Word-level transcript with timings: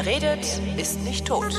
Wer 0.00 0.06
redet, 0.06 0.46
ist 0.76 1.00
nicht 1.00 1.26
tot. 1.26 1.52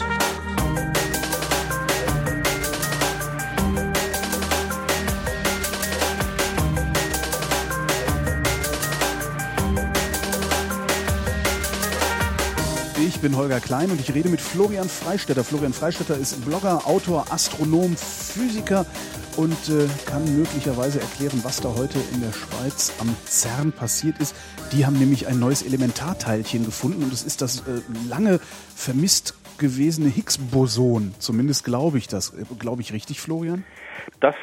Ich 12.97 13.19
bin 13.19 13.35
Holger 13.35 13.59
Klein 13.59 13.91
und 13.91 13.99
ich 13.99 14.13
rede 14.13 14.29
mit 14.29 14.39
Florian 14.39 14.87
Freistetter. 14.87 15.43
Florian 15.43 15.73
Freistetter 15.73 16.15
ist 16.15 16.45
Blogger, 16.45 16.87
Autor, 16.87 17.25
Astronom, 17.29 17.97
Physiker 17.97 18.85
und 19.39 19.69
äh, 19.69 19.87
kann 20.11 20.25
möglicherweise 20.35 20.99
erklären, 20.99 21.39
was 21.45 21.61
da 21.61 21.69
heute 21.69 21.97
in 22.13 22.19
der 22.19 22.33
Schweiz 22.33 22.99
am 22.99 23.07
CERN 23.25 23.71
passiert 23.71 24.19
ist. 24.19 24.35
Die 24.73 24.85
haben 24.85 24.99
nämlich 24.99 25.27
ein 25.27 25.39
neues 25.39 25.65
Elementarteilchen 25.65 26.65
gefunden 26.65 27.03
und 27.03 27.13
es 27.13 27.23
ist 27.23 27.41
das 27.41 27.65
äh, 27.65 27.79
lange 28.09 28.39
vermisst 28.75 29.39
gewesene 29.57 30.09
Higgs-Boson. 30.09 31.13
Zumindest 31.19 31.63
glaube 31.63 31.97
ich 31.99 32.07
das. 32.07 32.33
Äh, 32.37 32.43
glaube 32.59 32.81
ich 32.81 32.91
richtig, 32.91 33.21
Florian? 33.21 33.63
Das 34.19 34.35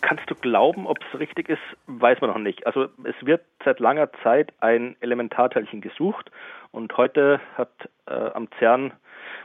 kannst 0.00 0.28
du 0.28 0.34
glauben, 0.34 0.88
ob 0.88 0.98
es 0.98 1.20
richtig 1.20 1.48
ist, 1.48 1.62
weiß 1.86 2.20
man 2.20 2.30
noch 2.30 2.38
nicht. 2.38 2.66
Also 2.66 2.88
es 3.04 3.14
wird 3.24 3.42
seit 3.64 3.78
langer 3.78 4.10
Zeit 4.24 4.52
ein 4.58 4.96
Elementarteilchen 5.00 5.80
gesucht 5.80 6.32
und 6.72 6.96
heute 6.96 7.40
hat 7.56 7.70
äh, 8.06 8.14
am 8.14 8.48
CERN 8.58 8.92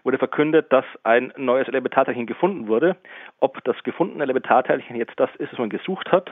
wurde 0.05 0.19
verkündet, 0.19 0.71
dass 0.71 0.85
ein 1.03 1.33
neues 1.35 1.67
Elementarteilchen 1.67 2.27
gefunden 2.27 2.67
wurde. 2.67 2.95
Ob 3.39 3.61
das 3.65 3.75
gefundene 3.83 4.23
Elementarteilchen 4.23 4.95
jetzt 4.95 5.19
das 5.19 5.29
ist, 5.39 5.51
was 5.51 5.59
man 5.59 5.69
gesucht 5.69 6.11
hat, 6.11 6.29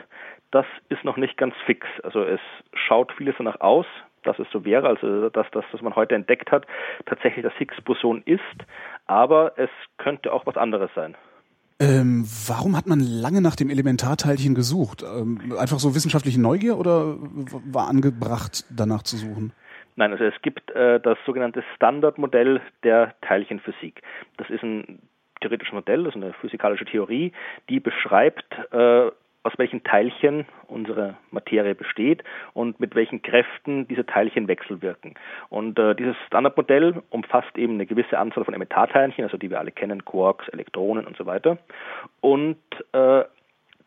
das 0.51 0.65
ist 0.89 1.03
noch 1.03 1.17
nicht 1.17 1.35
ganz 1.37 1.55
fix. 1.65 1.85
Also 2.03 2.23
es 2.23 2.39
schaut 2.73 3.11
vieles 3.13 3.35
danach 3.37 3.59
aus, 3.59 3.87
dass 4.23 4.37
es 4.39 4.47
so 4.51 4.63
wäre, 4.63 4.87
also 4.87 5.29
dass 5.29 5.47
das, 5.51 5.65
was 5.71 5.81
man 5.81 5.95
heute 5.95 6.15
entdeckt 6.15 6.51
hat, 6.51 6.65
tatsächlich 7.07 7.43
das 7.43 7.53
Higgs-Boson 7.55 8.21
ist, 8.25 8.41
aber 9.07 9.53
es 9.57 9.71
könnte 9.97 10.31
auch 10.31 10.45
was 10.45 10.55
anderes 10.55 10.91
sein. 10.95 11.15
Ähm, 11.79 12.25
warum 12.47 12.77
hat 12.77 12.87
man 12.87 12.99
lange 12.99 13.41
nach 13.41 13.55
dem 13.55 13.69
Elementarteilchen 13.69 14.53
gesucht? 14.53 15.03
Ähm, 15.03 15.53
einfach 15.57 15.79
so 15.79 15.95
wissenschaftliche 15.95 16.39
Neugier 16.39 16.77
oder 16.77 17.17
war 17.17 17.89
angebracht, 17.89 18.63
danach 18.69 19.01
zu 19.01 19.17
suchen? 19.17 19.51
Nein, 19.95 20.11
also 20.11 20.23
es 20.23 20.41
gibt 20.41 20.71
äh, 20.71 20.99
das 20.99 21.17
sogenannte 21.25 21.63
Standardmodell 21.75 22.61
der 22.83 23.13
Teilchenphysik. 23.21 24.01
Das 24.37 24.49
ist 24.49 24.63
ein 24.63 24.99
theoretisches 25.41 25.73
Modell, 25.73 26.03
das 26.03 26.15
ist 26.15 26.21
eine 26.21 26.33
physikalische 26.33 26.85
Theorie, 26.85 27.31
die 27.69 27.79
beschreibt, 27.79 28.45
äh, 28.71 29.11
aus 29.43 29.51
welchen 29.57 29.83
Teilchen 29.83 30.45
unsere 30.67 31.17
Materie 31.31 31.75
besteht 31.75 32.23
und 32.53 32.79
mit 32.79 32.95
welchen 32.95 33.21
Kräften 33.21 33.87
diese 33.89 34.05
Teilchen 34.05 34.47
wechselwirken. 34.47 35.15
Und 35.49 35.77
äh, 35.77 35.95
dieses 35.95 36.15
Standardmodell 36.27 37.03
umfasst 37.09 37.57
eben 37.57 37.73
eine 37.73 37.85
gewisse 37.85 38.17
Anzahl 38.17 38.45
von 38.45 38.53
Elementarteilchen, 38.53 39.25
also 39.25 39.37
die 39.37 39.49
wir 39.49 39.59
alle 39.59 39.71
kennen, 39.71 40.05
Quarks, 40.05 40.47
Elektronen 40.47 41.05
und 41.05 41.17
so 41.17 41.25
weiter. 41.25 41.57
Und 42.21 42.57
äh, 42.93 43.25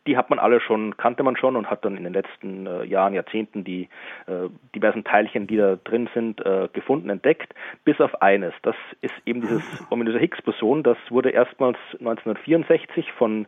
die 0.07 0.17
hat 0.17 0.31
man 0.31 0.39
alle 0.39 0.61
schon, 0.61 0.97
kannte 0.97 1.23
man 1.23 1.37
schon 1.37 1.57
und 1.57 1.71
hat 1.71 1.85
dann 1.85 1.97
in 1.97 2.05
den 2.05 2.13
letzten 2.13 2.67
äh, 2.67 2.85
Jahren, 2.85 3.15
Jahrzehnten 3.15 3.65
die 3.65 3.89
äh, 4.27 4.49
diversen 4.75 5.05
Teilchen, 5.05 5.47
die 5.47 5.57
da 5.57 5.77
drin 5.77 6.09
sind, 6.15 6.45
äh, 6.45 6.69
gefunden, 6.73 7.11
entdeckt, 7.11 7.55
bis 7.85 8.01
auf 8.01 8.23
eines. 8.23 8.55
Das 8.63 8.77
ist 9.01 9.15
eben 9.25 9.41
dieses 9.41 9.87
ominöse 9.91 10.19
Higgs-Boson. 10.19 10.83
Das 10.83 10.99
wurde 11.11 11.31
erstmals 11.31 11.79
1964 11.93 13.13
von 13.13 13.47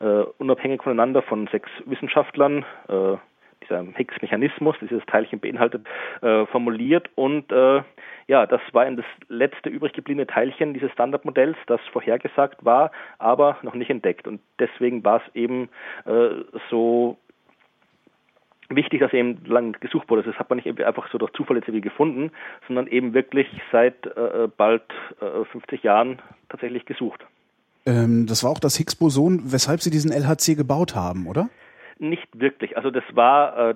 äh, 0.00 0.24
unabhängig 0.38 0.82
voneinander 0.82 1.22
von 1.22 1.46
sechs 1.48 1.70
Wissenschaftlern 1.86 2.64
äh, 2.88 3.16
dieser 3.70 3.84
Higgs-Mechanismus, 3.94 4.76
dieses 4.80 5.04
Teilchen 5.06 5.40
beinhaltet, 5.40 5.86
äh, 6.22 6.46
formuliert. 6.46 7.08
Und 7.14 7.50
äh, 7.52 7.82
ja, 8.26 8.46
das 8.46 8.60
war 8.72 8.90
das 8.90 9.04
letzte 9.28 9.68
übrig 9.68 9.92
gebliebene 9.92 10.26
Teilchen 10.26 10.74
dieses 10.74 10.92
Standardmodells, 10.92 11.56
das 11.66 11.80
vorhergesagt 11.92 12.64
war, 12.64 12.90
aber 13.18 13.58
noch 13.62 13.74
nicht 13.74 13.90
entdeckt. 13.90 14.26
Und 14.26 14.40
deswegen 14.58 15.04
war 15.04 15.22
es 15.24 15.34
eben 15.34 15.68
äh, 16.04 16.42
so 16.70 17.16
wichtig, 18.68 19.00
dass 19.00 19.12
eben 19.12 19.44
lang 19.46 19.72
gesucht 19.80 20.08
wurde. 20.08 20.22
Das 20.22 20.36
hat 20.36 20.48
man 20.48 20.58
nicht 20.58 20.80
einfach 20.80 21.10
so 21.10 21.18
durch 21.18 21.32
Zufall 21.32 21.56
jetzt 21.56 21.68
irgendwie 21.68 21.88
gefunden, 21.88 22.30
sondern 22.66 22.86
eben 22.86 23.14
wirklich 23.14 23.48
seit 23.72 24.06
äh, 24.06 24.48
bald 24.56 24.84
äh, 25.20 25.44
50 25.44 25.82
Jahren 25.82 26.20
tatsächlich 26.48 26.84
gesucht. 26.84 27.24
Ähm, 27.86 28.26
das 28.26 28.44
war 28.44 28.50
auch 28.50 28.60
das 28.60 28.76
Higgs-Boson, 28.76 29.52
weshalb 29.52 29.80
Sie 29.80 29.90
diesen 29.90 30.12
LHC 30.12 30.54
gebaut 30.54 30.94
haben, 30.94 31.26
oder? 31.26 31.48
Nicht 32.00 32.28
wirklich. 32.32 32.76
Also 32.76 32.90
das 32.90 33.04
war 33.12 33.70
äh, 33.70 33.74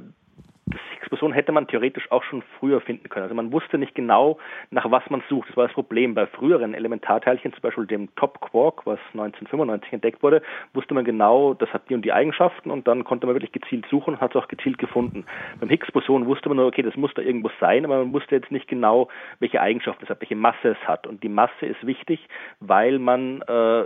das 0.67 0.81
Higgs-Boson 0.93 1.33
hätte 1.33 1.53
man 1.53 1.67
theoretisch 1.67 2.11
auch 2.11 2.23
schon 2.25 2.43
früher 2.59 2.81
finden 2.81 3.09
können. 3.11 3.25
Also 3.25 3.35
man 3.35 3.53
wusste 3.53 3.77
nicht 3.77 3.95
genau, 3.95 4.39
nach 4.71 4.91
was 4.91 5.09
man 5.11 5.23
sucht. 5.29 5.51
Das 5.51 5.57
war 5.59 5.67
das 5.67 5.75
Problem. 5.75 6.15
Bei 6.15 6.27
früheren 6.27 6.73
Elementarteilchen, 6.73 7.53
zum 7.53 7.61
Beispiel 7.61 7.87
dem 7.87 8.15
Top 8.17 8.41
Quark, 8.41 8.87
was 8.87 8.99
1995 9.13 9.93
entdeckt 9.93 10.23
wurde, 10.23 10.43
wusste 10.73 10.95
man 10.95 11.05
genau, 11.05 11.53
das 11.53 11.71
hat 11.73 11.89
die 11.91 11.95
und 11.95 12.03
die 12.03 12.15
Eigenschaften 12.15 12.71
und 12.71 12.89
dann 12.89 13.05
konnte 13.05 13.27
man 13.27 13.35
wirklich 13.35 13.53
gezielt 13.53 13.87
suchen 13.91 14.15
und 14.15 14.21
hat 14.21 14.35
es 14.35 14.43
auch 14.43 14.49
gezielt 14.49 14.79
gefunden. 14.79 15.27
Beim 15.61 15.69
Higgs-Boson 15.69 16.27
wusste 16.27 16.49
man 16.49 16.57
nur, 16.57 16.67
okay, 16.67 16.83
das 16.83 16.97
muss 16.97 17.13
da 17.15 17.21
irgendwo 17.21 17.51
sein, 17.61 17.85
aber 17.85 17.99
man 17.99 18.15
wusste 18.15 18.35
jetzt 18.35 18.51
nicht 18.51 18.67
genau, 18.67 19.09
welche 19.41 19.61
Eigenschaften 19.61 20.05
es 20.05 20.11
hat, 20.11 20.23
welche 20.23 20.37
Masse 20.37 20.69
es 20.71 20.89
hat. 20.89 21.07
Und 21.07 21.23
die 21.23 21.29
Masse 21.29 21.67
ist 21.67 21.87
wichtig, 21.87 22.27
weil 22.61 22.99
man 22.99 23.43
äh, 23.43 23.85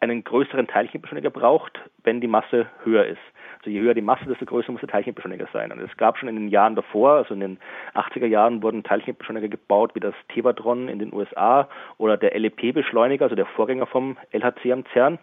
einen 0.00 0.24
größeren 0.24 0.66
Teilchenbeschleuniger 0.66 1.30
braucht, 1.30 1.80
wenn 2.04 2.20
die 2.20 2.28
Masse 2.28 2.66
höher 2.84 3.06
ist. 3.06 3.18
Also 3.68 3.76
je 3.76 3.84
höher 3.84 3.92
die 3.92 4.00
Masse, 4.00 4.24
desto 4.24 4.46
größer 4.46 4.72
muss 4.72 4.80
der 4.80 4.88
Teilchenbeschleuniger 4.88 5.46
sein. 5.52 5.70
Und 5.70 5.80
es 5.80 5.94
gab 5.98 6.16
schon 6.16 6.30
in 6.30 6.36
den 6.36 6.48
Jahren 6.48 6.74
davor, 6.74 7.16
also 7.16 7.34
in 7.34 7.40
den 7.40 7.58
80er 7.94 8.24
Jahren, 8.24 8.62
wurden 8.62 8.82
Teilchenbeschleuniger 8.82 9.48
gebaut, 9.48 9.94
wie 9.94 10.00
das 10.00 10.14
Tevatron 10.32 10.88
in 10.88 10.98
den 10.98 11.12
USA 11.12 11.68
oder 11.98 12.16
der 12.16 12.38
LEP-Beschleuniger, 12.38 13.24
also 13.24 13.36
der 13.36 13.44
Vorgänger 13.44 13.84
vom 13.84 14.16
LHC 14.32 14.72
am 14.72 14.86
CERN. 14.94 15.18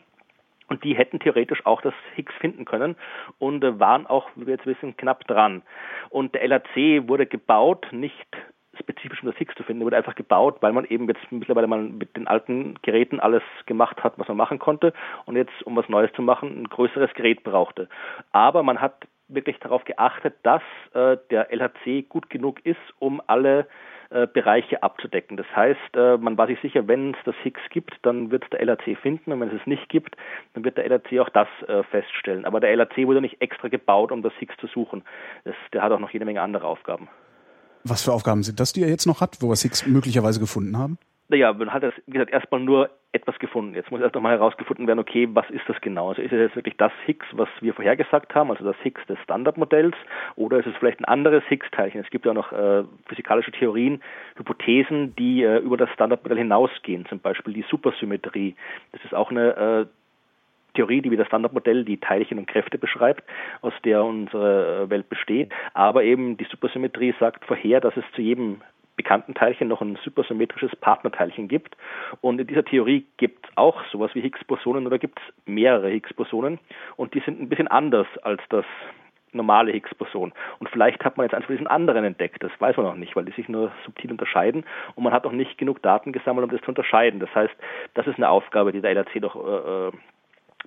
Und 0.68 0.84
die 0.84 0.96
hätten 0.96 1.20
theoretisch 1.20 1.66
auch 1.66 1.82
das 1.82 1.96
Higgs 2.14 2.36
finden 2.36 2.66
können 2.66 2.96
und 3.40 3.64
äh, 3.64 3.80
waren 3.80 4.06
auch, 4.06 4.30
wie 4.36 4.46
wir 4.46 4.54
jetzt 4.54 4.68
wissen, 4.68 4.96
knapp 4.96 5.26
dran. 5.26 5.64
Und 6.12 6.36
der 6.36 6.44
LHC 6.44 7.08
wurde 7.08 7.26
gebaut, 7.26 7.88
nicht 7.92 8.28
spezifisch 8.80 9.22
um 9.22 9.30
das 9.30 9.38
Higgs 9.38 9.56
zu 9.56 9.64
finden. 9.64 9.80
Der 9.80 9.86
wurde 9.86 9.98
einfach 9.98 10.16
gebaut, 10.16 10.58
weil 10.62 10.74
man 10.74 10.86
eben 10.86 11.08
jetzt 11.08 11.32
mittlerweile 11.32 11.68
mal 11.68 11.82
mit 11.82 12.16
den 12.16 12.28
alten 12.28 12.76
Geräten 12.82 13.20
alles 13.20 13.44
gemacht 13.66 14.04
hat, 14.04 14.18
was 14.18 14.28
man 14.28 14.38
machen 14.38 14.60
konnte 14.60 14.94
und 15.26 15.36
jetzt, 15.36 15.64
um 15.64 15.76
was 15.76 15.90
Neues 15.90 16.12
zu 16.14 16.22
machen, 16.22 16.62
ein 16.62 16.70
größeres 16.70 17.14
Gerät 17.14 17.44
brauchte. 17.44 17.90
Aber 18.32 18.64
man 18.64 18.82
hat 18.82 19.08
wirklich 19.28 19.60
darauf 19.60 19.84
geachtet, 19.86 20.36
dass 20.44 20.62
äh, 20.94 21.18
der 21.32 21.52
LHC 21.52 22.04
gut 22.10 22.30
genug 22.30 22.64
ist, 22.66 22.78
um 23.00 23.22
alle 23.28 23.68
äh, 24.12 24.28
Bereiche 24.28 24.84
abzudecken. 24.84 25.36
Das 25.36 25.48
heißt, 25.56 25.96
äh, 25.96 26.18
man 26.18 26.38
war 26.38 26.46
sich 26.46 26.60
sicher, 26.62 26.88
wenn 26.88 27.12
es 27.12 27.18
das 27.26 27.36
Higgs 27.42 27.62
gibt, 27.72 27.94
dann 28.04 28.30
wird 28.30 28.44
es 28.44 28.50
der 28.52 28.62
LHC 28.62 28.96
finden 28.96 29.32
und 29.32 29.42
wenn 29.42 29.50
es 29.50 29.62
es 29.62 29.66
nicht 29.66 29.90
gibt, 29.90 30.16
dann 30.54 30.64
wird 30.64 30.78
der 30.78 30.86
LHC 30.86 31.20
auch 31.22 31.30
das 31.30 31.48
äh, 31.68 31.82
feststellen. 31.84 32.46
Aber 32.46 32.60
der 32.60 32.70
LHC 32.76 33.08
wurde 33.08 33.22
nicht 33.22 33.42
extra 33.42 33.68
gebaut, 33.68 34.12
um 34.12 34.22
das 34.22 34.34
Higgs 34.34 34.56
zu 34.58 34.68
suchen. 34.68 35.04
Das, 35.44 35.56
der 35.74 35.82
hat 35.82 35.92
auch 35.92 36.00
noch 36.00 36.12
jede 36.12 36.26
Menge 36.26 36.42
andere 36.42 36.68
Aufgaben. 36.68 37.10
Was 37.88 38.04
für 38.04 38.14
Aufgaben 38.14 38.42
sind 38.42 38.60
das, 38.60 38.74
die 38.74 38.82
er 38.82 38.90
jetzt 38.90 39.06
noch 39.06 39.22
hat, 39.22 39.38
wo 39.42 39.50
wir 39.50 39.56
Higgs 39.56 39.86
möglicherweise 39.86 40.40
gefunden 40.40 40.76
haben? 40.76 40.98
Naja, 41.28 41.54
man 41.54 41.72
hat, 41.72 41.84
wie 41.84 42.12
gesagt, 42.12 42.32
erstmal 42.32 42.62
nur 42.62 42.90
etwas 43.12 43.38
gefunden. 43.38 43.76
Jetzt 43.76 43.92
muss 43.92 44.02
erst 44.02 44.16
einmal 44.16 44.34
herausgefunden 44.34 44.88
werden, 44.88 45.00
okay, 45.00 45.28
was 45.32 45.48
ist 45.52 45.64
das 45.68 45.80
genau? 45.82 46.10
Also 46.10 46.22
ist 46.24 46.32
es 46.32 46.40
jetzt 46.40 46.56
wirklich 46.56 46.78
das 46.78 46.92
Higgs, 47.06 47.26
was 47.32 47.48
wir 47.62 47.74
vorhergesagt 47.76 48.34
haben, 48.34 48.50
also 48.50 48.64
das 48.64 48.76
Higgs 48.82 49.06
des 49.08 49.20
Standardmodells, 49.20 49.96
oder 50.36 50.60
ist 50.60 50.66
es 50.66 50.76
vielleicht 50.78 51.00
ein 51.00 51.06
anderes 51.06 51.44
Higgs-Teilchen? 51.48 52.02
Es 52.02 52.10
gibt 52.10 52.26
ja 52.26 52.34
noch 52.34 52.52
äh, 52.52 52.84
physikalische 53.08 53.52
Theorien, 53.52 54.02
Hypothesen, 54.36 55.16
die 55.16 55.44
äh, 55.44 55.60
über 55.60 55.78
das 55.78 55.90
Standardmodell 55.92 56.40
hinausgehen, 56.40 57.06
zum 57.06 57.20
Beispiel 57.20 57.54
die 57.54 57.66
Supersymmetrie. 57.70 58.56
Das 58.92 59.04
ist 59.04 59.14
auch 59.14 59.30
eine 59.30 59.56
äh, 59.56 59.86
Theorie, 60.76 61.02
die 61.02 61.12
wie 61.12 61.18
das 61.18 61.28
Standardmodell 61.28 61.84
die 61.84 61.98
Teilchen 61.98 62.38
und 62.38 62.48
Kräfte 62.48 62.78
beschreibt, 62.78 63.24
aus 63.62 63.74
der 63.84 64.04
unsere 64.04 64.90
Welt 64.90 65.10
besteht. 65.10 65.52
Aber 65.74 66.04
eben 66.04 66.38
die 66.38 66.46
Supersymmetrie 66.46 67.16
sagt 67.20 67.46
vorher, 67.46 67.82
dass 67.82 67.98
es 67.98 68.04
zu 68.14 68.22
jedem 68.22 68.62
bekannten 68.96 69.34
Teilchen 69.34 69.68
noch 69.68 69.82
ein 69.82 69.98
supersymmetrisches 70.04 70.76
Partnerteilchen 70.78 71.48
gibt. 71.48 71.76
Und 72.22 72.40
in 72.40 72.48
dieser 72.48 72.64
Theorie 72.64 73.06
gibt 73.18 73.46
es 73.46 73.58
auch 73.58 73.84
sowas 73.92 74.12
wie 74.14 74.22
Higgs-Bosonen 74.22 74.88
oder 74.88 75.00
gibt 75.00 75.20
es 75.20 75.34
mehrere 75.46 75.90
Higgs-Bosonen 75.90 76.60
und 76.96 77.14
die 77.14 77.20
sind 77.22 77.42
ein 77.42 77.50
bisschen 77.50 77.68
anders 77.68 78.08
als 78.22 78.42
das 78.50 78.66
normale 79.36 79.72
Higgs-Boson. 79.74 80.34
Und 80.60 80.70
vielleicht 80.70 81.04
hat 81.04 81.18
man 81.18 81.28
jetzt 81.28 81.36
von 81.46 81.56
diesen 81.56 81.68
anderen 81.68 82.06
entdeckt. 82.06 82.42
Das 82.42 82.52
weiß 82.58 82.78
man 82.78 82.86
noch 82.86 82.96
nicht, 82.96 83.16
weil 83.16 83.26
die 83.26 83.34
sich 83.34 83.50
nur 83.50 83.72
subtil 83.84 84.12
unterscheiden 84.12 84.64
und 84.96 85.04
man 85.04 85.14
hat 85.14 85.26
noch 85.26 85.34
nicht 85.34 85.58
genug 85.58 85.82
Daten 85.82 86.14
gesammelt, 86.14 86.46
um 86.46 86.52
das 86.52 86.62
zu 86.62 86.70
unterscheiden. 86.70 87.20
Das 87.20 87.34
heißt, 87.36 87.54
das 87.94 88.08
ist 88.08 88.16
eine 88.16 88.30
Aufgabe, 88.30 88.72
die 88.72 88.82
der 88.82 88.92
LRC 88.92 89.22
doch 89.22 89.36
äh, 89.36 89.90
äh 89.90 89.92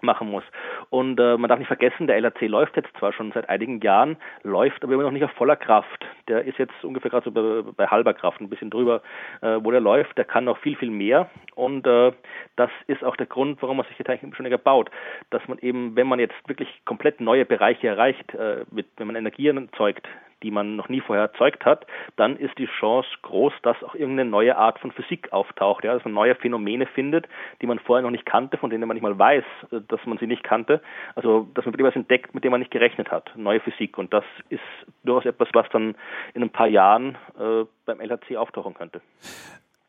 machen 0.03 0.31
muss. 0.31 0.45
Und 0.91 1.19
äh, 1.21 1.37
man 1.37 1.49
darf 1.49 1.59
nicht 1.59 1.69
vergessen, 1.69 2.07
der 2.07 2.17
LRC 2.17 2.43
läuft 2.43 2.77
jetzt 2.77 2.97
zwar 2.99 3.13
schon 3.13 3.33
seit 3.33 3.49
einigen 3.49 3.81
Jahren, 3.81 4.17
läuft 4.43 4.83
aber 4.83 4.95
immer 4.95 5.03
noch 5.03 5.11
nicht 5.11 5.25
auf 5.25 5.33
voller 5.33 5.57
Kraft. 5.57 6.05
Der 6.29 6.45
ist 6.45 6.59
jetzt 6.59 6.85
ungefähr 6.85 7.11
gerade 7.11 7.25
so 7.25 7.31
bei, 7.31 7.63
bei, 7.77 7.87
halber 7.87 8.15
Kraft, 8.15 8.41
ein 8.41 8.49
bisschen 8.49 8.71
drüber, 8.71 9.03
äh, 9.41 9.59
wo 9.63 9.71
der 9.71 9.81
läuft. 9.81 10.17
Der 10.19 10.25
kann 10.25 10.45
noch 10.45 10.59
viel, 10.59 10.77
viel 10.77 10.91
mehr. 10.91 11.31
Und 11.55 11.87
äh, 11.87 12.13
das 12.57 12.71
ist 12.87 13.05
auch 13.05 13.17
der 13.17 13.27
Grund, 13.27 13.61
warum 13.63 13.79
man 13.79 13.87
sich 13.87 13.97
die 13.97 14.05
Teilchenbeschleuniger 14.05 14.59
baut. 14.59 14.91
Dass 15.31 15.47
man 15.49 15.59
eben, 15.59 15.97
wenn 15.97 16.07
man 16.07 16.19
jetzt 16.19 16.37
wirklich 16.47 16.69
komplett 16.85 17.21
neue 17.21 17.45
Bereiche 17.45 17.89
erreicht, 17.89 18.35
äh, 18.35 18.65
mit, 18.71 18.87
wenn 18.97 19.07
man 19.07 19.17
Energien 19.17 19.69
erzeugt, 19.69 20.07
die 20.43 20.51
man 20.51 20.77
noch 20.77 20.89
nie 20.89 21.01
vorher 21.01 21.25
erzeugt 21.25 21.65
hat, 21.65 21.87
dann 22.17 22.37
ist 22.37 22.57
die 22.59 22.67
Chance 22.67 23.09
groß, 23.23 23.53
dass 23.63 23.83
auch 23.83 23.95
irgendeine 23.95 24.31
neue 24.31 24.57
Art 24.57 24.79
von 24.79 24.93
Physik 24.93 25.33
auftaucht, 25.33 25.85
ja, 25.85 25.95
dass 25.95 26.05
man 26.05 26.15
neue 26.15 26.35
Phänomene 26.35 26.87
findet, 26.87 27.27
die 27.61 27.67
man 27.67 27.79
vorher 27.79 28.03
noch 28.03 28.11
nicht 28.11 28.27
kannte, 28.27 28.57
von 28.57 28.71
denen 28.71 28.87
man 28.87 28.95
nicht 28.95 29.03
mal 29.03 29.19
weiß, 29.19 29.45
äh, 29.73 29.81
dass 29.89 30.01
man 30.07 30.19
sie 30.19 30.27
nicht 30.27 30.45
kannte. 30.45 30.81
Also, 31.15 31.49
dass 31.55 31.65
man 31.65 31.75
wirklich 31.75 31.89
was 31.89 31.97
entdeckt, 31.97 32.35
mit 32.35 32.45
dem 32.45 32.53
man 32.53 32.61
nicht 32.61 32.71
gerechnet 32.71 33.11
hat. 33.11 33.31
Neue 33.37 33.61
Physik. 33.61 33.99
Und 33.99 34.13
das 34.13 34.25
ist 34.49 34.61
durchaus 35.05 35.27
etwas, 35.27 35.49
was 35.53 35.67
dann 35.73 35.95
in 36.35 36.43
ein 36.43 36.51
paar 36.51 36.69
Jahren 36.69 37.17
äh, 37.39 37.65
beim 37.87 38.01
LHC 38.01 38.37
auftauchen 38.37 38.75
könnte. 38.75 39.01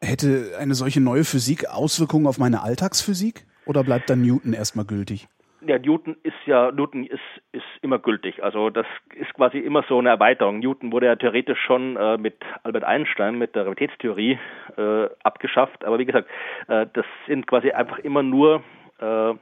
Hätte 0.01 0.57
eine 0.59 0.75
solche 0.75 1.01
neue 1.01 1.25
Physik 1.25 1.69
Auswirkungen 1.69 2.27
auf 2.27 2.37
meine 2.37 2.63
Alltagsphysik? 2.63 3.45
Oder 3.65 3.83
bleibt 3.83 4.09
dann 4.09 4.21
Newton 4.21 4.53
erstmal 4.53 4.85
gültig? 4.85 5.27
Ja, 5.61 5.77
Newton 5.77 6.15
ist 6.23 6.35
ja, 6.45 6.71
Newton 6.71 7.06
ist, 7.06 7.19
ist 7.51 7.65
immer 7.81 8.00
gültig. 8.00 8.44
Also 8.44 8.69
das 8.69 8.85
ist 9.15 9.33
quasi 9.33 9.59
immer 9.59 9.83
so 9.89 10.00
eine 10.00 10.09
Erweiterung. 10.09 10.59
Newton 10.59 10.91
wurde 10.91 11.07
ja 11.07 11.15
theoretisch 11.15 11.59
schon 11.59 11.97
äh, 11.97 12.17
mit 12.17 12.38
Albert 12.63 12.85
Einstein, 12.85 13.38
mit 13.38 13.56
der 13.56 13.63
Realitätstheorie 13.63 14.39
äh, 14.77 15.09
abgeschafft. 15.23 15.83
Aber 15.83 16.00
wie 16.00 16.06
gesagt, 16.06 16.29
äh, 16.67 16.85
das 16.94 17.06
sind 17.27 17.45
quasi 17.45 17.71
einfach 17.71 18.00
immer 18.00 18.23
nur 18.23 18.63
äh, 19.00 19.33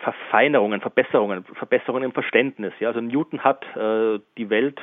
Verfeinerungen, 0.00 0.80
Verbesserungen, 0.80 1.44
Verbesserungen 1.44 2.04
im 2.04 2.12
Verständnis. 2.12 2.72
Ja? 2.80 2.88
Also 2.88 3.00
Newton 3.00 3.44
hat 3.44 3.64
äh, 3.76 4.20
die 4.38 4.48
Welt 4.48 4.80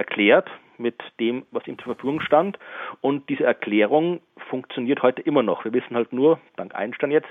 erklärt 0.00 0.50
mit 0.78 0.96
dem, 1.20 1.44
was 1.50 1.66
ihm 1.66 1.78
zur 1.78 1.94
Verfügung 1.94 2.20
stand. 2.20 2.58
Und 3.02 3.28
diese 3.28 3.44
Erklärung 3.44 4.20
funktioniert 4.48 5.02
heute 5.02 5.20
immer 5.20 5.42
noch. 5.42 5.64
Wir 5.64 5.74
wissen 5.74 5.94
halt 5.94 6.12
nur, 6.12 6.40
dank 6.56 6.74
Einstein 6.74 7.10
jetzt, 7.10 7.28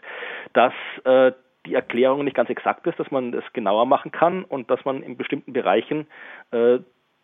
dass 0.54 0.74
äh, 1.04 1.32
die 1.66 1.74
Erklärung 1.74 2.24
nicht 2.24 2.36
ganz 2.36 2.50
exakt 2.50 2.86
ist, 2.88 3.00
dass 3.00 3.10
man 3.10 3.34
es 3.34 3.44
genauer 3.54 3.86
machen 3.86 4.12
kann 4.12 4.44
und 4.44 4.70
dass 4.70 4.86
man 4.86 5.02
in 5.02 5.18
bestimmten 5.18 5.52
Bereichen 5.52 6.08
äh, 6.52 6.78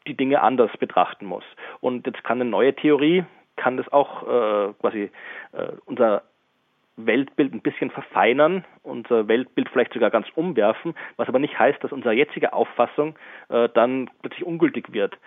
die 0.07 0.17
Dinge 0.17 0.41
anders 0.41 0.71
betrachten 0.77 1.25
muss. 1.25 1.45
Und 1.79 2.05
jetzt 2.07 2.23
kann 2.23 2.41
eine 2.41 2.49
neue 2.49 2.75
Theorie, 2.75 3.23
kann 3.55 3.77
das 3.77 3.87
auch 3.93 4.23
äh, 4.23 4.73
quasi 4.81 5.11
äh, 5.53 5.71
unser 5.85 6.23
Weltbild 6.97 7.53
ein 7.53 7.61
bisschen 7.61 7.91
verfeinern, 7.91 8.63
unser 8.83 9.27
Weltbild 9.27 9.69
vielleicht 9.69 9.93
sogar 9.93 10.11
ganz 10.11 10.27
umwerfen, 10.35 10.93
was 11.17 11.27
aber 11.27 11.39
nicht 11.39 11.57
heißt, 11.59 11.83
dass 11.83 11.91
unsere 11.91 12.13
jetzige 12.13 12.53
Auffassung 12.53 13.15
äh, 13.49 13.67
dann 13.73 14.09
plötzlich 14.21 14.45
ungültig 14.45 14.93
wird. 14.93 15.17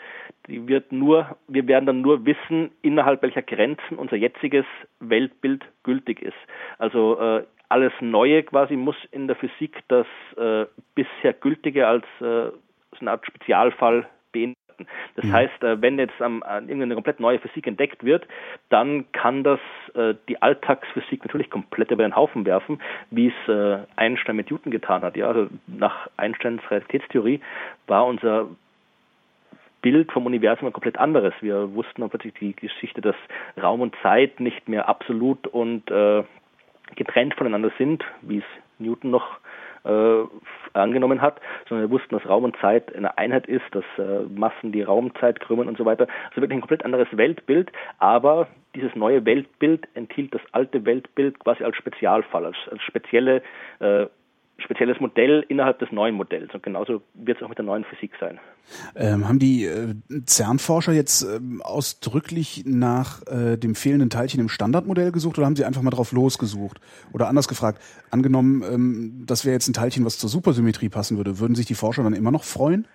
Die 0.46 0.66
wird 0.66 0.92
nur, 0.92 1.36
wir 1.46 1.66
werden 1.66 1.86
dann 1.86 2.00
nur 2.00 2.24
wissen, 2.24 2.70
innerhalb 2.82 3.22
welcher 3.22 3.42
Grenzen 3.42 3.98
unser 3.98 4.16
jetziges 4.16 4.64
Weltbild 5.00 5.64
gültig 5.82 6.22
ist. 6.22 6.38
Also 6.78 7.20
äh, 7.20 7.44
alles 7.68 7.92
Neue 8.00 8.42
quasi 8.44 8.76
muss 8.76 8.96
in 9.10 9.26
der 9.26 9.36
Physik 9.36 9.82
das 9.88 10.06
äh, 10.36 10.66
bisher 10.94 11.34
Gültige 11.34 11.86
als 11.86 12.04
äh, 12.20 12.50
so 12.92 13.00
eine 13.00 13.10
Art 13.10 13.26
Spezialfall 13.26 14.08
beinhalten. 14.78 14.86
Das 15.16 15.24
mhm. 15.24 15.32
heißt, 15.32 15.62
äh, 15.62 15.82
wenn 15.82 15.98
jetzt 15.98 16.18
irgendeine 16.20 16.94
komplett 16.94 17.20
neue 17.20 17.38
Physik 17.38 17.66
entdeckt 17.66 18.04
wird, 18.04 18.26
dann 18.68 19.10
kann 19.12 19.44
das 19.44 19.60
äh, 19.94 20.14
die 20.28 20.40
Alltagsphysik 20.40 21.24
natürlich 21.24 21.50
komplett 21.50 21.90
über 21.90 22.02
den 22.02 22.16
Haufen 22.16 22.44
werfen, 22.46 22.80
wie 23.10 23.28
es 23.28 23.48
äh, 23.48 23.78
Einstein 23.96 24.36
mit 24.36 24.50
Newton 24.50 24.72
getan 24.72 25.02
hat. 25.02 25.16
Ja, 25.16 25.28
also 25.28 25.48
nach 25.66 26.08
Einsteins 26.16 26.62
Realitätstheorie 26.70 27.40
war 27.86 28.06
unser 28.06 28.48
Bild 29.80 30.10
vom 30.10 30.26
Universum 30.26 30.66
ein 30.66 30.72
komplett 30.72 30.98
anderes. 30.98 31.32
Wir 31.40 31.72
wussten 31.74 32.00
dann 32.00 32.10
plötzlich 32.10 32.34
die 32.34 32.54
Geschichte, 32.54 33.00
dass 33.00 33.14
Raum 33.60 33.80
und 33.80 33.94
Zeit 34.02 34.40
nicht 34.40 34.68
mehr 34.68 34.88
absolut 34.88 35.46
und 35.46 35.88
äh, 35.90 36.24
getrennt 36.96 37.34
voneinander 37.34 37.70
sind, 37.78 38.04
wie 38.22 38.38
es 38.38 38.44
Newton 38.80 39.10
noch 39.10 39.38
äh, 39.88 40.24
angenommen 40.74 41.20
hat, 41.22 41.40
sondern 41.68 41.88
wir 41.88 41.98
wussten, 41.98 42.14
dass 42.14 42.28
Raum 42.28 42.44
und 42.44 42.56
Zeit 42.58 42.94
eine 42.94 43.16
Einheit 43.18 43.46
ist, 43.46 43.64
dass 43.72 43.84
äh, 43.98 44.22
Massen 44.28 44.72
die 44.72 44.82
Raumzeit 44.82 45.40
krümmen 45.40 45.68
und 45.68 45.78
so 45.78 45.84
weiter. 45.84 46.06
Also 46.28 46.40
wirklich 46.40 46.58
ein 46.58 46.60
komplett 46.60 46.84
anderes 46.84 47.08
Weltbild, 47.12 47.72
aber 47.98 48.48
dieses 48.74 48.94
neue 48.94 49.24
Weltbild 49.24 49.88
enthielt 49.94 50.34
das 50.34 50.42
alte 50.52 50.84
Weltbild 50.84 51.38
quasi 51.40 51.64
als 51.64 51.76
Spezialfall, 51.76 52.46
als, 52.46 52.56
als 52.70 52.82
spezielle 52.82 53.42
äh, 53.80 54.06
spezielles 54.68 55.00
Modell 55.00 55.44
innerhalb 55.48 55.78
des 55.78 55.90
neuen 55.90 56.14
Modells. 56.14 56.52
Und 56.52 56.62
genauso 56.62 57.00
wird 57.14 57.38
es 57.38 57.42
auch 57.42 57.48
mit 57.48 57.56
der 57.56 57.64
neuen 57.64 57.84
Physik 57.84 58.12
sein. 58.20 58.38
Ähm, 58.94 59.26
haben 59.26 59.38
die 59.38 59.64
äh, 59.64 59.94
CERN-Forscher 60.26 60.92
jetzt 60.92 61.22
ähm, 61.22 61.62
ausdrücklich 61.64 62.64
nach 62.66 63.22
äh, 63.26 63.56
dem 63.56 63.74
fehlenden 63.74 64.10
Teilchen 64.10 64.40
im 64.40 64.50
Standardmodell 64.50 65.10
gesucht 65.10 65.38
oder 65.38 65.46
haben 65.46 65.56
sie 65.56 65.64
einfach 65.64 65.80
mal 65.80 65.90
drauf 65.90 66.12
losgesucht? 66.12 66.78
Oder 67.12 67.28
anders 67.28 67.48
gefragt, 67.48 67.80
angenommen, 68.10 68.62
ähm, 68.62 69.24
das 69.26 69.46
wäre 69.46 69.54
jetzt 69.54 69.68
ein 69.68 69.72
Teilchen, 69.72 70.04
was 70.04 70.18
zur 70.18 70.28
Supersymmetrie 70.28 70.90
passen 70.90 71.16
würde, 71.16 71.40
würden 71.40 71.54
sich 71.54 71.66
die 71.66 71.74
Forscher 71.74 72.02
dann 72.02 72.12
immer 72.12 72.30
noch 72.30 72.44
freuen? 72.44 72.86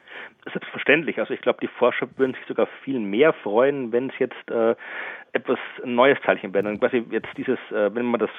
Selbstverständlich. 0.52 1.18
Also 1.20 1.34
ich 1.34 1.42
glaube, 1.42 1.60
die 1.62 1.70
Forscher 1.80 2.08
würden 2.18 2.34
sich 2.34 2.46
sogar 2.48 2.68
viel 2.84 3.00
mehr 3.00 3.34
freuen, 3.34 3.92
wenn 3.92 4.10
es 4.10 4.20
jetzt 4.20 4.52
äh, 4.52 4.76
etwas 5.32 5.58
neues 5.84 6.20
Teilchen 6.24 6.54
wäre. 6.54 6.66
Dann 6.66 6.80
quasi 6.80 7.04
jetzt 7.10 7.30
dieses, 7.38 7.58
äh, 7.72 7.96
wenn 7.96 8.06
man 8.06 8.20
das 8.20 8.30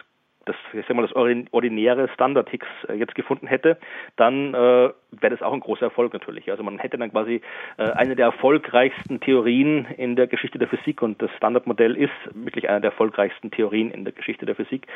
das, 0.47 0.57
ich 0.73 0.85
sag 0.87 0.97
mal, 0.97 1.07
das 1.07 1.15
ordinäre 1.15 2.09
Standard-Higgs 2.09 2.67
äh, 2.89 2.95
jetzt 2.95 3.15
gefunden 3.15 3.47
hätte, 3.47 3.79
dann 4.17 4.55
äh, 4.55 4.91
wäre 5.11 5.31
das 5.31 5.43
auch 5.43 5.53
ein 5.53 5.61
großer 5.61 5.87
Erfolg 5.87 6.13
natürlich. 6.13 6.51
Also 6.51 6.63
man 6.63 6.79
hätte 6.79 6.99
dann 6.99 7.11
quasi 7.11 7.41
äh, 7.77 7.91
eine 7.91 8.17
der 8.17 8.27
erfolgreichsten 8.27 9.21
Theorien 9.21 9.87
in 9.97 10.17
der 10.17 10.27
Geschichte 10.27 10.59
der 10.59 10.69
Physik 10.69 11.03
und 11.03 11.21
das 11.21 11.31
Standardmodell 11.37 11.97
ist 11.97 12.13
wirklich 12.33 12.69
eine 12.69 12.81
der 12.81 12.91
erfolgreichsten 12.91 13.51
Theorien 13.51 13.91
in 13.91 14.05
der 14.05 14.13
Geschichte 14.13 14.47
der 14.47 14.55
Physik. 14.55 14.87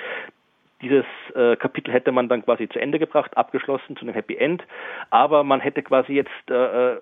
Dieses 0.80 1.04
äh, 1.34 1.56
Kapitel 1.56 1.92
hätte 1.92 2.12
man 2.12 2.28
dann 2.28 2.44
quasi 2.44 2.68
zu 2.68 2.78
Ende 2.78 2.98
gebracht, 2.98 3.36
abgeschlossen 3.36 3.96
zu 3.96 4.02
einem 4.02 4.14
Happy 4.14 4.36
End, 4.36 4.62
aber 5.10 5.42
man 5.42 5.60
hätte 5.60 5.82
quasi 5.82 6.12
jetzt, 6.12 6.50
äh, 6.50 6.92
äh 6.94 7.00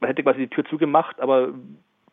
man 0.00 0.08
hätte 0.08 0.24
quasi 0.24 0.40
die 0.40 0.48
Tür 0.48 0.64
zugemacht, 0.64 1.20
aber 1.20 1.54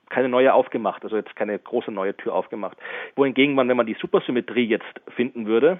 keine 0.10 0.30
neue 0.30 0.54
aufgemacht, 0.54 1.04
also 1.04 1.16
jetzt 1.16 1.36
keine 1.36 1.58
große 1.58 1.92
neue 1.92 2.16
Tür 2.16 2.34
aufgemacht. 2.34 2.78
Wohingegen 3.16 3.56
man, 3.56 3.70
wenn 3.70 3.78
man 3.78 3.86
die 3.86 3.98
Supersymmetrie 4.00 4.66
jetzt 4.66 5.02
finden 5.16 5.46
würde, 5.46 5.80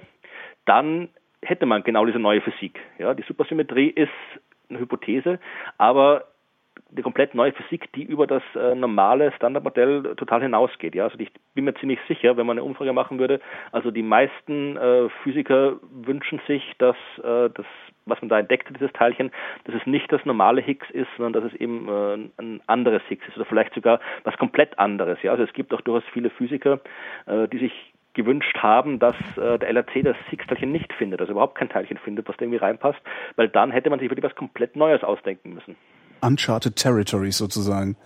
dann 0.64 1.08
hätte 1.42 1.66
man 1.66 1.82
genau 1.82 2.04
diese 2.04 2.18
neue 2.18 2.40
Physik. 2.40 2.78
Ja, 2.98 3.14
die 3.14 3.22
Supersymmetrie 3.22 3.88
ist 3.88 4.10
eine 4.68 4.78
Hypothese, 4.78 5.38
aber 5.78 6.26
eine 6.90 7.02
komplett 7.02 7.34
neue 7.34 7.52
Physik, 7.52 7.92
die 7.92 8.02
über 8.02 8.26
das 8.26 8.42
äh, 8.54 8.74
normale 8.74 9.32
Standardmodell 9.32 10.14
total 10.16 10.42
hinausgeht. 10.42 10.94
Ja, 10.94 11.04
also 11.04 11.18
ich 11.18 11.30
bin 11.54 11.64
mir 11.64 11.74
ziemlich 11.74 11.98
sicher, 12.08 12.36
wenn 12.36 12.46
man 12.46 12.58
eine 12.58 12.64
Umfrage 12.64 12.92
machen 12.92 13.18
würde, 13.18 13.40
also 13.72 13.90
die 13.90 14.02
meisten 14.02 14.76
äh, 14.76 15.08
Physiker 15.22 15.76
wünschen 15.90 16.40
sich, 16.46 16.62
dass 16.78 16.96
äh, 17.18 17.50
das, 17.50 17.66
was 18.06 18.20
man 18.20 18.28
da 18.28 18.38
entdeckt 18.38 18.68
hat, 18.68 18.76
dieses 18.76 18.92
Teilchen, 18.92 19.30
dass 19.64 19.74
es 19.74 19.86
nicht 19.86 20.10
das 20.12 20.24
normale 20.24 20.60
Higgs 20.60 20.88
ist, 20.90 21.08
sondern 21.16 21.42
dass 21.42 21.52
es 21.52 21.60
eben 21.60 21.88
äh, 21.88 22.42
ein 22.42 22.60
anderes 22.66 23.02
Higgs 23.08 23.26
ist 23.28 23.36
oder 23.36 23.46
vielleicht 23.46 23.74
sogar 23.74 24.00
was 24.24 24.36
komplett 24.36 24.78
anderes. 24.78 25.22
Ja, 25.22 25.32
also 25.32 25.44
es 25.44 25.52
gibt 25.52 25.72
auch 25.72 25.80
durchaus 25.80 26.08
viele 26.12 26.30
Physiker, 26.30 26.80
äh, 27.26 27.48
die 27.48 27.58
sich 27.58 27.92
gewünscht 28.14 28.58
haben, 28.58 28.98
dass 28.98 29.14
äh, 29.36 29.58
der 29.58 29.68
LRC 29.68 30.02
das 30.02 30.16
Higgs-Teilchen 30.28 30.72
nicht 30.72 30.92
findet, 30.94 31.20
also 31.20 31.32
überhaupt 31.32 31.56
kein 31.56 31.68
Teilchen 31.68 31.98
findet, 31.98 32.28
was 32.28 32.36
da 32.36 32.44
irgendwie 32.44 32.58
reinpasst, 32.58 33.00
weil 33.36 33.48
dann 33.48 33.70
hätte 33.70 33.90
man 33.90 34.00
sich 34.00 34.10
wirklich 34.10 34.24
was 34.24 34.34
komplett 34.34 34.74
Neues 34.76 35.04
ausdenken 35.04 35.54
müssen. 35.54 35.76
Uncharted 36.22 36.76
Territories 36.76 37.36
sozusagen. 37.36 37.96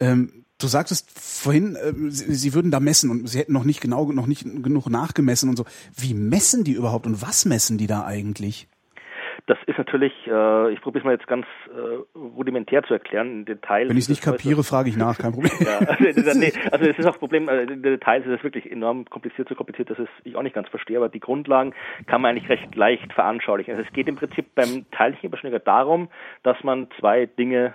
Ähm, 0.00 0.44
du 0.58 0.66
sagtest 0.66 1.06
vorhin, 1.14 1.76
äh, 1.76 1.92
sie, 2.10 2.34
sie, 2.34 2.54
würden 2.54 2.70
da 2.70 2.80
messen 2.80 3.10
und 3.10 3.28
sie 3.28 3.38
hätten 3.38 3.52
noch 3.52 3.64
nicht 3.64 3.80
genau, 3.80 4.10
noch 4.12 4.26
nicht 4.26 4.44
genug 4.44 4.88
nachgemessen 4.88 5.48
und 5.48 5.56
so. 5.56 5.64
Wie 5.96 6.14
messen 6.14 6.64
die 6.64 6.72
überhaupt 6.72 7.06
und 7.06 7.22
was 7.22 7.44
messen 7.44 7.78
die 7.78 7.86
da 7.86 8.04
eigentlich? 8.04 8.68
Das 9.52 9.62
ist 9.66 9.76
natürlich, 9.76 10.14
äh, 10.26 10.72
ich 10.72 10.80
probiere 10.80 11.00
es 11.00 11.04
mal 11.04 11.12
jetzt 11.12 11.26
ganz 11.26 11.44
äh, 11.68 12.18
rudimentär 12.18 12.82
zu 12.84 12.94
erklären, 12.94 13.30
in 13.32 13.44
Details. 13.44 13.90
Wenn 13.90 13.98
ich 13.98 14.04
es 14.04 14.08
nicht 14.08 14.22
kapiere, 14.22 14.64
frage 14.64 14.88
ich 14.88 14.96
nach, 14.96 15.18
kein 15.18 15.32
Problem. 15.32 15.52
ja, 15.60 15.78
also, 15.80 16.38
nee, 16.38 16.54
also 16.70 16.86
es 16.86 16.98
ist 16.98 17.04
auch 17.04 17.12
ein 17.12 17.18
Problem, 17.18 17.50
äh, 17.50 17.64
in 17.64 17.82
Details 17.82 18.24
ist 18.24 18.32
es 18.32 18.44
wirklich 18.44 18.72
enorm 18.72 19.04
kompliziert, 19.04 19.50
so 19.50 19.54
kompliziert, 19.54 19.90
dass 19.90 19.98
es 19.98 20.08
ich 20.24 20.36
auch 20.36 20.42
nicht 20.42 20.54
ganz 20.54 20.70
verstehe, 20.70 20.96
aber 20.96 21.10
die 21.10 21.20
Grundlagen 21.20 21.74
kann 22.06 22.22
man 22.22 22.30
eigentlich 22.30 22.48
recht 22.48 22.74
leicht 22.74 23.12
veranschaulichen. 23.12 23.74
Also 23.74 23.86
es 23.86 23.92
geht 23.92 24.08
im 24.08 24.16
Prinzip 24.16 24.54
beim 24.54 24.86
Teilchenüberschläger 24.90 25.58
darum, 25.58 26.08
dass 26.44 26.56
man 26.64 26.88
zwei 26.98 27.26
Dinge 27.26 27.74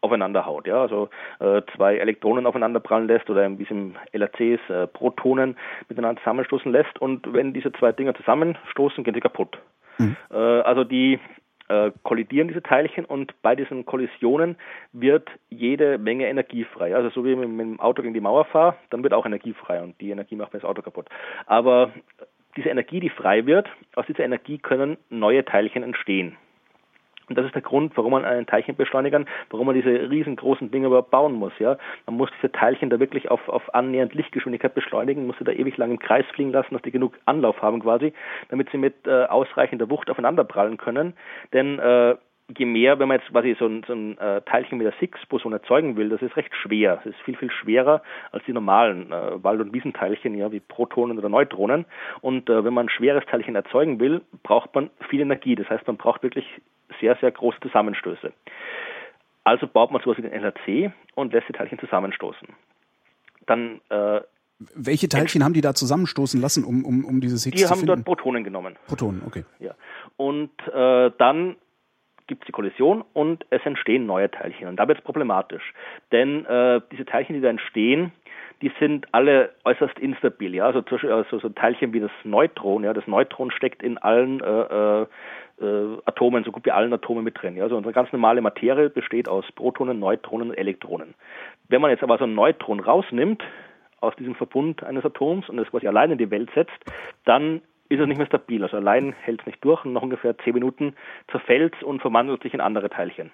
aufeinander 0.00 0.46
haut, 0.46 0.66
ja, 0.66 0.80
also 0.80 1.10
äh, 1.40 1.60
zwei 1.76 1.98
Elektronen 1.98 2.46
aufeinander 2.46 2.80
prallen 2.80 3.06
lässt 3.06 3.28
oder 3.28 3.44
im 3.44 3.58
LRC 4.12 4.40
ist, 4.40 4.70
äh, 4.70 4.86
Protonen 4.86 5.58
miteinander 5.90 6.22
zusammenstoßen 6.22 6.72
lässt 6.72 6.98
und 6.98 7.30
wenn 7.34 7.52
diese 7.52 7.70
zwei 7.72 7.92
Dinge 7.92 8.14
zusammenstoßen, 8.14 9.04
gehen 9.04 9.12
sie 9.12 9.20
kaputt. 9.20 9.58
Mhm. 9.98 10.16
Äh, 10.30 10.36
also 10.36 10.84
die 10.84 11.18
äh, 11.68 11.90
kollidieren 12.02 12.48
diese 12.48 12.62
Teilchen 12.62 13.04
und 13.04 13.34
bei 13.42 13.54
diesen 13.54 13.84
Kollisionen 13.84 14.56
wird 14.92 15.28
jede 15.50 15.98
Menge 15.98 16.26
Energie 16.26 16.64
frei. 16.64 16.96
Also 16.96 17.10
so 17.10 17.24
wie 17.24 17.32
ich 17.32 17.36
mit 17.36 17.48
dem 17.48 17.80
Auto 17.80 18.02
gegen 18.02 18.14
die 18.14 18.20
Mauer 18.20 18.46
fahre, 18.46 18.76
dann 18.90 19.02
wird 19.02 19.12
auch 19.12 19.26
Energie 19.26 19.52
frei 19.52 19.82
und 19.82 20.00
die 20.00 20.10
Energie 20.10 20.36
macht 20.36 20.52
mir 20.52 20.60
das 20.60 20.68
Auto 20.68 20.82
kaputt. 20.82 21.08
Aber 21.46 21.90
diese 22.56 22.70
Energie, 22.70 23.00
die 23.00 23.10
frei 23.10 23.46
wird, 23.46 23.68
aus 23.94 24.06
dieser 24.06 24.24
Energie 24.24 24.58
können 24.58 24.96
neue 25.10 25.44
Teilchen 25.44 25.82
entstehen. 25.82 26.36
Und 27.28 27.36
das 27.36 27.46
ist 27.46 27.54
der 27.54 27.62
Grund, 27.62 27.96
warum 27.96 28.12
man 28.12 28.24
einen 28.24 28.46
Teilchenbeschleunigern, 28.46 29.26
warum 29.50 29.66
man 29.66 29.74
diese 29.74 30.10
riesengroßen 30.10 30.70
Dinge 30.70 30.86
überhaupt 30.86 31.10
bauen 31.10 31.34
muss. 31.34 31.52
Ja, 31.58 31.76
man 32.06 32.16
muss 32.16 32.30
diese 32.36 32.52
Teilchen 32.52 32.90
da 32.90 33.00
wirklich 33.00 33.30
auf, 33.30 33.48
auf 33.48 33.74
annähernd 33.74 34.14
Lichtgeschwindigkeit 34.14 34.74
beschleunigen, 34.74 35.26
muss 35.26 35.38
sie 35.38 35.44
da 35.44 35.52
ewig 35.52 35.76
lang 35.76 35.90
im 35.90 35.98
Kreis 35.98 36.26
fliegen 36.34 36.52
lassen, 36.52 36.74
dass 36.74 36.82
die 36.82 36.90
genug 36.90 37.18
Anlauf 37.26 37.60
haben 37.62 37.80
quasi, 37.82 38.12
damit 38.48 38.70
sie 38.70 38.78
mit 38.78 39.06
äh, 39.06 39.24
ausreichender 39.24 39.90
Wucht 39.90 40.10
aufeinander 40.10 40.44
prallen 40.44 40.76
können. 40.76 41.14
Denn 41.52 41.78
äh, 41.78 42.16
je 42.56 42.64
mehr, 42.64 42.98
wenn 42.98 43.08
man 43.08 43.18
jetzt 43.18 43.30
quasi 43.30 43.56
so 43.58 43.66
ein, 43.66 43.82
so 43.86 43.92
ein 43.92 44.16
äh, 44.18 44.40
Teilchen 44.42 44.78
mit 44.78 44.86
der 44.86 44.94
Higgs-Boson 44.98 45.52
erzeugen 45.52 45.96
will, 45.96 46.08
das 46.08 46.22
ist 46.22 46.36
recht 46.36 46.54
schwer. 46.54 46.96
Das 46.96 47.06
ist 47.06 47.20
viel, 47.20 47.36
viel 47.36 47.50
schwerer 47.50 48.02
als 48.32 48.44
die 48.44 48.52
normalen 48.52 49.12
äh, 49.12 49.42
Wald- 49.42 49.60
und 49.60 49.72
Wiesenteilchen, 49.74 50.34
ja, 50.34 50.50
wie 50.50 50.60
Protonen 50.60 51.18
oder 51.18 51.28
Neutronen. 51.28 51.84
Und 52.20 52.48
äh, 52.48 52.64
wenn 52.64 52.72
man 52.72 52.86
ein 52.86 52.90
schweres 52.90 53.24
Teilchen 53.26 53.54
erzeugen 53.54 54.00
will, 54.00 54.22
braucht 54.42 54.74
man 54.74 54.90
viel 55.08 55.20
Energie. 55.20 55.56
Das 55.56 55.68
heißt, 55.68 55.86
man 55.86 55.96
braucht 55.96 56.22
wirklich 56.22 56.46
sehr, 57.00 57.16
sehr 57.20 57.30
große 57.30 57.60
Zusammenstöße. 57.60 58.32
Also 59.44 59.66
baut 59.66 59.90
man 59.90 60.02
sowas 60.02 60.18
wie 60.18 60.22
den 60.22 60.32
LHC 60.32 60.92
und 61.14 61.32
lässt 61.32 61.48
die 61.48 61.52
Teilchen 61.52 61.78
zusammenstoßen. 61.78 62.48
Dann 63.46 63.80
äh, 63.88 64.20
welche 64.74 65.08
Teilchen 65.08 65.44
haben 65.44 65.54
die 65.54 65.60
da 65.60 65.72
zusammenstoßen 65.72 66.40
lassen, 66.40 66.64
um, 66.64 66.84
um, 66.84 67.04
um 67.04 67.20
dieses 67.20 67.44
Higgs 67.44 67.56
die 67.56 67.62
zu 67.62 67.68
finden? 67.68 67.86
Die 67.86 67.92
haben 67.92 68.04
dort 68.04 68.18
Protonen 68.18 68.44
genommen. 68.44 68.76
Protonen, 68.86 69.22
okay. 69.24 69.44
Ja. 69.60 69.74
Und 70.16 70.50
äh, 70.72 71.12
dann 71.16 71.56
gibt 72.26 72.42
es 72.42 72.46
die 72.46 72.52
Kollision 72.52 73.04
und 73.12 73.46
es 73.50 73.64
entstehen 73.64 74.04
neue 74.06 74.30
Teilchen. 74.30 74.68
Und 74.68 74.76
da 74.76 74.88
wird 74.88 74.98
es 74.98 75.04
problematisch. 75.04 75.72
Denn 76.12 76.44
äh, 76.44 76.80
diese 76.92 77.04
Teilchen, 77.04 77.36
die 77.36 77.40
da 77.40 77.48
entstehen, 77.48 78.12
die 78.62 78.72
sind 78.80 79.06
alle 79.12 79.50
äußerst 79.64 79.98
instabil. 79.98 80.54
Ja? 80.54 80.66
Also, 80.66 80.82
also 80.90 81.38
so 81.38 81.48
Teilchen 81.50 81.92
wie 81.92 82.00
das 82.00 82.10
Neutron. 82.24 82.84
Ja? 82.84 82.92
Das 82.92 83.06
Neutron 83.06 83.50
steckt 83.50 83.82
in 83.82 83.98
allen 83.98 84.40
äh, 84.40 85.02
äh, 85.02 85.06
äh, 85.60 85.98
Atomen, 86.04 86.44
so 86.44 86.52
gut 86.52 86.64
wie 86.66 86.72
allen 86.72 86.92
Atomen 86.92 87.24
mit 87.24 87.40
drin. 87.40 87.56
Ja? 87.56 87.64
Also 87.64 87.76
unsere 87.76 87.92
ganz 87.92 88.12
normale 88.12 88.40
Materie 88.40 88.90
besteht 88.90 89.28
aus 89.28 89.44
Protonen, 89.52 89.98
Neutronen 89.98 90.50
und 90.50 90.56
Elektronen. 90.56 91.14
Wenn 91.68 91.80
man 91.80 91.90
jetzt 91.90 92.02
aber 92.02 92.18
so 92.18 92.24
ein 92.24 92.34
Neutron 92.34 92.80
rausnimmt 92.80 93.42
aus 94.00 94.14
diesem 94.16 94.34
Verbund 94.34 94.82
eines 94.84 95.04
Atoms 95.04 95.48
und 95.48 95.58
es 95.58 95.70
quasi 95.70 95.86
allein 95.86 96.10
in 96.10 96.18
die 96.18 96.30
Welt 96.30 96.50
setzt, 96.54 96.78
dann 97.24 97.62
ist 97.88 98.00
es 98.00 98.06
nicht 98.06 98.18
mehr 98.18 98.26
stabil. 98.26 98.62
Also 98.62 98.76
allein 98.76 99.12
hält 99.12 99.40
es 99.40 99.46
nicht 99.46 99.64
durch 99.64 99.84
und 99.84 99.92
nach 99.92 100.02
ungefähr 100.02 100.36
zehn 100.38 100.54
Minuten 100.54 100.94
zerfällt 101.30 101.74
es 101.76 101.82
und 101.82 102.00
verwandelt 102.00 102.42
sich 102.42 102.54
in 102.54 102.60
andere 102.60 102.90
Teilchen. 102.90 103.30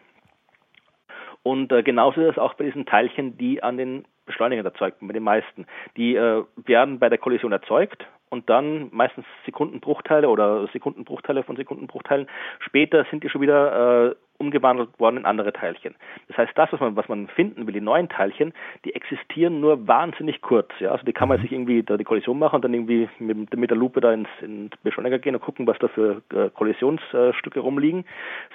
Und 1.42 1.72
äh, 1.72 1.82
genauso 1.82 2.22
ist 2.22 2.32
es 2.32 2.38
auch 2.38 2.54
bei 2.54 2.64
diesen 2.64 2.86
Teilchen, 2.86 3.36
die 3.36 3.62
an 3.62 3.76
den 3.76 4.04
Beschleunigern 4.26 4.66
erzeugt 4.66 4.98
bei 5.00 5.12
den 5.12 5.22
meisten. 5.22 5.66
Die 5.96 6.14
äh, 6.14 6.44
werden 6.56 6.98
bei 6.98 7.08
der 7.08 7.18
Kollision 7.18 7.52
erzeugt 7.52 8.06
und 8.30 8.50
dann 8.50 8.88
meistens 8.92 9.26
Sekundenbruchteile 9.44 10.28
oder 10.28 10.66
Sekundenbruchteile 10.72 11.44
von 11.44 11.56
Sekundenbruchteilen. 11.56 12.28
Später 12.60 13.04
sind 13.10 13.22
die 13.22 13.28
schon 13.28 13.40
wieder 13.40 14.10
äh, 14.10 14.14
umgewandelt 14.38 14.88
worden 14.98 15.18
in 15.18 15.24
andere 15.24 15.52
Teilchen. 15.52 15.94
Das 16.28 16.36
heißt, 16.36 16.52
das, 16.56 16.72
was 16.72 16.80
man, 16.80 16.96
was 16.96 17.08
man 17.08 17.28
finden 17.28 17.66
will, 17.66 17.74
die 17.74 17.80
neuen 17.80 18.08
Teilchen, 18.08 18.52
die 18.84 18.94
existieren 18.94 19.60
nur 19.60 19.86
wahnsinnig 19.86 20.40
kurz. 20.42 20.68
Ja? 20.80 20.92
Also 20.92 21.04
die 21.04 21.12
kann 21.12 21.28
man 21.28 21.38
mhm. 21.38 21.42
sich 21.42 21.52
irgendwie 21.52 21.82
da 21.82 21.96
die 21.96 22.04
Kollision 22.04 22.38
machen 22.38 22.56
und 22.56 22.64
dann 22.64 22.74
irgendwie 22.74 23.08
mit, 23.18 23.56
mit 23.56 23.70
der 23.70 23.76
Lupe 23.76 24.00
da 24.00 24.12
ins, 24.12 24.28
ins 24.40 24.76
Beschleuniger 24.82 25.18
gehen 25.18 25.34
und 25.34 25.42
gucken, 25.42 25.66
was 25.66 25.78
da 25.78 25.88
für 25.88 26.22
äh, 26.32 26.50
Kollisionsstücke 26.50 27.60
rumliegen, 27.60 28.04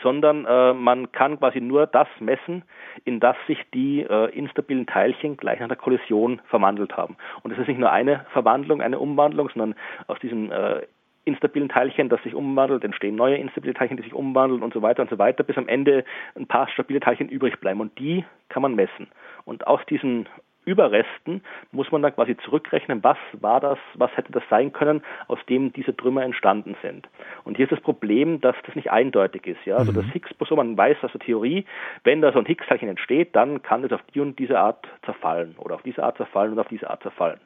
sondern 0.03 0.45
äh, 0.45 0.73
man 0.73 1.11
kann 1.11 1.39
quasi 1.39 1.61
nur 1.61 1.87
das 1.87 2.07
messen, 2.19 2.63
in 3.05 3.19
das 3.19 3.35
sich 3.47 3.59
die 3.73 4.01
äh, 4.01 4.29
instabilen 4.37 4.85
Teilchen 4.85 5.37
gleich 5.37 5.59
nach 5.59 5.67
der 5.67 5.77
Kollision 5.77 6.41
verwandelt 6.49 6.97
haben. 6.97 7.15
Und 7.43 7.51
das 7.51 7.59
ist 7.59 7.67
nicht 7.67 7.79
nur 7.79 7.91
eine 7.91 8.25
Verwandlung, 8.31 8.81
eine 8.81 8.99
Umwandlung, 8.99 9.49
sondern 9.49 9.75
aus 10.07 10.19
diesem 10.19 10.51
äh, 10.51 10.81
instabilen 11.25 11.69
Teilchen, 11.69 12.09
das 12.09 12.21
sich 12.23 12.33
umwandelt, 12.33 12.83
entstehen 12.83 13.15
neue 13.15 13.37
instabile 13.37 13.73
Teilchen, 13.73 13.97
die 13.97 14.03
sich 14.03 14.13
umwandeln 14.13 14.63
und 14.63 14.73
so 14.73 14.81
weiter 14.81 15.01
und 15.01 15.09
so 15.09 15.17
weiter, 15.17 15.43
bis 15.43 15.57
am 15.57 15.67
Ende 15.67 16.03
ein 16.35 16.47
paar 16.47 16.67
stabile 16.69 16.99
Teilchen 16.99 17.29
übrig 17.29 17.59
bleiben. 17.59 17.81
Und 17.81 17.97
die 17.99 18.25
kann 18.49 18.61
man 18.61 18.75
messen. 18.75 19.07
Und 19.45 19.67
aus 19.67 19.81
diesen 19.89 20.27
Überresten 20.65 21.41
muss 21.71 21.91
man 21.91 22.01
dann 22.01 22.13
quasi 22.13 22.37
zurückrechnen, 22.37 23.03
was 23.03 23.17
war 23.33 23.59
das, 23.59 23.79
was 23.95 24.15
hätte 24.15 24.31
das 24.31 24.43
sein 24.49 24.71
können, 24.71 25.01
aus 25.27 25.39
dem 25.49 25.73
diese 25.73 25.95
Trümmer 25.95 26.23
entstanden 26.23 26.75
sind. 26.83 27.07
Und 27.43 27.57
hier 27.57 27.65
ist 27.65 27.71
das 27.71 27.81
Problem, 27.81 28.39
dass 28.41 28.55
das 28.65 28.75
nicht 28.75 28.91
eindeutig 28.91 29.47
ist. 29.47 29.65
Ja? 29.65 29.77
Also 29.77 29.91
mhm. 29.91 29.95
das 29.95 30.05
Higgs-Boson, 30.13 30.57
man 30.57 30.77
weiß 30.77 30.97
aus 31.01 31.11
der 31.11 31.21
Theorie, 31.21 31.65
wenn 32.03 32.21
da 32.21 32.31
so 32.31 32.39
ein 32.39 32.45
Higgs-Teilchen 32.45 32.89
entsteht, 32.89 33.35
dann 33.35 33.63
kann 33.63 33.83
es 33.83 33.91
auf 33.91 34.01
die 34.13 34.19
und 34.19 34.37
diese 34.37 34.59
Art 34.59 34.87
zerfallen 35.03 35.55
oder 35.57 35.75
auf 35.75 35.81
diese 35.81 36.03
Art 36.03 36.17
zerfallen 36.17 36.53
und 36.53 36.59
auf 36.59 36.67
diese 36.67 36.89
Art 36.89 37.01
zerfallen. 37.01 37.39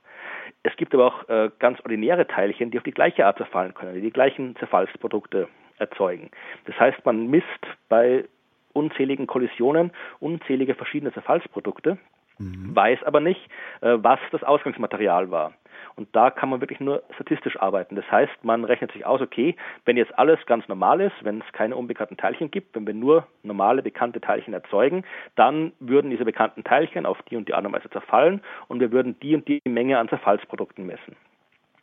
Es 0.64 0.76
gibt 0.78 0.94
aber 0.94 1.08
auch 1.08 1.30
äh, 1.30 1.50
ganz 1.60 1.80
ordinäre 1.82 2.28
Teilchen, 2.28 2.72
die 2.72 2.78
auf 2.78 2.84
die 2.84 2.92
gleiche 2.92 3.26
Art 3.26 3.38
zerfallen 3.38 3.74
können, 3.74 3.96
die 3.96 4.02
die 4.02 4.12
gleichen 4.12 4.56
Zerfallsprodukte 4.58 5.48
erzeugen. 5.78 6.30
Das 6.66 6.80
heißt, 6.80 7.06
man 7.06 7.28
misst 7.28 7.48
bei 7.90 8.26
unzähligen 8.74 9.28
Kollisionen 9.28 9.92
unzählige 10.20 10.76
verschiedene 10.76 11.14
Zerfallsprodukte, 11.14 11.98
mhm. 12.40 12.76
weiß 12.76 13.04
aber 13.04 13.20
nicht, 13.20 13.42
äh, 13.82 13.98
was 13.98 14.20
das 14.32 14.44
Ausgangsmaterial 14.44 15.32
war. 15.32 15.54
Und 15.96 16.16
da 16.16 16.32
kann 16.32 16.50
man 16.50 16.62
wirklich 16.62 16.80
nur 16.80 17.04
statistisch 17.16 17.60
arbeiten. 17.60 17.96
Das 17.96 18.10
heißt, 18.12 18.44
man 18.44 18.66
rechnet 18.66 18.92
sich 18.92 19.06
aus, 19.06 19.22
okay, 19.22 19.56
wenn 19.86 19.98
jetzt 19.98 20.18
alles 20.18 20.40
ganz 20.46 20.68
normal 20.68 21.02
ist, 21.02 21.16
wenn 21.22 21.42
es 21.42 21.54
keine 21.54 21.76
unbekannten 21.76 22.18
Teilchen 22.18 22.52
gibt, 22.52 22.76
wenn 22.76 22.88
wir 22.88 22.94
nur 22.94 23.28
normale 23.44 23.84
bekannte 23.84 24.22
Teilchen 24.22 24.54
erzeugen, 24.54 25.04
dann 25.36 25.74
würden 25.80 26.12
diese 26.12 26.26
bekannten 26.26 26.64
Teilchen 26.64 27.06
auf 27.06 27.22
die 27.24 27.36
und 27.36 27.48
die 27.48 27.54
und 27.54 27.74
Weise 27.74 27.90
zerfallen 27.90 28.42
und 28.68 28.80
wir 28.80 28.92
würden 28.92 29.20
die 29.20 29.36
und 29.36 29.48
die 29.48 29.62
Menge 29.66 30.00
an 30.00 30.10
Zerfallsprodukten 30.10 30.86
messen. 30.86 31.16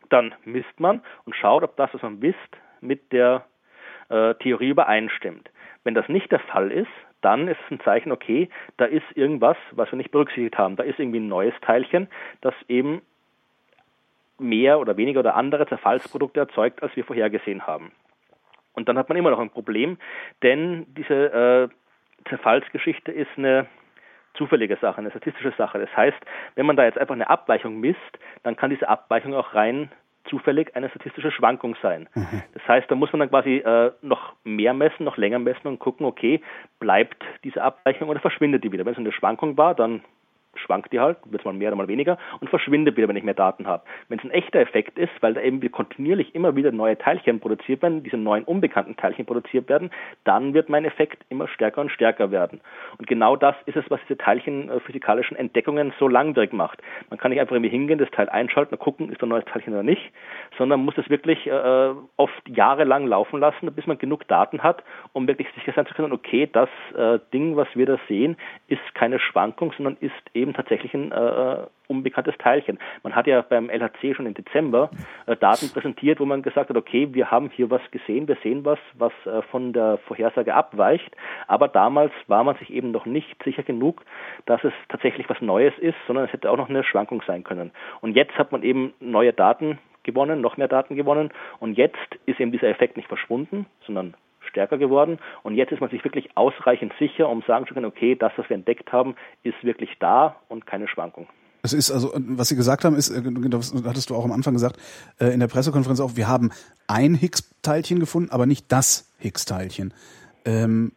Dann 0.09 0.33
misst 0.43 0.79
man 0.79 1.01
und 1.25 1.35
schaut, 1.35 1.63
ob 1.63 1.77
das, 1.77 1.93
was 1.93 2.01
man 2.01 2.19
misst, 2.19 2.37
mit 2.81 3.11
der 3.11 3.45
äh, 4.09 4.35
Theorie 4.35 4.69
übereinstimmt. 4.69 5.49
Wenn 5.83 5.95
das 5.95 6.07
nicht 6.09 6.31
der 6.31 6.39
Fall 6.39 6.71
ist, 6.71 6.91
dann 7.21 7.47
ist 7.47 7.59
es 7.65 7.71
ein 7.71 7.79
Zeichen, 7.81 8.11
okay, 8.11 8.49
da 8.77 8.85
ist 8.85 9.05
irgendwas, 9.15 9.57
was 9.71 9.91
wir 9.91 9.97
nicht 9.97 10.11
berücksichtigt 10.11 10.57
haben. 10.57 10.75
Da 10.75 10.83
ist 10.83 10.99
irgendwie 10.99 11.19
ein 11.19 11.27
neues 11.27 11.53
Teilchen, 11.61 12.07
das 12.41 12.53
eben 12.67 13.01
mehr 14.41 14.79
oder 14.79 14.97
weniger 14.97 15.19
oder 15.19 15.35
andere 15.35 15.67
Zerfallsprodukte 15.67 16.39
erzeugt, 16.39 16.83
als 16.83 16.95
wir 16.95 17.05
vorhergesehen 17.05 17.67
haben. 17.67 17.91
Und 18.73 18.87
dann 18.87 18.97
hat 18.97 19.09
man 19.09 19.17
immer 19.17 19.31
noch 19.31 19.39
ein 19.39 19.49
Problem, 19.49 19.97
denn 20.43 20.85
diese 20.95 21.69
äh, 22.23 22.29
Zerfallsgeschichte 22.29 23.11
ist 23.11 23.29
eine 23.37 23.67
zufällige 24.33 24.77
Sache, 24.77 24.99
eine 24.99 25.11
statistische 25.11 25.53
Sache. 25.57 25.79
Das 25.79 25.95
heißt, 25.95 26.17
wenn 26.55 26.65
man 26.65 26.77
da 26.77 26.85
jetzt 26.85 26.97
einfach 26.97 27.15
eine 27.15 27.29
Abweichung 27.29 27.79
misst, 27.79 27.99
dann 28.43 28.55
kann 28.55 28.69
diese 28.69 28.87
Abweichung 28.87 29.33
auch 29.33 29.53
rein 29.53 29.91
zufällig 30.25 30.75
eine 30.75 30.89
statistische 30.89 31.31
Schwankung 31.31 31.75
sein. 31.81 32.07
Mhm. 32.13 32.43
Das 32.53 32.67
heißt, 32.67 32.89
da 32.89 32.95
muss 32.95 33.11
man 33.11 33.21
dann 33.21 33.29
quasi 33.29 33.57
äh, 33.57 33.91
noch 34.01 34.33
mehr 34.43 34.73
messen, 34.73 35.03
noch 35.03 35.17
länger 35.17 35.39
messen 35.39 35.67
und 35.67 35.79
gucken, 35.79 36.05
okay, 36.05 36.41
bleibt 36.79 37.23
diese 37.43 37.61
Abweichung 37.61 38.07
oder 38.07 38.19
verschwindet 38.19 38.63
die 38.63 38.71
wieder. 38.71 38.85
Wenn 38.85 38.93
es 38.93 38.99
eine 38.99 39.11
Schwankung 39.11 39.57
war, 39.57 39.75
dann 39.75 40.01
schwankt 40.55 40.91
die 40.93 40.99
halt, 40.99 41.17
wird 41.25 41.45
mal 41.45 41.53
mehr 41.53 41.69
oder 41.69 41.77
mal 41.77 41.87
weniger 41.87 42.17
und 42.39 42.49
verschwindet 42.49 42.97
wieder, 42.97 43.07
wenn 43.07 43.15
ich 43.15 43.23
mehr 43.23 43.33
Daten 43.33 43.67
habe. 43.67 43.83
Wenn 44.09 44.19
es 44.19 44.25
ein 44.25 44.31
echter 44.31 44.59
Effekt 44.59 44.97
ist, 44.97 45.11
weil 45.21 45.33
da 45.33 45.41
eben 45.41 45.59
kontinuierlich 45.71 46.35
immer 46.35 46.55
wieder 46.55 46.71
neue 46.71 46.97
Teilchen 46.97 47.39
produziert 47.39 47.81
werden, 47.81 48.03
diese 48.03 48.17
neuen 48.17 48.43
unbekannten 48.43 48.95
Teilchen 48.97 49.25
produziert 49.25 49.69
werden, 49.69 49.91
dann 50.23 50.53
wird 50.53 50.69
mein 50.69 50.85
Effekt 50.85 51.23
immer 51.29 51.47
stärker 51.47 51.81
und 51.81 51.91
stärker 51.91 52.31
werden. 52.31 52.61
Und 52.97 53.07
genau 53.07 53.35
das 53.35 53.55
ist 53.65 53.77
es, 53.77 53.85
was 53.89 53.99
diese 54.03 54.17
teilchenphysikalischen 54.17 55.37
Entdeckungen 55.37 55.93
so 55.99 56.07
langwierig 56.07 56.53
macht. 56.53 56.81
Man 57.09 57.19
kann 57.19 57.31
nicht 57.31 57.39
einfach 57.39 57.55
irgendwie 57.55 57.71
hingehen, 57.71 57.99
das 57.99 58.11
Teil 58.11 58.29
einschalten 58.29 58.75
und 58.75 58.79
gucken, 58.79 59.11
ist 59.11 59.21
da 59.21 59.25
ein 59.25 59.29
neues 59.29 59.45
Teilchen 59.45 59.73
oder 59.73 59.83
nicht, 59.83 60.11
sondern 60.57 60.83
muss 60.83 60.97
es 60.97 61.09
wirklich 61.09 61.47
äh, 61.47 61.91
oft 62.17 62.49
jahrelang 62.49 63.07
laufen 63.07 63.39
lassen, 63.39 63.73
bis 63.73 63.87
man 63.87 63.97
genug 63.97 64.27
Daten 64.27 64.63
hat, 64.63 64.83
um 65.13 65.27
wirklich 65.27 65.47
sicher 65.55 65.73
sein 65.75 65.85
zu 65.85 65.93
können, 65.93 66.11
okay, 66.11 66.49
das 66.51 66.69
äh, 66.95 67.19
Ding, 67.33 67.55
was 67.55 67.67
wir 67.75 67.85
da 67.85 67.97
sehen, 68.07 68.35
ist 68.67 68.81
keine 68.95 69.19
Schwankung, 69.19 69.73
sondern 69.77 69.97
ist 69.99 70.11
eben 70.33 70.40
eben 70.41 70.53
tatsächlich 70.53 70.93
ein 70.93 71.11
äh, 71.11 71.57
unbekanntes 71.87 72.37
Teilchen. 72.37 72.79
Man 73.03 73.15
hat 73.15 73.27
ja 73.27 73.41
beim 73.41 73.69
LHC 73.69 74.15
schon 74.15 74.25
im 74.25 74.33
Dezember 74.33 74.89
äh, 75.25 75.35
Daten 75.35 75.69
präsentiert, 75.69 76.19
wo 76.19 76.25
man 76.25 76.41
gesagt 76.41 76.69
hat, 76.69 76.77
okay, 76.77 77.13
wir 77.13 77.31
haben 77.31 77.49
hier 77.49 77.69
was 77.69 77.81
gesehen, 77.91 78.27
wir 78.27 78.37
sehen 78.43 78.65
was, 78.65 78.79
was 78.95 79.13
äh, 79.25 79.41
von 79.43 79.73
der 79.73 79.99
Vorhersage 80.07 80.53
abweicht, 80.53 81.15
aber 81.47 81.67
damals 81.67 82.11
war 82.27 82.43
man 82.43 82.55
sich 82.57 82.71
eben 82.71 82.91
noch 82.91 83.05
nicht 83.05 83.41
sicher 83.43 83.63
genug, 83.63 84.03
dass 84.45 84.63
es 84.63 84.73
tatsächlich 84.89 85.29
was 85.29 85.41
Neues 85.41 85.73
ist, 85.79 85.97
sondern 86.07 86.25
es 86.25 86.33
hätte 86.33 86.49
auch 86.49 86.57
noch 86.57 86.69
eine 86.69 86.83
Schwankung 86.83 87.21
sein 87.25 87.43
können. 87.43 87.71
Und 88.01 88.15
jetzt 88.15 88.37
hat 88.37 88.51
man 88.51 88.63
eben 88.63 88.93
neue 88.99 89.33
Daten 89.33 89.79
gewonnen, 90.03 90.41
noch 90.41 90.57
mehr 90.57 90.67
Daten 90.67 90.95
gewonnen 90.95 91.31
und 91.59 91.77
jetzt 91.77 91.97
ist 92.25 92.39
eben 92.39 92.51
dieser 92.51 92.69
Effekt 92.69 92.97
nicht 92.97 93.07
verschwunden, 93.07 93.67
sondern 93.85 94.15
stärker 94.51 94.77
geworden. 94.77 95.17
Und 95.43 95.55
jetzt 95.55 95.71
ist 95.71 95.81
man 95.81 95.89
sich 95.89 96.03
wirklich 96.03 96.29
ausreichend 96.35 96.93
sicher, 96.99 97.27
um 97.27 97.41
sagen 97.47 97.65
zu 97.67 97.73
können, 97.73 97.87
okay, 97.87 98.15
das, 98.15 98.31
was 98.35 98.47
wir 98.49 98.55
entdeckt 98.55 98.91
haben, 98.91 99.15
ist 99.43 99.63
wirklich 99.63 99.89
da 99.99 100.35
und 100.47 100.67
keine 100.67 100.87
Schwankung. 100.87 101.27
Das 101.63 101.73
ist 101.73 101.91
also, 101.91 102.11
was 102.15 102.49
Sie 102.49 102.55
gesagt 102.55 102.85
haben, 102.85 102.95
ist, 102.95 103.09
äh, 103.09 103.21
das 103.49 103.73
hattest 103.85 104.09
du 104.09 104.15
auch 104.15 104.25
am 104.25 104.31
Anfang 104.31 104.53
gesagt, 104.53 104.77
äh, 105.19 105.27
in 105.27 105.39
der 105.39 105.47
Pressekonferenz 105.47 105.99
auch, 105.99 106.15
wir 106.15 106.27
haben 106.27 106.51
ein 106.87 107.15
Higgs-Teilchen 107.15 107.99
gefunden, 107.99 108.31
aber 108.31 108.45
nicht 108.45 108.71
das 108.71 109.11
Higgs-Teilchen. 109.19 109.93
Ähm, 110.45 110.93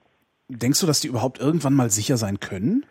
denkst 0.49 0.81
du, 0.81 0.87
dass 0.87 1.01
die 1.01 1.09
überhaupt 1.09 1.39
irgendwann 1.39 1.75
mal 1.75 1.91
sicher 1.91 2.17
sein 2.17 2.41
können? 2.41 2.87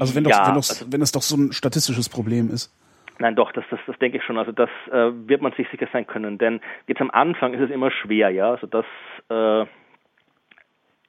Also 0.00 0.14
wenn, 0.14 0.24
doch, 0.24 0.30
ja, 0.30 0.46
wenn, 0.48 0.54
doch, 0.54 0.68
also, 0.68 0.86
wenn 0.90 1.00
es 1.00 1.12
doch 1.12 1.22
so 1.22 1.36
ein 1.36 1.52
statistisches 1.52 2.08
Problem 2.08 2.50
ist. 2.50 2.72
Nein, 3.18 3.34
doch, 3.34 3.52
das, 3.52 3.64
das, 3.70 3.80
das 3.86 3.98
denke 3.98 4.18
ich 4.18 4.24
schon. 4.24 4.38
Also 4.38 4.52
das 4.52 4.70
äh, 4.90 5.10
wird 5.28 5.42
man 5.42 5.52
sich 5.52 5.68
sicher 5.70 5.88
sein 5.92 6.06
können, 6.06 6.38
denn 6.38 6.60
jetzt 6.86 7.00
am 7.00 7.10
Anfang 7.10 7.54
ist 7.54 7.60
es 7.60 7.70
immer 7.70 7.90
schwer, 7.90 8.30
ja. 8.30 8.50
Also 8.50 8.66
das 8.66 8.86
äh, 9.28 9.66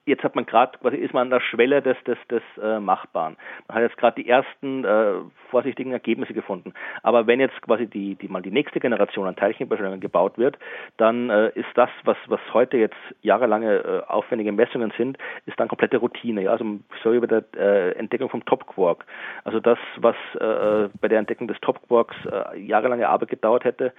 jetzt 0.10 0.24
hat 0.24 0.36
man 0.36 0.46
gerade, 0.46 0.78
quasi 0.80 0.98
ist 0.98 1.13
man 1.13 1.24
an 1.24 1.30
der 1.30 1.39
Schwelle 1.39 1.82
des, 1.82 1.98
des, 2.06 2.18
des 2.30 2.42
äh, 2.62 2.80
Machbaren. 2.80 3.38
Man 3.68 3.75
hat 3.75 3.84
jetzt 3.84 3.98
gerade 3.98 4.22
die 4.22 4.28
ersten 4.28 4.84
äh, 4.84 5.13
vorsichtigen 5.50 5.92
Ergebnisse 5.92 6.34
gefunden. 6.34 6.74
Aber 7.04 7.28
wenn 7.28 7.39
jetzt 7.39 7.62
quasi 7.62 7.88
die, 7.88 8.16
die 8.16 8.28
mal 8.28 8.42
die 8.42 8.51
nächste 8.51 8.80
Generation 8.80 9.28
an 9.28 9.36
Teilchenbeschleunigern 9.36 10.00
gebaut 10.00 10.38
wird, 10.38 10.58
dann 10.98 11.30
äh, 11.30 11.50
ist 11.56 11.70
das, 11.75 11.89
was, 12.04 12.18
was 12.28 12.39
heute 12.54 12.78
jetzt 12.78 12.98
jahrelange 13.22 13.78
äh, 13.78 14.01
aufwendige 14.08 14.51
Messungen 14.51 14.92
sind, 14.98 15.18
ist 15.46 15.60
dann 15.60 15.68
komplette 15.68 15.98
Routine. 15.98 16.42
Ja? 16.44 16.51
Also 16.51 16.66
so 17.04 17.13
wie 17.13 17.20
bei 17.20 17.28
der 17.28 17.44
äh, 17.56 17.92
Entdeckung 17.94 18.30
vom 18.30 18.44
Top 18.46 18.68
Quark. 18.68 19.06
Also 19.44 19.60
das, 19.60 19.80
was 19.98 20.16
äh, 20.36 20.89
bei 21.00 21.08
der 21.08 21.20
Entdeckung 21.20 21.48
des 21.48 21.60
Top 21.62 21.80
Quarks 21.88 22.16
äh, 22.25 22.60
jahrelange 22.60 23.08
Arbeit 23.08 23.30
gedauert 23.30 23.63
hätte, 23.63 23.94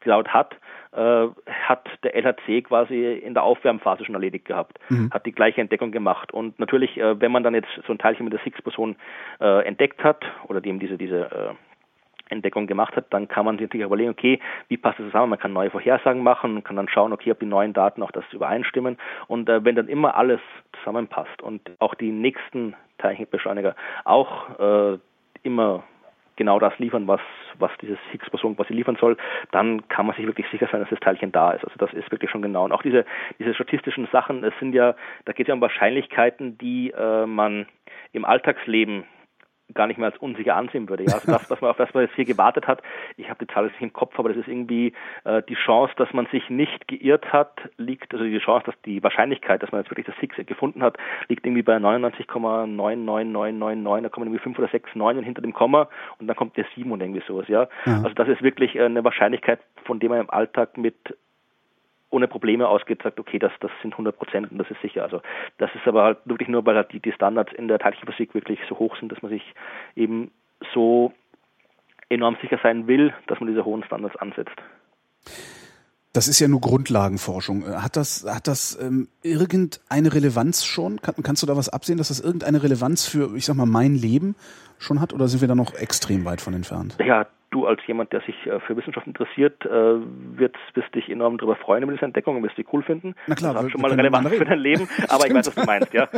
gedauert 0.00 0.32
hat, 0.32 0.56
äh, 0.92 1.28
hat 1.46 1.88
der 2.02 2.14
LHC 2.14 2.62
quasi 2.62 3.14
in 3.14 3.34
der 3.34 3.42
Aufwärmphase 3.42 4.04
schon 4.04 4.14
erledigt 4.14 4.44
gehabt, 4.44 4.78
mhm. 4.88 5.10
hat 5.10 5.24
die 5.26 5.32
gleiche 5.42 5.60
Entdeckung 5.60 5.90
gemacht. 5.90 6.32
Und 6.32 6.60
natürlich, 6.60 6.96
äh, 6.96 7.20
wenn 7.20 7.32
man 7.32 7.42
dann 7.42 7.54
jetzt 7.54 7.68
so 7.84 7.92
ein 7.92 7.98
Teilchen 7.98 8.24
mit 8.24 8.32
der 8.32 8.40
Higgs-Boson 8.40 8.94
äh, 9.40 9.66
entdeckt 9.66 10.04
hat 10.04 10.24
oder 10.46 10.60
dem 10.60 10.78
diese, 10.78 10.96
diese 10.96 11.22
äh, 11.32 12.32
Entdeckung 12.32 12.68
gemacht 12.68 12.94
hat, 12.94 13.06
dann 13.10 13.26
kann 13.26 13.44
man 13.44 13.56
sich 13.56 13.66
natürlich 13.66 13.84
überlegen, 13.84 14.10
okay, 14.10 14.38
wie 14.68 14.76
passt 14.76 15.00
das 15.00 15.06
zusammen? 15.06 15.30
Man 15.30 15.40
kann 15.40 15.52
neue 15.52 15.70
Vorhersagen 15.70 16.22
machen 16.22 16.62
kann 16.62 16.76
dann 16.76 16.88
schauen, 16.88 17.12
okay, 17.12 17.32
ob 17.32 17.40
die 17.40 17.46
neuen 17.46 17.72
Daten 17.72 18.04
auch 18.04 18.12
das 18.12 18.24
übereinstimmen. 18.32 18.98
Und 19.26 19.48
äh, 19.48 19.64
wenn 19.64 19.74
dann 19.74 19.88
immer 19.88 20.14
alles 20.14 20.40
zusammenpasst 20.78 21.42
und 21.42 21.60
auch 21.80 21.96
die 21.96 22.12
nächsten 22.12 22.74
Teilchenbeschleuniger 22.98 23.74
auch 24.04 24.60
äh, 24.60 24.98
immer 25.42 25.82
genau 26.36 26.58
das 26.58 26.78
liefern, 26.78 27.06
was, 27.06 27.20
was 27.58 27.70
dieses 27.80 27.98
Higgs-Boson 28.10 28.56
quasi 28.56 28.72
liefern 28.72 28.96
soll, 29.00 29.16
dann 29.50 29.88
kann 29.88 30.06
man 30.06 30.16
sich 30.16 30.26
wirklich 30.26 30.46
sicher 30.50 30.68
sein, 30.70 30.80
dass 30.80 30.90
das 30.90 31.00
Teilchen 31.00 31.32
da 31.32 31.52
ist. 31.52 31.64
Also 31.64 31.76
das 31.78 31.92
ist 31.92 32.10
wirklich 32.10 32.30
schon 32.30 32.42
genau. 32.42 32.64
Und 32.64 32.72
auch 32.72 32.82
diese, 32.82 33.04
diese 33.38 33.54
statistischen 33.54 34.08
Sachen, 34.12 34.44
es 34.44 34.54
sind 34.58 34.74
ja, 34.74 34.94
da 35.24 35.32
geht 35.32 35.46
es 35.46 35.48
ja 35.48 35.54
um 35.54 35.60
Wahrscheinlichkeiten, 35.60 36.58
die 36.58 36.90
äh, 36.90 37.26
man 37.26 37.66
im 38.12 38.24
Alltagsleben 38.24 39.04
gar 39.74 39.86
nicht 39.86 39.98
mehr 39.98 40.10
als 40.10 40.18
unsicher 40.18 40.56
ansehen 40.56 40.88
würde. 40.88 41.04
Ja, 41.04 41.12
also 41.14 41.30
das, 41.32 41.50
was 41.50 41.60
man 41.60 41.70
auf 41.70 41.76
das 41.76 41.92
man 41.94 42.04
jetzt 42.04 42.14
hier 42.14 42.24
gewartet 42.24 42.66
hat, 42.66 42.82
ich 43.16 43.28
habe 43.28 43.44
die 43.44 43.52
Zahl 43.52 43.64
jetzt 43.64 43.74
nicht 43.74 43.82
im 43.82 43.92
Kopf, 43.92 44.18
aber 44.18 44.30
das 44.30 44.38
ist 44.38 44.48
irgendwie 44.48 44.94
äh, 45.24 45.42
die 45.48 45.54
Chance, 45.54 45.92
dass 45.96 46.12
man 46.12 46.26
sich 46.26 46.48
nicht 46.50 46.88
geirrt 46.88 47.32
hat, 47.32 47.60
liegt, 47.76 48.12
also 48.12 48.24
die 48.24 48.38
Chance, 48.38 48.66
dass 48.66 48.74
die 48.84 49.00
Wahrscheinlichkeit, 49.02 49.62
dass 49.62 49.72
man 49.72 49.80
jetzt 49.82 49.90
wirklich 49.90 50.06
das 50.06 50.16
Higgs 50.16 50.36
gefunden 50.46 50.82
hat, 50.82 50.96
liegt 51.28 51.46
irgendwie 51.46 51.62
bei 51.62 51.76
99,99999, 51.76 54.02
da 54.02 54.08
kommen 54.08 54.26
irgendwie 54.26 54.42
5 54.42 54.58
oder 54.58 54.68
6 54.68 54.94
Neunen 54.94 55.22
hinter 55.22 55.42
dem 55.42 55.52
Komma 55.52 55.88
und 56.18 56.26
dann 56.26 56.36
kommt 56.36 56.56
der 56.56 56.64
7 56.74 56.90
und 56.90 57.00
irgendwie 57.00 57.22
sowas, 57.26 57.46
ja. 57.48 57.68
ja. 57.86 58.02
Also 58.02 58.14
das 58.14 58.28
ist 58.28 58.42
wirklich 58.42 58.80
eine 58.80 59.04
Wahrscheinlichkeit, 59.04 59.60
von 59.84 60.00
der 60.00 60.08
man 60.08 60.20
im 60.20 60.30
Alltag 60.30 60.76
mit 60.76 60.96
ohne 62.12 62.28
Probleme 62.28 62.68
ausgeht, 62.68 63.02
sagt, 63.02 63.18
okay, 63.18 63.38
das, 63.38 63.52
das 63.60 63.70
sind 63.80 63.94
100 63.94 64.16
Prozent 64.16 64.52
und 64.52 64.58
das 64.58 64.70
ist 64.70 64.80
sicher. 64.82 65.02
Also 65.02 65.22
das 65.58 65.70
ist 65.74 65.86
aber 65.86 66.04
halt 66.04 66.18
wirklich 66.24 66.48
nur, 66.48 66.64
weil 66.66 66.76
halt 66.76 66.92
die, 66.92 67.00
die 67.00 67.12
Standards 67.12 67.52
in 67.54 67.68
der 67.68 67.78
Teilchenphysik 67.78 68.34
wirklich 68.34 68.60
so 68.68 68.78
hoch 68.78 68.96
sind, 68.98 69.10
dass 69.10 69.22
man 69.22 69.30
sich 69.30 69.42
eben 69.96 70.30
so 70.74 71.12
enorm 72.08 72.36
sicher 72.42 72.58
sein 72.62 72.86
will, 72.86 73.14
dass 73.26 73.40
man 73.40 73.48
diese 73.48 73.64
hohen 73.64 73.82
Standards 73.84 74.16
ansetzt. 74.16 74.56
Das 76.12 76.28
ist 76.28 76.40
ja 76.40 76.48
nur 76.48 76.60
Grundlagenforschung. 76.60 77.64
Hat 77.82 77.96
das, 77.96 78.26
hat 78.28 78.46
das 78.46 78.78
ähm, 78.78 79.08
irgendeine 79.22 80.12
Relevanz 80.12 80.62
schon? 80.62 81.00
Kann, 81.00 81.14
kannst 81.22 81.42
du 81.42 81.46
da 81.46 81.56
was 81.56 81.70
absehen, 81.70 81.96
dass 81.96 82.08
das 82.08 82.20
irgendeine 82.20 82.62
Relevanz 82.62 83.06
für, 83.06 83.34
ich 83.34 83.46
sag 83.46 83.56
mal, 83.56 83.64
mein 83.64 83.94
Leben 83.94 84.36
schon 84.78 85.00
hat 85.00 85.14
oder 85.14 85.26
sind 85.28 85.40
wir 85.40 85.48
da 85.48 85.54
noch 85.54 85.72
extrem 85.74 86.26
weit 86.26 86.42
von 86.42 86.52
entfernt? 86.52 86.98
Ja, 87.02 87.26
du 87.52 87.66
als 87.66 87.80
jemand, 87.86 88.12
der 88.12 88.20
sich 88.22 88.34
äh, 88.46 88.58
für 88.60 88.76
Wissenschaft 88.76 89.06
interessiert, 89.06 89.64
äh, 89.64 89.68
wirst, 89.70 90.56
wirst 90.74 90.94
dich 90.94 91.08
enorm 91.08 91.38
darüber 91.38 91.56
freuen 91.56 91.84
über 91.84 91.92
diese 91.92 92.04
Entdeckung 92.04 92.36
und 92.36 92.42
wirst 92.42 92.56
sie 92.56 92.66
cool 92.72 92.82
finden. 92.82 93.14
Na 93.26 93.34
klar, 93.34 93.54
das 93.54 93.64
hat 93.64 93.70
schon 93.70 93.80
mal 93.80 93.92
Relevanz 93.92 94.28
für 94.28 94.44
dein 94.44 94.58
Leben, 94.58 94.88
aber 95.08 95.26
ich 95.26 95.34
weiß, 95.34 95.46
was 95.46 95.54
du 95.54 95.64
meinst, 95.64 95.94
ja. 95.94 96.08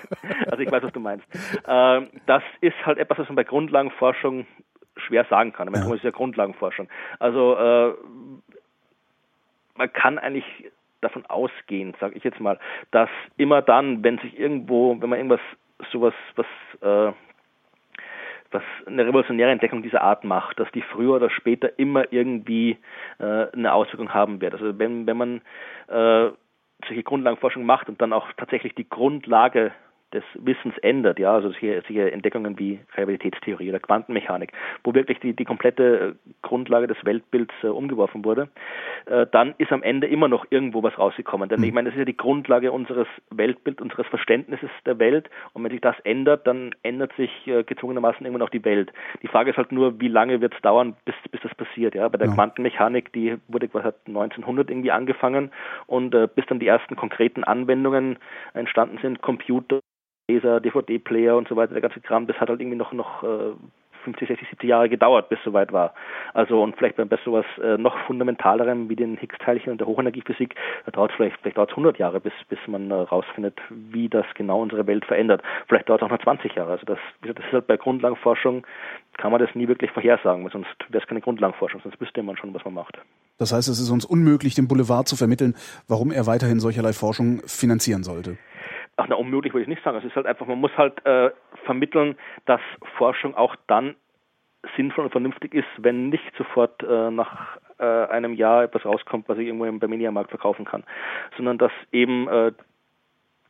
also 0.50 0.62
ich 0.62 0.70
weiß, 0.70 0.82
was 0.82 0.92
du 0.92 1.00
meinst. 1.00 1.26
Ähm, 1.66 2.08
das 2.26 2.42
ist 2.60 2.76
halt 2.86 2.98
etwas, 2.98 3.18
was 3.18 3.28
man 3.28 3.36
bei 3.36 3.44
Grundlagenforschung 3.44 4.46
schwer 4.96 5.24
sagen 5.28 5.52
kann. 5.52 5.68
Ich 5.68 5.72
meine, 5.72 5.86
ja. 5.86 5.94
ist 5.94 6.04
ja 6.04 6.10
Grundlagenforschung. 6.10 6.88
Also 7.18 7.56
äh, 7.56 7.94
man 9.76 9.92
kann 9.92 10.18
eigentlich 10.18 10.44
davon 11.00 11.26
ausgehen, 11.26 11.94
sage 12.00 12.14
ich 12.16 12.24
jetzt 12.24 12.40
mal, 12.40 12.58
dass 12.90 13.10
immer 13.36 13.60
dann, 13.60 14.02
wenn 14.02 14.18
sich 14.18 14.38
irgendwo, 14.38 14.96
wenn 15.00 15.10
man 15.10 15.18
irgendwas 15.18 15.40
sowas, 15.90 16.14
was 16.36 16.46
äh, 16.80 17.12
was 18.54 18.62
eine 18.86 19.04
revolutionäre 19.04 19.50
Entdeckung 19.50 19.82
dieser 19.82 20.02
Art 20.02 20.24
macht, 20.24 20.58
dass 20.58 20.70
die 20.72 20.82
früher 20.82 21.16
oder 21.16 21.30
später 21.30 21.78
immer 21.78 22.12
irgendwie 22.12 22.78
äh, 23.18 23.46
eine 23.52 23.72
Auswirkung 23.72 24.14
haben 24.14 24.40
wird. 24.40 24.54
Also 24.54 24.78
wenn, 24.78 25.06
wenn 25.06 25.16
man 25.16 25.40
äh, 25.88 26.30
solche 26.86 27.02
Grundlagenforschung 27.02 27.64
macht 27.64 27.88
und 27.88 28.00
dann 28.00 28.12
auch 28.12 28.32
tatsächlich 28.36 28.74
die 28.74 28.88
Grundlage 28.88 29.72
des 30.14 30.24
Wissens 30.34 30.78
ändert, 30.78 31.18
ja, 31.18 31.34
also 31.34 31.50
solche, 31.50 31.82
solche 31.86 32.12
Entdeckungen 32.12 32.58
wie 32.58 32.78
Realitätstheorie 32.96 33.68
oder 33.68 33.80
Quantenmechanik, 33.80 34.52
wo 34.84 34.94
wirklich 34.94 35.18
die, 35.20 35.34
die 35.34 35.44
komplette 35.44 36.16
äh, 36.24 36.30
Grundlage 36.42 36.86
des 36.86 36.96
Weltbilds 37.04 37.52
äh, 37.62 37.66
umgeworfen 37.66 38.24
wurde, 38.24 38.48
äh, 39.06 39.26
dann 39.32 39.54
ist 39.58 39.72
am 39.72 39.82
Ende 39.82 40.06
immer 40.06 40.28
noch 40.28 40.46
irgendwo 40.50 40.82
was 40.82 40.96
rausgekommen. 40.98 41.48
Denn 41.48 41.58
mhm. 41.58 41.64
ich 41.64 41.72
meine, 41.72 41.88
das 41.88 41.96
ist 41.96 41.98
ja 41.98 42.04
die 42.04 42.16
Grundlage 42.16 42.72
unseres 42.72 43.08
Weltbilds, 43.30 43.82
unseres 43.82 44.06
Verständnisses 44.06 44.70
der 44.86 44.98
Welt 44.98 45.28
und 45.52 45.64
wenn 45.64 45.72
sich 45.72 45.80
das 45.80 45.98
ändert, 46.04 46.46
dann 46.46 46.70
ändert 46.82 47.12
sich 47.16 47.30
äh, 47.46 47.64
gezwungenermaßen 47.64 48.24
irgendwann 48.24 48.46
auch 48.46 48.50
die 48.50 48.64
Welt. 48.64 48.92
Die 49.22 49.28
Frage 49.28 49.50
ist 49.50 49.56
halt 49.56 49.72
nur, 49.72 50.00
wie 50.00 50.08
lange 50.08 50.40
wird 50.40 50.54
es 50.54 50.62
dauern, 50.62 50.96
bis, 51.04 51.14
bis 51.30 51.40
das 51.40 51.54
passiert, 51.54 51.94
ja. 51.94 52.08
Bei 52.08 52.18
der 52.18 52.28
ja. 52.28 52.34
Quantenmechanik, 52.34 53.12
die 53.12 53.36
wurde 53.48 53.68
quasi 53.68 53.88
1900 54.06 54.70
irgendwie 54.70 54.92
angefangen 54.92 55.50
und 55.86 56.14
äh, 56.14 56.28
bis 56.32 56.46
dann 56.46 56.60
die 56.60 56.68
ersten 56.68 56.94
konkreten 56.96 57.42
Anwendungen 57.42 58.18
entstanden 58.54 58.98
sind, 59.02 59.20
Computer, 59.20 59.80
Laser, 60.28 60.60
DVD-Player 60.60 61.36
und 61.36 61.48
so 61.48 61.56
weiter, 61.56 61.74
der 61.74 61.82
ganze 61.82 62.00
Kram, 62.00 62.26
das 62.26 62.36
hat 62.38 62.48
halt 62.48 62.60
irgendwie 62.60 62.78
noch, 62.78 62.92
noch 62.92 63.22
äh, 63.22 63.52
50, 64.04 64.28
60, 64.28 64.48
70 64.50 64.68
Jahre 64.68 64.88
gedauert, 64.88 65.28
bis 65.28 65.38
soweit 65.44 65.72
war. 65.72 65.94
Also 66.34 66.62
und 66.62 66.76
vielleicht 66.76 66.96
bei, 66.96 67.06
sowas 67.24 67.44
äh, 67.62 67.76
noch 67.78 67.96
fundamentalerem 68.06 68.88
wie 68.88 68.96
den 68.96 69.16
Higgs-Teilchen 69.16 69.72
und 69.72 69.80
der 69.80 69.86
Hochenergiephysik, 69.86 70.54
da 70.84 70.92
dauert 70.92 71.10
es 71.10 71.16
vielleicht, 71.16 71.40
vielleicht 71.40 71.58
dauert 71.58 71.70
100 71.70 71.98
Jahre, 71.98 72.20
bis, 72.20 72.32
bis 72.48 72.58
man 72.66 72.90
äh, 72.90 72.94
rausfindet, 72.94 73.58
wie 73.70 74.08
das 74.08 74.26
genau 74.34 74.60
unsere 74.62 74.86
Welt 74.86 75.04
verändert. 75.04 75.42
Vielleicht 75.68 75.88
dauert 75.88 76.02
es 76.02 76.06
auch 76.06 76.10
noch 76.10 76.22
20 76.22 76.54
Jahre. 76.54 76.72
Also 76.72 76.86
das, 76.86 76.98
das 77.22 77.36
ist 77.44 77.52
halt 77.52 77.66
bei 77.66 77.76
Grundlagenforschung, 77.76 78.66
kann 79.16 79.32
man 79.32 79.40
das 79.40 79.54
nie 79.54 79.68
wirklich 79.68 79.90
vorhersagen, 79.90 80.44
weil 80.44 80.52
sonst 80.52 80.74
wäre 80.88 81.02
es 81.02 81.08
keine 81.08 81.20
Grundlagenforschung, 81.20 81.80
sonst 81.82 82.00
wüsste 82.00 82.22
man 82.22 82.36
schon, 82.36 82.52
was 82.54 82.64
man 82.64 82.74
macht. 82.74 82.98
Das 83.38 83.52
heißt, 83.52 83.68
es 83.68 83.80
ist 83.80 83.90
uns 83.90 84.04
unmöglich, 84.04 84.54
dem 84.54 84.68
Boulevard 84.68 85.08
zu 85.08 85.16
vermitteln, 85.16 85.54
warum 85.88 86.10
er 86.10 86.26
weiterhin 86.26 86.60
solcherlei 86.60 86.92
Forschung 86.92 87.40
finanzieren 87.46 88.04
sollte 88.04 88.36
ach 88.96 89.06
na, 89.08 89.16
unmöglich 89.16 89.52
würde 89.52 89.62
ich 89.62 89.68
nicht 89.68 89.82
sagen. 89.82 89.98
Es 89.98 90.04
ist 90.04 90.16
halt 90.16 90.26
einfach, 90.26 90.46
man 90.46 90.60
muss 90.60 90.76
halt 90.76 91.04
äh, 91.06 91.30
vermitteln, 91.64 92.16
dass 92.46 92.60
Forschung 92.96 93.34
auch 93.34 93.56
dann 93.66 93.96
sinnvoll 94.76 95.04
und 95.04 95.10
vernünftig 95.10 95.54
ist, 95.54 95.68
wenn 95.78 96.08
nicht 96.08 96.32
sofort 96.38 96.82
äh, 96.82 97.10
nach 97.10 97.58
äh, 97.78 97.84
einem 97.84 98.34
Jahr 98.34 98.64
etwas 98.64 98.84
rauskommt, 98.84 99.28
was 99.28 99.38
ich 99.38 99.46
irgendwo 99.46 99.70
beim 99.78 99.90
Mediamarkt 99.90 100.30
verkaufen 100.30 100.64
kann, 100.64 100.84
sondern 101.36 101.58
dass 101.58 101.72
eben 101.92 102.28
äh, 102.28 102.52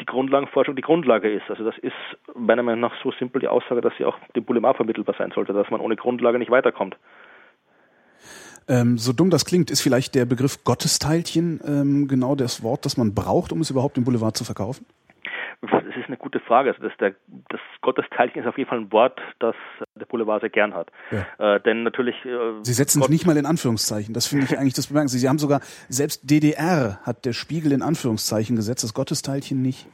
die 0.00 0.06
Grundlagenforschung 0.06 0.74
die 0.74 0.82
Grundlage 0.82 1.32
ist. 1.32 1.48
Also 1.48 1.64
das 1.64 1.78
ist 1.78 1.94
meiner 2.34 2.62
Meinung 2.62 2.80
nach 2.80 2.94
so 3.02 3.12
simpel 3.12 3.40
die 3.40 3.48
Aussage, 3.48 3.80
dass 3.80 3.92
sie 3.96 4.04
auch 4.04 4.18
dem 4.34 4.44
Boulevard 4.44 4.76
vermittelbar 4.76 5.14
sein 5.16 5.30
sollte, 5.34 5.52
dass 5.52 5.70
man 5.70 5.80
ohne 5.80 5.96
Grundlage 5.96 6.38
nicht 6.38 6.50
weiterkommt. 6.50 6.96
Ähm, 8.66 8.96
so 8.96 9.12
dumm 9.12 9.30
das 9.30 9.44
klingt, 9.44 9.70
ist 9.70 9.82
vielleicht 9.82 10.14
der 10.14 10.24
Begriff 10.24 10.64
Gottesteilchen 10.64 11.60
ähm, 11.66 12.08
genau 12.08 12.34
das 12.34 12.62
Wort, 12.62 12.86
das 12.86 12.96
man 12.96 13.14
braucht, 13.14 13.52
um 13.52 13.60
es 13.60 13.70
überhaupt 13.70 13.98
im 13.98 14.04
Boulevard 14.04 14.36
zu 14.36 14.44
verkaufen? 14.44 14.86
Ist 16.04 16.08
eine 16.08 16.18
gute 16.18 16.38
Frage. 16.38 16.70
Also 16.70 16.82
das, 16.82 16.92
der, 16.98 17.14
das 17.48 17.60
Gottesteilchen 17.80 18.42
ist 18.42 18.46
auf 18.46 18.58
jeden 18.58 18.68
Fall 18.68 18.78
ein 18.78 18.92
Wort, 18.92 19.18
das 19.38 19.54
der 19.94 20.04
Boulevard 20.04 20.42
sehr 20.42 20.50
gern 20.50 20.74
hat. 20.74 20.90
Ja. 21.10 21.54
Äh, 21.56 21.60
denn 21.62 21.82
natürlich. 21.82 22.14
Äh, 22.26 22.62
Sie 22.62 22.74
setzen 22.74 23.00
es 23.00 23.08
nicht 23.08 23.26
mal 23.26 23.38
in 23.38 23.46
Anführungszeichen. 23.46 24.12
Das 24.12 24.26
finde 24.26 24.44
ich 24.44 24.58
eigentlich 24.58 24.74
das 24.74 24.88
bemerkenswert. 24.88 25.20
Sie 25.22 25.28
haben 25.30 25.38
sogar 25.38 25.60
selbst 25.88 26.30
DDR 26.30 26.98
hat 27.04 27.24
der 27.24 27.32
Spiegel 27.32 27.72
in 27.72 27.80
Anführungszeichen 27.80 28.54
gesetzt, 28.54 28.84
das 28.84 28.92
Gottesteilchen 28.92 29.62
nicht 29.62 29.86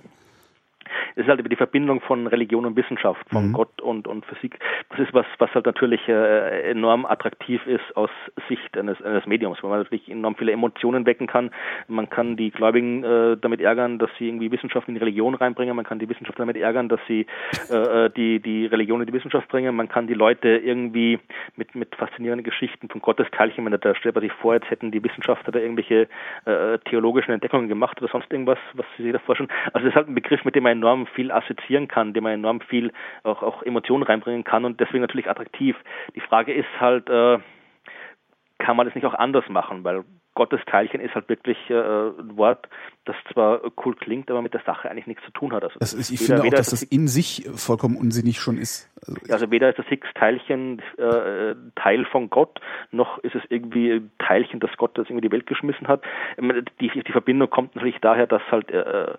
es 1.17 1.23
ist 1.25 1.29
halt 1.29 1.41
über 1.41 1.49
die 1.49 1.57
Verbindung 1.57 2.01
von 2.01 2.27
Religion 2.27 2.67
und 2.67 2.77
Wissenschaft, 2.77 3.29
von 3.31 3.49
mhm. 3.49 3.53
Gott 3.53 3.81
und, 3.81 4.07
und 4.07 4.25
Physik. 4.27 4.59
Das 4.91 5.01
ist 5.01 5.15
was, 5.15 5.27
was 5.39 5.53
halt 5.55 5.67
natürlich 5.67 6.07
äh, 6.09 6.71
enorm 6.71 7.07
attraktiv 7.07 7.67
ist 7.67 7.97
aus 7.97 8.11
Sicht 8.49 8.77
eines, 8.77 9.01
eines 9.03 9.27
Mediums, 9.27 9.63
weil 9.63 9.71
man 9.71 9.79
natürlich 9.81 10.09
enorm 10.09 10.35
viele 10.37 10.53
Emotionen 10.53 11.07
wecken 11.07 11.27
kann. 11.27 11.51
Man 11.89 12.09
kann 12.11 12.37
die 12.37 12.51
Gläubigen 12.51 13.05
äh, 13.05 13.37
damit 13.41 13.61
ärgern, 13.61 13.99
dass 13.99 14.11
sie 14.19 14.29
irgendwie 14.29 14.51
Wissenschaft 14.51 14.89
in 14.89 14.95
die 14.95 15.01
Religion 15.01 15.35
reinbringen. 15.35 15.77
Man 15.77 15.85
kann 15.85 15.99
die 15.99 16.09
Wissenschaft 16.09 16.39
damit 16.39 16.57
ärgern, 16.57 16.89
dass 16.89 17.01
sie 17.07 17.27
äh, 17.71 18.07
äh 18.07 18.11
die, 18.11 18.41
die 18.41 18.67
Religion 18.67 19.01
in 19.01 19.07
die 19.07 19.13
Wissenschaft 19.13 19.49
bringen. 19.49 19.75
Man 19.75 19.89
kann 19.89 20.07
die 20.07 20.15
Leute 20.15 20.49
irgendwie 20.49 21.19
mit, 21.57 21.75
mit 21.75 21.95
faszinierenden 21.95 22.45
Geschichten 22.45 22.89
von 22.89 23.01
Gottesteilchen, 23.01 23.65
wenn 23.65 23.79
da 23.79 23.95
stellt 23.95 24.15
man 24.15 24.23
sich 24.23 24.33
vor, 24.33 24.55
jetzt 24.55 24.71
hätten 24.71 24.91
die 24.91 25.03
Wissenschaftler 25.03 25.53
da 25.53 25.59
irgendwelche 25.59 26.09
äh, 26.45 26.79
theologischen 26.85 27.33
Entdeckungen 27.33 27.69
gemacht 27.69 28.01
oder 28.01 28.11
sonst 28.11 28.31
irgendwas, 28.33 28.59
was 28.75 28.87
sie 28.97 29.05
sich 29.05 29.13
da 29.13 29.19
vorstellen. 29.19 29.51
Also 29.73 29.87
das 29.87 29.93
ist 29.93 29.95
halt 29.95 30.09
ein 30.09 30.15
Begriff, 30.15 30.45
mit 30.45 30.55
dem 30.55 30.65
man 30.65 30.73
enorm 30.73 31.07
viel 31.15 31.33
assoziieren 31.33 31.89
kann, 31.89 32.13
dem 32.15 32.25
man 32.25 32.33
enorm 32.35 32.61
viel 32.61 32.93
auch, 33.23 33.43
auch 33.43 33.63
Emotionen 33.63 34.03
reinbringen 34.03 34.45
kann 34.45 34.65
und 34.65 34.81
deswegen 34.81 35.01
natürlich 35.01 35.29
attraktiv. 35.29 35.77
Die 36.15 36.21
Frage 36.21 36.53
ist 36.53 36.69
halt, 36.79 37.09
äh, 37.09 37.39
kann 38.59 38.77
man 38.77 38.87
das 38.87 38.95
nicht 38.95 39.07
auch 39.07 39.15
anders 39.15 39.49
machen, 39.49 39.85
weil 39.85 40.05
Gottesteilchen 40.35 41.01
ist 41.01 41.15
halt 41.15 41.29
wirklich 41.29 41.59
äh, 41.71 41.75
ein 41.75 42.37
Wort, 42.37 42.69
das 43.05 43.17
zwar 43.33 43.61
cool 43.85 43.97
klingt, 43.97 44.31
aber 44.31 44.43
mit 44.43 44.55
der 44.55 44.63
Sache 44.65 44.89
eigentlich 44.89 45.07
nichts 45.07 45.25
zu 45.25 45.33
tun 45.33 45.53
hat. 45.53 45.65
Also 45.65 45.79
das 45.81 45.93
ist, 45.93 46.11
ich 46.11 46.21
weder, 46.21 46.37
finde 46.37 46.49
auch, 46.49 46.57
dass 46.57 46.71
das 46.71 46.83
in 46.83 47.09
sich 47.09 47.49
vollkommen 47.55 47.97
unsinnig 47.97 48.39
schon 48.39 48.57
ist. 48.57 48.89
Also, 49.07 49.33
also 49.33 49.51
weder 49.51 49.71
ist 49.71 49.79
das 49.79 49.87
Higgs-Teilchen 49.87 50.81
äh, 50.99 51.55
Teil 51.75 52.05
von 52.05 52.31
Gott, 52.31 52.61
noch 52.93 53.19
ist 53.19 53.35
es 53.35 53.43
irgendwie 53.49 53.93
ein 53.93 54.11
Teilchen, 54.19 54.61
das 54.61 54.71
Gott 54.77 54.97
das 54.97 55.09
irgendwie 55.09 55.29
die 55.29 55.33
Welt 55.33 55.47
geschmissen 55.47 55.89
hat. 55.89 56.05
Die, 56.81 56.89
die 56.89 57.13
Verbindung 57.13 57.51
kommt 57.51 57.75
natürlich 57.75 57.99
daher, 58.01 58.27
dass 58.27 58.43
halt 58.51 58.71
äh, 58.71 59.15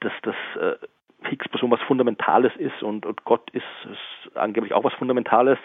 dass 0.00 0.12
das 0.22 0.34
äh, 0.60 0.76
Higgs-Boson 1.24 1.70
was 1.70 1.80
Fundamentales 1.82 2.52
ist 2.56 2.82
und, 2.82 3.06
und 3.06 3.24
Gott 3.24 3.50
ist, 3.50 3.64
ist, 3.90 4.36
angeblich 4.36 4.72
auch 4.72 4.84
was 4.84 4.94
Fundamentales 4.94 5.58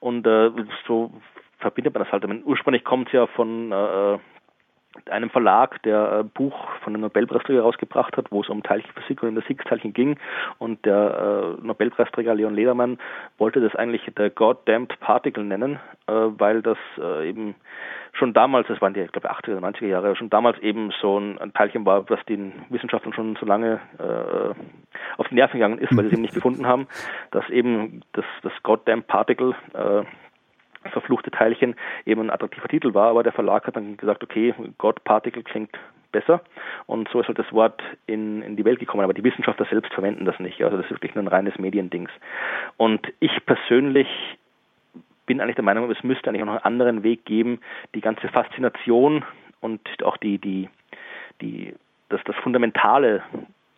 und 0.00 0.26
äh, 0.26 0.50
so 0.86 1.12
verbindet 1.58 1.94
man 1.94 2.02
das 2.04 2.12
halt. 2.12 2.24
ursprünglich 2.44 2.84
kommt 2.84 3.08
es 3.08 3.12
ja 3.12 3.26
von 3.26 3.72
äh, 3.72 4.18
einem 5.10 5.30
Verlag, 5.30 5.82
der 5.82 6.20
ein 6.20 6.28
Buch 6.30 6.54
von 6.82 6.92
der 6.92 7.00
Nobelpreisträger 7.00 7.62
rausgebracht 7.62 8.16
hat, 8.16 8.30
wo 8.30 8.42
es 8.42 8.48
um 8.48 8.62
Teilchenphysik 8.62 9.22
und 9.22 9.34
das 9.34 9.44
Higgs-Teilchen 9.46 9.92
ging. 9.92 10.18
Und 10.58 10.84
der 10.84 11.56
äh, 11.60 11.66
Nobelpreisträger 11.66 12.34
Leon 12.34 12.54
Ledermann 12.54 12.98
wollte 13.38 13.60
das 13.60 13.74
eigentlich 13.74 14.02
der 14.16 14.30
Goddamned 14.30 14.98
Particle 15.00 15.44
nennen, 15.44 15.80
äh, 16.06 16.12
weil 16.12 16.62
das 16.62 16.78
äh, 16.98 17.28
eben 17.28 17.54
schon 18.12 18.32
damals, 18.32 18.68
das 18.68 18.80
waren 18.80 18.94
die, 18.94 19.00
ich 19.00 19.12
glaube, 19.12 19.30
80er, 19.30 19.58
90er 19.58 19.86
Jahre, 19.86 20.16
schon 20.16 20.30
damals 20.30 20.58
eben 20.60 20.92
so 21.00 21.18
ein, 21.18 21.38
ein 21.38 21.52
Teilchen 21.52 21.84
war, 21.84 22.08
was 22.08 22.24
den 22.26 22.52
Wissenschaftlern 22.70 23.12
schon 23.12 23.36
so 23.36 23.46
lange 23.46 23.80
äh, 23.98 24.54
auf 25.18 25.28
die 25.28 25.34
Nerven 25.34 25.58
gegangen 25.58 25.78
ist, 25.78 25.96
weil 25.96 26.04
sie 26.04 26.08
es 26.08 26.12
eben 26.12 26.22
nicht 26.22 26.34
gefunden 26.34 26.66
haben, 26.66 26.86
dass 27.32 27.48
eben 27.50 28.02
das, 28.12 28.24
das 28.42 28.52
Goddamned 28.62 29.06
Particle 29.06 29.54
äh, 29.74 30.04
verfluchte 30.90 31.30
Teilchen 31.30 31.74
eben 32.06 32.22
ein 32.22 32.30
attraktiver 32.30 32.68
Titel 32.68 32.94
war, 32.94 33.10
aber 33.10 33.22
der 33.22 33.32
Verlag 33.32 33.66
hat 33.66 33.76
dann 33.76 33.96
gesagt, 33.96 34.22
okay, 34.22 34.54
God 34.78 35.02
Particle 35.04 35.42
klingt 35.42 35.76
besser. 36.12 36.40
Und 36.86 37.08
so 37.10 37.20
ist 37.20 37.28
halt 37.28 37.38
das 37.38 37.52
Wort 37.52 37.82
in, 38.06 38.42
in 38.42 38.56
die 38.56 38.64
Welt 38.64 38.78
gekommen, 38.78 39.04
aber 39.04 39.14
die 39.14 39.24
Wissenschaftler 39.24 39.66
selbst 39.66 39.92
verwenden 39.92 40.24
das 40.24 40.38
nicht, 40.38 40.62
also 40.62 40.76
das 40.76 40.86
ist 40.86 40.92
wirklich 40.92 41.14
nur 41.14 41.24
ein 41.24 41.28
reines 41.28 41.58
Mediendings. 41.58 42.10
Und 42.76 43.12
ich 43.20 43.44
persönlich 43.44 44.08
bin 45.26 45.40
eigentlich 45.40 45.56
der 45.56 45.64
Meinung, 45.64 45.90
es 45.90 46.02
müsste 46.02 46.28
eigentlich 46.28 46.42
auch 46.42 46.46
noch 46.46 46.64
einen 46.64 46.80
anderen 46.80 47.02
Weg 47.02 47.24
geben, 47.24 47.60
die 47.94 48.00
ganze 48.00 48.28
Faszination 48.28 49.24
und 49.60 49.80
auch 50.02 50.16
die, 50.16 50.38
die, 50.38 50.68
die, 51.40 51.74
das, 52.10 52.20
das 52.24 52.36
Fundamentale 52.36 53.22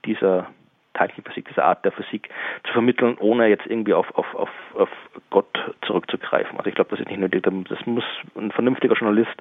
dieser 0.05 0.49
Teilchenphysik, 0.97 1.49
diese 1.49 1.65
Art 1.65 1.85
der 1.85 1.93
Physik 1.93 2.29
zu 2.65 2.73
vermitteln, 2.73 3.17
ohne 3.19 3.47
jetzt 3.47 3.67
irgendwie 3.67 3.95
auf, 3.95 4.07
auf, 4.15 4.27
auf, 4.35 4.51
auf 4.75 4.89
Gott 5.31 5.47
zurückzugreifen. 5.87 6.59
Also 6.59 6.69
ich 6.69 6.75
glaube, 6.75 6.91
das 6.91 7.01
ist 7.01 7.09
nicht 7.09 7.21
nötig. 7.21 7.43
Das 7.43 7.87
muss 7.87 8.05
ein 8.37 8.51
vernünftiger 8.53 8.95
Journalist 8.95 9.35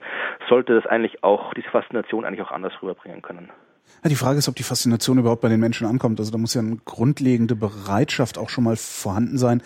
sollte 0.50 0.76
das 0.76 0.86
eigentlich 0.86 1.24
auch, 1.24 1.54
diese 1.54 1.70
Faszination 1.70 2.26
eigentlich 2.26 2.42
auch 2.42 2.52
anders 2.52 2.74
rüberbringen 2.82 3.22
können. 3.22 3.50
Ja, 4.04 4.10
die 4.10 4.16
Frage 4.16 4.40
ist, 4.40 4.48
ob 4.48 4.56
die 4.56 4.64
Faszination 4.64 5.18
überhaupt 5.18 5.42
bei 5.42 5.50
den 5.50 5.60
Menschen 5.60 5.88
ankommt. 5.88 6.20
Also 6.20 6.32
da 6.32 6.38
muss 6.38 6.54
ja 6.54 6.62
eine 6.62 6.78
grundlegende 6.86 7.56
Bereitschaft 7.56 8.38
auch 8.38 8.50
schon 8.50 8.64
mal 8.64 8.76
vorhanden 8.76 9.38
sein, 9.38 9.62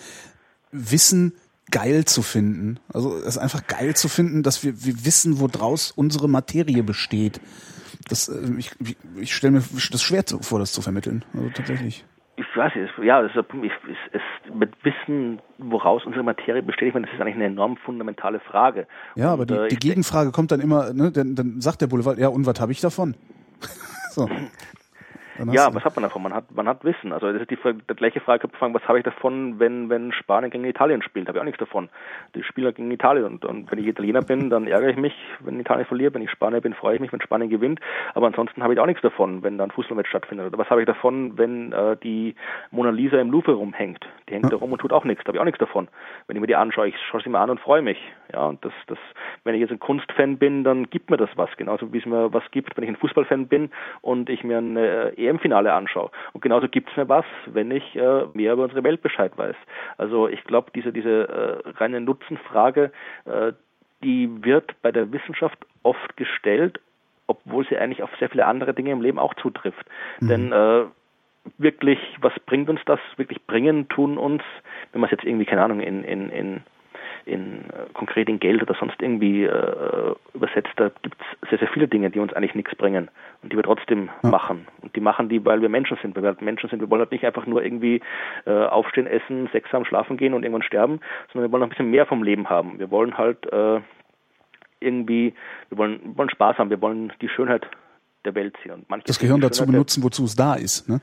Wissen 0.72 1.34
geil 1.70 2.04
zu 2.04 2.22
finden. 2.22 2.78
Also 2.92 3.16
es 3.16 3.38
einfach 3.38 3.66
geil 3.66 3.94
zu 3.94 4.08
finden, 4.08 4.42
dass 4.42 4.64
wir, 4.64 4.84
wir 4.84 5.04
wissen, 5.04 5.40
woraus 5.40 5.90
unsere 5.90 6.28
Materie 6.28 6.82
besteht. 6.82 7.40
Das, 8.08 8.28
äh, 8.28 8.58
ich, 8.58 8.72
ich 9.16 9.34
stelle 9.34 9.52
mir 9.52 9.62
das 9.90 10.02
schwer 10.02 10.24
vor, 10.40 10.58
das 10.58 10.72
zu 10.72 10.82
vermitteln. 10.82 11.24
Also 11.34 11.50
tatsächlich. 11.50 12.04
Ich 12.36 12.56
weiß 12.56 12.74
nicht, 12.74 12.90
ja, 13.02 13.20
das 13.20 13.32
ist, 13.32 13.36
ist, 13.54 14.14
ist, 14.14 14.54
mit 14.54 14.72
Wissen, 14.82 15.42
woraus 15.58 16.06
unsere 16.06 16.24
Materie 16.24 16.62
besteht, 16.62 16.88
ich 16.88 16.94
meine, 16.94 17.06
das 17.06 17.14
ist 17.14 17.20
eigentlich 17.20 17.34
eine 17.34 17.46
enorm 17.46 17.76
fundamentale 17.76 18.40
Frage. 18.40 18.86
Ja, 19.14 19.34
und, 19.34 19.40
aber 19.40 19.46
die, 19.46 19.54
äh, 19.54 19.68
die 19.68 19.76
Gegenfrage 19.76 20.32
kommt 20.32 20.50
dann 20.50 20.60
immer, 20.60 20.94
ne, 20.94 21.12
dann, 21.12 21.34
dann 21.34 21.60
sagt 21.60 21.82
der 21.82 21.86
Boulevard, 21.88 22.18
ja, 22.18 22.28
und 22.28 22.46
was 22.46 22.58
habe 22.58 22.72
ich 22.72 22.80
davon? 22.80 23.14
so. 24.10 24.28
Ja, 25.48 25.74
was 25.74 25.84
hat 25.84 25.96
man 25.96 26.02
davon? 26.02 26.22
Man 26.22 26.34
hat, 26.34 26.50
man 26.52 26.68
hat 26.68 26.84
Wissen. 26.84 27.12
Also 27.12 27.32
das 27.32 27.42
ist 27.42 27.50
die, 27.50 27.56
die 27.56 27.94
gleiche 27.94 28.20
Frage, 28.20 28.48
was 28.60 28.88
habe 28.88 28.98
ich 28.98 29.04
davon, 29.04 29.58
wenn, 29.58 29.88
wenn 29.88 30.12
Spanien 30.12 30.50
gegen 30.50 30.64
Italien 30.64 31.02
spielt? 31.02 31.28
Habe 31.28 31.38
ich 31.38 31.40
auch 31.40 31.46
nichts 31.46 31.58
davon. 31.58 31.88
Die 32.34 32.42
spielen 32.42 32.74
gegen 32.74 32.90
Italien 32.90 33.24
und, 33.24 33.44
und 33.44 33.70
wenn 33.70 33.78
ich 33.78 33.86
Italiener 33.86 34.22
bin, 34.22 34.50
dann 34.50 34.66
ärgere 34.66 34.90
ich 34.90 34.96
mich, 34.96 35.14
wenn 35.40 35.58
Italien 35.58 35.86
verliert. 35.86 36.14
Wenn 36.14 36.22
ich 36.22 36.30
Spanier 36.30 36.60
bin, 36.60 36.74
freue 36.74 36.94
ich 36.94 37.00
mich, 37.00 37.12
wenn 37.12 37.20
Spanien 37.20 37.50
gewinnt. 37.50 37.80
Aber 38.14 38.26
ansonsten 38.26 38.62
habe 38.62 38.74
ich 38.74 38.80
auch 38.80 38.86
nichts 38.86 39.02
davon, 39.02 39.42
wenn 39.42 39.58
da 39.58 39.64
ein 39.64 39.70
Fußballmatch 39.70 40.08
stattfindet. 40.08 40.46
Oder 40.46 40.58
was 40.58 40.68
habe 40.70 40.80
ich 40.80 40.86
davon, 40.86 41.38
wenn 41.38 41.72
äh, 41.72 41.96
die 42.02 42.34
Mona 42.70 42.90
Lisa 42.90 43.18
im 43.18 43.30
Louvre 43.30 43.52
rumhängt? 43.52 44.06
Die 44.28 44.34
hängt 44.34 44.44
ja. 44.44 44.50
da 44.50 44.56
rum 44.56 44.72
und 44.72 44.80
tut 44.80 44.92
auch 44.92 45.04
nichts. 45.04 45.24
Da 45.24 45.28
habe 45.28 45.38
ich 45.38 45.40
auch 45.40 45.46
nichts 45.46 45.60
davon. 45.60 45.88
Wenn 46.26 46.36
ich 46.36 46.40
mir 46.40 46.46
die 46.46 46.56
anschaue, 46.56 46.88
ich 46.88 46.96
schaue 47.10 47.22
sie 47.22 47.30
mir 47.30 47.38
an 47.38 47.50
und 47.50 47.60
freue 47.60 47.82
mich. 47.82 47.98
Ja, 48.32 48.46
und 48.46 48.64
das, 48.64 48.72
das, 48.86 48.98
wenn 49.44 49.54
ich 49.54 49.60
jetzt 49.60 49.70
ein 49.70 49.80
Kunstfan 49.80 50.38
bin, 50.38 50.64
dann 50.64 50.90
gibt 50.90 51.10
mir 51.10 51.16
das 51.16 51.30
was. 51.36 51.50
Genauso 51.56 51.92
wie 51.92 51.98
es 51.98 52.06
mir 52.06 52.32
was 52.32 52.44
gibt, 52.50 52.76
wenn 52.76 52.84
ich 52.84 52.90
ein 52.90 52.96
Fußballfan 52.96 53.48
bin 53.48 53.70
und 54.02 54.28
ich 54.28 54.44
mir 54.44 54.58
ein 54.58 54.76
EM-Finale 55.30 55.72
anschaue. 55.72 56.10
Und 56.32 56.42
genauso 56.42 56.68
gibt 56.68 56.90
es 56.90 56.96
mir 56.96 57.08
was, 57.08 57.24
wenn 57.46 57.70
ich 57.70 57.96
äh, 57.96 58.26
mehr 58.34 58.52
über 58.52 58.64
unsere 58.64 58.84
Welt 58.84 59.02
Bescheid 59.02 59.32
weiß. 59.36 59.56
Also 59.96 60.28
ich 60.28 60.42
glaube, 60.44 60.70
diese, 60.74 60.92
diese 60.92 61.62
äh, 61.64 61.68
reine 61.78 62.00
Nutzenfrage, 62.00 62.92
äh, 63.24 63.52
die 64.02 64.28
wird 64.44 64.74
bei 64.82 64.92
der 64.92 65.12
Wissenschaft 65.12 65.58
oft 65.82 66.16
gestellt, 66.16 66.80
obwohl 67.26 67.66
sie 67.66 67.76
eigentlich 67.76 68.02
auf 68.02 68.10
sehr 68.18 68.28
viele 68.28 68.46
andere 68.46 68.74
Dinge 68.74 68.90
im 68.90 69.02
Leben 69.02 69.18
auch 69.18 69.34
zutrifft. 69.34 69.84
Mhm. 70.20 70.28
Denn 70.28 70.52
äh, 70.52 70.84
wirklich, 71.58 71.98
was 72.20 72.32
bringt 72.46 72.68
uns 72.68 72.80
das? 72.86 73.00
Wirklich 73.16 73.44
bringen 73.46 73.88
tun 73.88 74.18
uns, 74.18 74.42
wenn 74.92 75.00
man 75.00 75.08
es 75.08 75.12
jetzt 75.12 75.24
irgendwie, 75.24 75.46
keine 75.46 75.62
Ahnung, 75.62 75.80
in, 75.80 76.04
in, 76.04 76.30
in 76.30 76.62
in 77.24 77.64
äh, 77.70 77.92
konkret 77.94 78.28
in 78.28 78.40
Geld 78.40 78.62
oder 78.62 78.74
sonst 78.74 79.00
irgendwie 79.00 79.44
äh, 79.44 80.14
übersetzt, 80.34 80.72
da 80.76 80.90
gibt 81.02 81.16
es 81.20 81.48
sehr, 81.50 81.58
sehr 81.58 81.68
viele 81.68 81.88
Dinge, 81.88 82.10
die 82.10 82.18
uns 82.18 82.32
eigentlich 82.32 82.54
nichts 82.54 82.74
bringen 82.74 83.10
und 83.42 83.52
die 83.52 83.56
wir 83.56 83.62
trotzdem 83.62 84.10
ja. 84.22 84.30
machen. 84.30 84.66
Und 84.82 84.94
die 84.96 85.00
machen 85.00 85.28
die, 85.28 85.44
weil 85.44 85.62
wir 85.62 85.68
Menschen 85.68 85.98
sind, 86.02 86.16
weil 86.16 86.22
wir 86.22 86.30
halt 86.30 86.42
Menschen 86.42 86.68
sind. 86.70 86.80
Wir 86.80 86.90
wollen 86.90 87.00
halt 87.00 87.12
nicht 87.12 87.24
einfach 87.24 87.46
nur 87.46 87.62
irgendwie 87.62 88.00
äh, 88.46 88.50
aufstehen, 88.50 89.06
essen, 89.06 89.48
sechsam 89.52 89.84
schlafen 89.84 90.16
gehen 90.16 90.34
und 90.34 90.42
irgendwann 90.42 90.62
sterben, 90.62 91.00
sondern 91.32 91.48
wir 91.48 91.52
wollen 91.52 91.60
noch 91.60 91.68
ein 91.68 91.70
bisschen 91.70 91.90
mehr 91.90 92.06
vom 92.06 92.22
Leben 92.22 92.48
haben. 92.48 92.78
Wir 92.78 92.90
wollen 92.90 93.16
halt 93.18 93.50
äh, 93.52 93.80
irgendwie, 94.80 95.34
wir 95.68 95.78
wollen, 95.78 96.00
wir 96.02 96.18
wollen 96.18 96.30
Spaß 96.30 96.58
haben, 96.58 96.70
wir 96.70 96.80
wollen 96.80 97.12
die 97.20 97.28
Schönheit 97.28 97.66
der 98.24 98.34
Welt 98.34 98.56
sehen. 98.62 98.84
Das 99.06 99.18
Gehirn 99.18 99.40
dazu 99.40 99.66
benutzen, 99.66 100.02
wozu 100.02 100.24
es 100.24 100.36
da 100.36 100.54
ist. 100.54 100.88
Ne? 100.88 101.00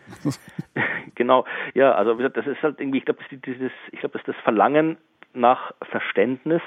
genau, 1.15 1.45
ja, 1.73 1.93
also 1.93 2.13
wie 2.13 2.17
gesagt, 2.17 2.38
das 2.38 2.47
ist 2.47 2.62
halt 2.62 2.80
irgendwie, 2.80 2.99
ich 2.99 3.06
glaube, 3.06 3.19
dieses, 3.32 3.71
ich 3.91 3.99
glaube, 3.99 4.17
dass 4.17 4.25
das 4.25 4.36
Verlangen 4.43 4.97
nach 5.33 5.73
Verständnis 5.81 6.61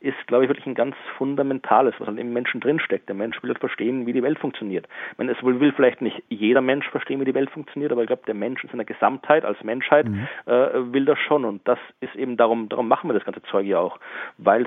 ist, 0.00 0.26
glaube 0.26 0.44
ich, 0.44 0.48
wirklich 0.50 0.66
ein 0.66 0.74
ganz 0.74 0.94
fundamentales, 1.16 1.94
was 1.98 2.08
halt 2.08 2.18
im 2.18 2.32
Menschen 2.32 2.60
drinsteckt. 2.60 3.08
Der 3.08 3.16
Mensch 3.16 3.42
will 3.42 3.50
halt 3.50 3.58
verstehen, 3.58 4.06
wie 4.06 4.12
die 4.12 4.22
Welt 4.22 4.38
funktioniert. 4.38 4.86
Ich 5.12 5.18
meine, 5.18 5.32
es 5.32 5.42
will 5.42 5.72
vielleicht 5.72 6.02
nicht 6.02 6.22
jeder 6.28 6.60
Mensch 6.60 6.88
verstehen, 6.90 7.20
wie 7.20 7.24
die 7.24 7.34
Welt 7.34 7.50
funktioniert, 7.50 7.92
aber 7.92 8.02
ich 8.02 8.06
glaube, 8.06 8.22
der 8.26 8.34
Mensch 8.34 8.62
in 8.62 8.70
seiner 8.70 8.84
Gesamtheit 8.84 9.44
als 9.44 9.62
Menschheit 9.64 10.08
mhm. 10.08 10.28
äh, 10.46 10.92
will 10.92 11.04
das 11.04 11.18
schon. 11.18 11.44
Und 11.44 11.66
das 11.66 11.78
ist 12.00 12.14
eben 12.14 12.36
darum, 12.36 12.68
darum 12.68 12.88
machen 12.88 13.08
wir 13.08 13.14
das 13.14 13.24
ganze 13.24 13.42
Zeug 13.44 13.66
ja 13.66 13.78
auch. 13.78 13.98
Weil 14.38 14.66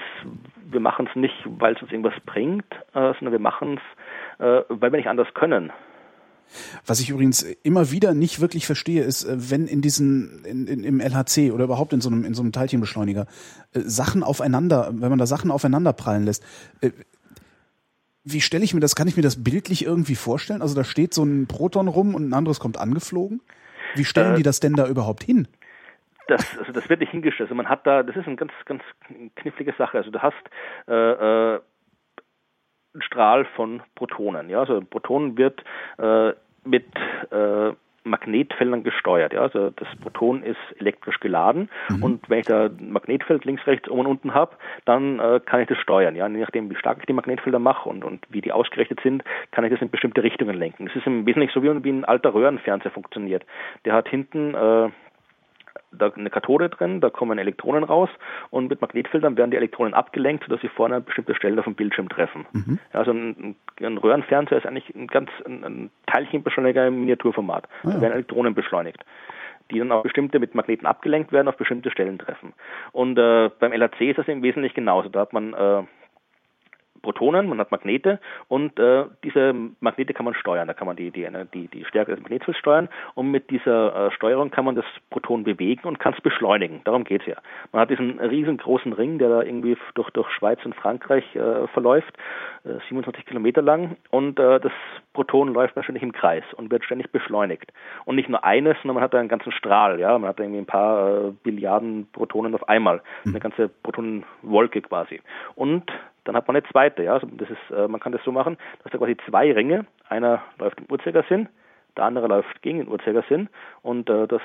wir 0.70 0.80
machen 0.80 1.08
es 1.10 1.16
nicht, 1.16 1.36
weil 1.46 1.76
es 1.76 1.82
uns 1.82 1.92
irgendwas 1.92 2.20
bringt, 2.26 2.72
äh, 2.94 3.14
sondern 3.14 3.32
wir 3.32 3.40
machen 3.40 3.80
es, 4.40 4.46
äh, 4.46 4.64
weil 4.70 4.92
wir 4.92 4.98
nicht 4.98 5.10
anders 5.10 5.34
können. 5.34 5.72
Was 6.86 7.00
ich 7.00 7.10
übrigens 7.10 7.44
immer 7.64 7.92
wieder 7.92 8.14
nicht 8.14 8.40
wirklich 8.40 8.66
verstehe, 8.66 9.04
ist, 9.04 9.24
äh, 9.24 9.36
wenn 9.52 9.68
in 9.68 9.82
diesen, 9.82 10.44
in, 10.46 10.68
in, 10.68 10.84
im 10.84 11.00
LHC 11.00 11.52
oder 11.52 11.66
überhaupt 11.66 11.94
in 11.94 12.02
so 12.02 12.10
einem, 12.10 12.26
in 12.26 12.34
so 12.34 12.42
einem 12.42 12.52
Teilchenbeschleuniger 12.52 13.28
äh, 13.74 13.80
Sachen 13.82 14.24
aufeinander, 14.24 14.92
wenn 14.94 15.10
man 15.10 15.20
da 15.20 15.26
Sachen 15.26 15.52
aufeinander 15.52 15.94
prallen 15.94 16.24
lässt, 16.24 16.44
äh, 16.82 16.92
wie 18.24 18.42
stelle 18.42 18.64
ich 18.64 18.74
mir 18.74 18.80
das, 18.80 18.96
kann 18.96 19.08
ich 19.08 19.16
mir 19.16 19.24
das 19.24 19.44
bildlich 19.44 19.86
irgendwie 19.86 20.16
vorstellen? 20.16 20.62
Also 20.62 20.76
da 20.76 20.84
steht 20.84 21.14
so 21.14 21.24
ein 21.24 21.48
Proton 21.48 21.88
rum 21.88 22.16
und 22.16 22.30
ein 22.30 22.34
anderes 22.34 22.60
kommt 22.60 22.78
angeflogen. 22.78 23.42
Wie 23.96 24.06
stellen 24.06 24.34
äh, 24.34 24.38
die 24.38 24.44
das 24.44 24.60
denn 24.60 24.74
da 24.74 24.88
überhaupt 24.88 25.24
hin? 25.24 25.48
Das, 26.28 26.58
also 26.60 26.72
das 26.72 26.90
wird 26.90 27.00
nicht 27.00 27.12
hingestellt. 27.12 27.48
Also 27.48 27.56
man 27.56 27.68
hat 27.68 27.88
da, 27.88 28.04
das 28.04 28.16
ist 28.16 28.28
eine 28.28 28.36
ganz, 28.36 28.52
ganz 28.66 28.84
knifflige 29.36 29.74
Sache. 29.78 29.98
Also 29.98 30.12
du 30.12 30.20
hast 30.20 30.36
äh, 30.88 30.94
äh, 30.94 31.60
Strahl 33.02 33.46
von 33.56 33.82
Protonen. 33.96 34.50
Ja? 34.50 34.62
Also 34.62 34.78
ein 34.78 34.88
Proton 34.88 35.38
wird 35.38 35.64
äh, 35.98 36.34
mit 36.64 36.86
äh, 37.32 37.72
Magnetfeldern 38.04 38.84
gesteuert. 38.84 39.34
Ja? 39.34 39.42
Also 39.42 39.72
das 39.72 39.88
Proton 40.02 40.44
ist 40.44 40.58
elektrisch 40.78 41.20
geladen 41.20 41.70
mhm. 41.90 42.04
und 42.04 42.30
wenn 42.30 42.40
ich 42.40 42.48
da 42.48 42.66
ein 42.66 42.92
Magnetfeld 42.92 43.46
links, 43.46 43.66
rechts, 43.68 43.90
oben 43.90 44.02
und 44.02 44.08
unten 44.08 44.34
habe, 44.34 44.56
dann 44.86 45.20
äh, 45.20 45.40
kann 45.46 45.62
ich 45.62 45.68
das 45.68 45.78
steuern. 45.78 46.16
Ja? 46.16 46.28
Je 46.28 46.38
nachdem, 46.38 46.70
wie 46.70 46.76
stark 46.76 46.98
ich 47.00 47.06
die 47.06 47.14
Magnetfelder 47.14 47.60
mache 47.60 47.90
und, 47.90 48.04
und 48.04 48.26
wie 48.30 48.42
die 48.42 48.52
ausgerichtet 48.52 49.00
sind, 49.02 49.24
kann 49.52 49.64
ich 49.64 49.72
das 49.72 49.82
in 49.82 49.90
bestimmte 49.90 50.24
Richtungen 50.24 50.58
lenken. 50.58 50.88
Das 50.88 50.96
ist 50.96 51.08
im 51.08 51.26
Wesentlichen 51.26 51.54
so 51.54 51.64
wie, 51.64 51.84
wie 51.84 51.92
ein 51.92 52.06
alter 52.06 52.34
Röhrenfernseher 52.34 52.92
funktioniert. 52.92 53.46
Der 53.86 53.94
hat 53.94 54.10
hinten 54.10 54.54
äh, 54.56 54.90
da 55.92 56.12
eine 56.12 56.30
Kathode 56.30 56.70
drin, 56.70 57.02
da 57.02 57.10
kommen 57.10 57.40
Elektronen 57.40 57.84
raus 57.84 58.10
und 58.50 58.70
mit 58.70 58.82
Magnetfeldern 58.82 59.38
werden 59.38 59.52
die 59.52 59.58
Elektronen 59.58 59.94
abgelenkt, 59.94 60.44
sodass 60.44 60.62
sie 60.62 60.68
vorne 60.68 60.96
an 60.96 61.04
bestimmte 61.04 61.36
Stellen 61.36 61.60
auf 61.60 61.66
dem 61.66 61.76
Bildschirm 61.76 62.10
treffen. 62.10 62.46
Mhm. 62.52 62.80
Also 62.94 63.12
ein, 63.12 63.56
ein, 63.82 63.98
Röhrenfernseher 63.98 64.60
ist 64.60 64.66
eigentlich 64.66 64.94
ein 64.96 65.08
ganz 65.08 65.30
ein, 65.46 65.64
ein 65.64 65.90
Teilchenbeschleuniger 66.08 66.88
im 66.88 67.02
Miniaturformat. 67.02 67.68
Ah, 67.84 67.88
ja. 67.88 67.94
Da 67.96 68.02
werden 68.02 68.14
Elektronen 68.14 68.54
beschleunigt 68.54 69.04
die 69.72 69.78
dann 69.78 69.92
auf 69.92 70.02
bestimmte 70.02 70.40
mit 70.40 70.56
Magneten 70.56 70.88
abgelenkt 70.88 71.32
werden, 71.32 71.48
auf 71.48 71.58
bestimmte 71.58 71.92
Stellen 71.92 72.18
treffen. 72.18 72.54
Und 72.92 73.20
äh, 73.20 73.52
beim 73.60 73.72
LHC 73.72 74.10
ist 74.10 74.18
das 74.18 74.28
im 74.28 74.42
Wesentlichen 74.42 74.74
genauso. 74.74 75.10
Da 75.10 75.20
hat 75.20 75.32
man 75.32 75.54
äh, 75.54 75.84
Protonen, 77.02 77.48
man 77.48 77.60
hat 77.60 77.72
Magnete 77.72 78.20
und 78.48 78.80
äh, 78.80 79.06
diese 79.24 79.54
Magnete 79.80 80.14
kann 80.14 80.26
man 80.26 80.34
steuern. 80.34 80.68
Da 80.68 80.74
kann 80.74 80.88
man 80.88 80.96
die, 80.96 81.12
die, 81.12 81.28
die, 81.54 81.68
die 81.68 81.86
Stärke 81.86 82.12
des 82.12 82.22
Magnetfelds 82.22 82.60
steuern 82.60 82.90
und 83.16 83.32
mit 83.32 83.50
dieser 83.50 84.08
äh, 84.08 84.12
Steuerung 84.12 84.52
kann 84.52 84.66
man 84.66 84.76
das 84.76 84.86
Proton 85.10 85.44
bewegen 85.44 85.88
und 85.88 86.00
kann 86.00 86.14
es 86.14 86.22
beschleunigen. 86.22 86.82
Darum 86.84 87.04
geht's 87.04 87.26
ja. 87.26 87.36
Man 87.72 87.82
hat 87.82 87.90
diesen 87.90 88.20
riesengroßen 88.20 88.94
Ring, 88.94 89.20
der 89.20 89.30
da 89.30 89.42
irgendwie 89.42 89.78
durch, 89.96 90.10
durch 90.12 90.30
Schweiz 90.32 90.60
und 90.66 90.76
Frankreich 90.76 91.24
äh, 91.36 91.68
verläuft, 91.68 92.14
äh, 92.64 92.80
27 92.90 93.26
Kilometer 93.26 93.62
lang 93.62 93.98
und 94.12 94.40
äh, 94.40 94.60
das 94.60 94.72
Proton 95.14 95.54
läuft 95.54 95.76
wahrscheinlich 95.76 96.04
im 96.04 96.12
Kreis 96.12 96.44
und 96.56 96.72
wird 96.72 96.86
ständig 96.86 97.12
beschleunigt. 97.12 97.72
Und 98.06 98.16
nicht 98.16 98.30
nur 98.30 98.44
eines, 98.44 98.78
sondern 98.82 98.96
man 98.96 99.04
hat 99.04 99.14
da 99.14 99.20
einen 99.20 99.30
ganzen 99.30 99.52
Strahl. 99.52 100.00
Ja, 100.00 100.18
Man 100.18 100.30
hat 100.30 100.40
da 100.40 100.44
irgendwie 100.44 100.62
ein 100.62 100.66
paar 100.66 101.28
äh, 101.28 101.32
Billiarden 101.44 102.08
Protonen 102.12 102.54
auf 102.56 102.68
einmal. 102.70 103.02
Eine 103.26 103.34
hm. 103.34 103.40
ganze 103.40 103.70
Protonenwolke 103.70 104.82
quasi. 104.82 105.22
Und 105.56 105.92
dann 106.30 106.36
hat 106.36 106.48
man 106.48 106.56
eine 106.56 106.66
zweite. 106.68 107.02
Ja, 107.04 107.14
also 107.16 107.28
das 107.28 107.50
ist, 107.50 107.72
äh, 107.76 107.88
man 107.88 108.00
kann 108.00 108.12
das 108.12 108.24
so 108.24 108.32
machen, 108.32 108.58
dass 108.84 108.92
da 108.92 109.00
quasi 109.00 109.18
zwei 109.28 109.52
Ringe, 109.52 109.88
einer 110.08 110.44
läuft 110.60 110.80
im 110.80 110.86
Uhrzeigersinn, 110.88 111.50
der 111.98 112.04
andere 112.04 112.28
läuft 112.28 112.62
gegen 112.62 112.78
den 112.78 112.88
Uhrzeigersinn. 112.88 113.50
Und 113.82 114.10
äh, 114.12 114.28
das 114.28 114.42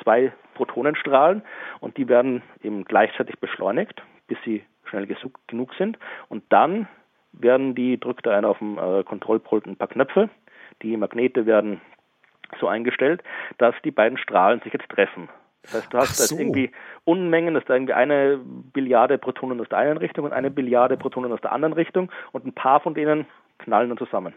zwei 0.00 0.32
Protonenstrahlen. 0.54 1.42
Und 1.80 1.96
die 1.96 2.08
werden 2.08 2.42
eben 2.62 2.84
gleichzeitig 2.84 3.40
beschleunigt, 3.40 4.00
bis 4.28 4.38
sie 4.44 4.64
schnell 4.84 5.08
genug 5.48 5.74
sind. 5.74 5.98
Und 6.28 6.44
dann 6.50 6.86
werden 7.32 7.74
die, 7.74 7.98
drückt 7.98 8.26
da 8.26 8.36
einer 8.36 8.50
auf 8.50 8.58
dem 8.58 8.78
äh, 8.78 9.02
Kontrollpult 9.02 9.66
ein 9.66 9.76
paar 9.76 9.88
Knöpfe, 9.88 10.30
die 10.82 10.96
Magnete 10.96 11.46
werden 11.46 11.80
so 12.60 12.68
eingestellt, 12.68 13.24
dass 13.58 13.74
die 13.84 13.90
beiden 13.90 14.18
Strahlen 14.18 14.60
sich 14.60 14.72
jetzt 14.72 14.88
treffen. 14.88 15.28
Das 15.64 15.74
heißt, 15.74 15.92
du 15.92 15.98
hast 15.98 16.16
so. 16.16 16.22
jetzt 16.22 16.40
irgendwie 16.40 16.70
Unmengen, 17.04 17.54
das 17.54 17.62
ist 17.62 17.68
da 17.68 17.74
irgendwie 17.74 17.94
eine 17.94 18.38
Billiarde 18.72 19.18
Protonen 19.18 19.60
aus 19.60 19.68
der 19.68 19.78
einen 19.78 19.96
Richtung 19.96 20.24
und 20.24 20.32
eine 20.32 20.50
Billiarde 20.50 20.96
Protonen 20.96 21.32
aus 21.32 21.40
der 21.40 21.52
anderen 21.52 21.72
Richtung 21.72 22.10
und 22.32 22.46
ein 22.46 22.52
paar 22.52 22.80
von 22.80 22.94
denen 22.94 23.26
knallen 23.58 23.88
dann 23.88 23.98
zusammen. 23.98 24.34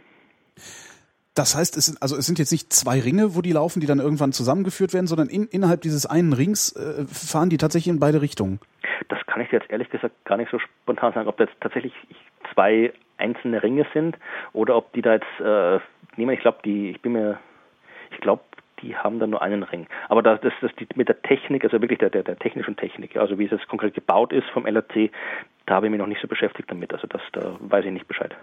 Das 1.35 1.55
heißt, 1.55 1.77
es 1.77 1.85
sind, 1.85 2.01
also 2.01 2.15
es 2.15 2.25
sind 2.25 2.39
jetzt 2.39 2.51
nicht 2.51 2.73
zwei 2.73 2.99
Ringe, 2.99 3.35
wo 3.35 3.41
die 3.41 3.51
laufen, 3.51 3.79
die 3.79 3.85
dann 3.85 3.99
irgendwann 3.99 4.31
zusammengeführt 4.31 4.93
werden, 4.93 5.05
sondern 5.05 5.29
in, 5.29 5.47
innerhalb 5.47 5.81
dieses 5.81 6.07
einen 6.07 6.33
Rings 6.33 6.75
äh, 6.75 7.05
fahren 7.05 7.49
die 7.49 7.57
tatsächlich 7.57 7.93
in 7.93 7.99
beide 7.99 8.21
Richtungen. 8.21 8.59
Das 9.09 9.19
kann 9.27 9.41
ich 9.41 9.51
jetzt 9.51 9.69
ehrlich 9.69 9.89
gesagt 9.89 10.15
gar 10.25 10.37
nicht 10.37 10.49
so 10.49 10.57
spontan 10.57 11.13
sagen, 11.13 11.27
ob 11.27 11.37
das 11.37 11.49
tatsächlich 11.61 11.93
zwei 12.53 12.91
einzelne 13.17 13.61
Ringe 13.61 13.85
sind 13.93 14.17
oder 14.53 14.75
ob 14.75 14.91
die 14.93 15.03
da 15.03 15.13
jetzt, 15.13 15.39
äh, 15.39 15.79
nehmen, 16.15 16.33
ich 16.33 16.39
glaube, 16.39 16.59
die, 16.65 16.89
ich 16.89 17.01
bin 17.01 17.13
mir, 17.13 17.39
ich 18.11 18.19
glaube, 18.19 18.41
die 18.81 18.95
haben 18.95 19.19
dann 19.19 19.31
nur 19.31 19.41
einen 19.41 19.63
Ring. 19.63 19.87
Aber 20.09 20.21
das, 20.21 20.39
das, 20.41 20.53
das 20.61 20.71
die, 20.79 20.87
mit 20.95 21.07
der 21.07 21.21
Technik, 21.21 21.63
also 21.63 21.81
wirklich 21.81 21.99
der, 21.99 22.09
der, 22.09 22.23
der 22.23 22.37
technischen 22.37 22.75
Technik, 22.75 23.17
also 23.17 23.37
wie 23.39 23.45
es 23.45 23.51
jetzt 23.51 23.67
konkret 23.67 23.93
gebaut 23.93 24.33
ist 24.33 24.47
vom 24.49 24.65
LRC, 24.65 25.11
da 25.65 25.75
habe 25.75 25.87
ich 25.87 25.91
mich 25.91 25.99
noch 25.99 26.07
nicht 26.07 26.21
so 26.21 26.27
beschäftigt 26.27 26.69
damit. 26.69 26.93
Also 26.93 27.07
das, 27.07 27.21
da 27.33 27.57
weiß 27.59 27.85
ich 27.85 27.91
nicht 27.91 28.07
Bescheid. 28.07 28.35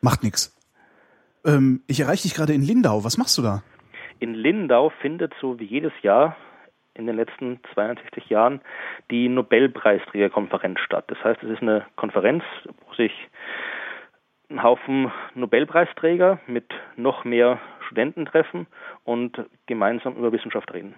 Macht 0.00 0.22
nichts. 0.22 0.56
Ähm, 1.44 1.82
ich 1.86 2.00
erreiche 2.00 2.22
dich 2.22 2.34
gerade 2.34 2.52
in 2.52 2.62
Lindau. 2.62 3.04
Was 3.04 3.18
machst 3.18 3.36
du 3.38 3.42
da? 3.42 3.62
In 4.20 4.34
Lindau 4.34 4.90
findet 5.00 5.32
so 5.40 5.58
wie 5.58 5.64
jedes 5.64 5.92
Jahr 6.02 6.36
in 6.94 7.06
den 7.06 7.16
letzten 7.16 7.60
62 7.74 8.30
Jahren 8.30 8.60
die 9.10 9.28
Nobelpreisträgerkonferenz 9.28 10.78
statt. 10.80 11.04
Das 11.08 11.22
heißt, 11.24 11.42
es 11.42 11.50
ist 11.50 11.62
eine 11.62 11.84
Konferenz, 11.96 12.44
wo 12.86 12.94
sich 12.94 13.12
ein 14.50 14.62
Haufen 14.62 15.10
Nobelpreisträger 15.34 16.40
mit 16.46 16.66
noch 16.96 17.24
mehr 17.24 17.58
Studenten 17.86 18.26
treffen 18.26 18.66
und 19.04 19.44
gemeinsam 19.66 20.16
über 20.16 20.32
Wissenschaft 20.32 20.72
reden. 20.72 20.94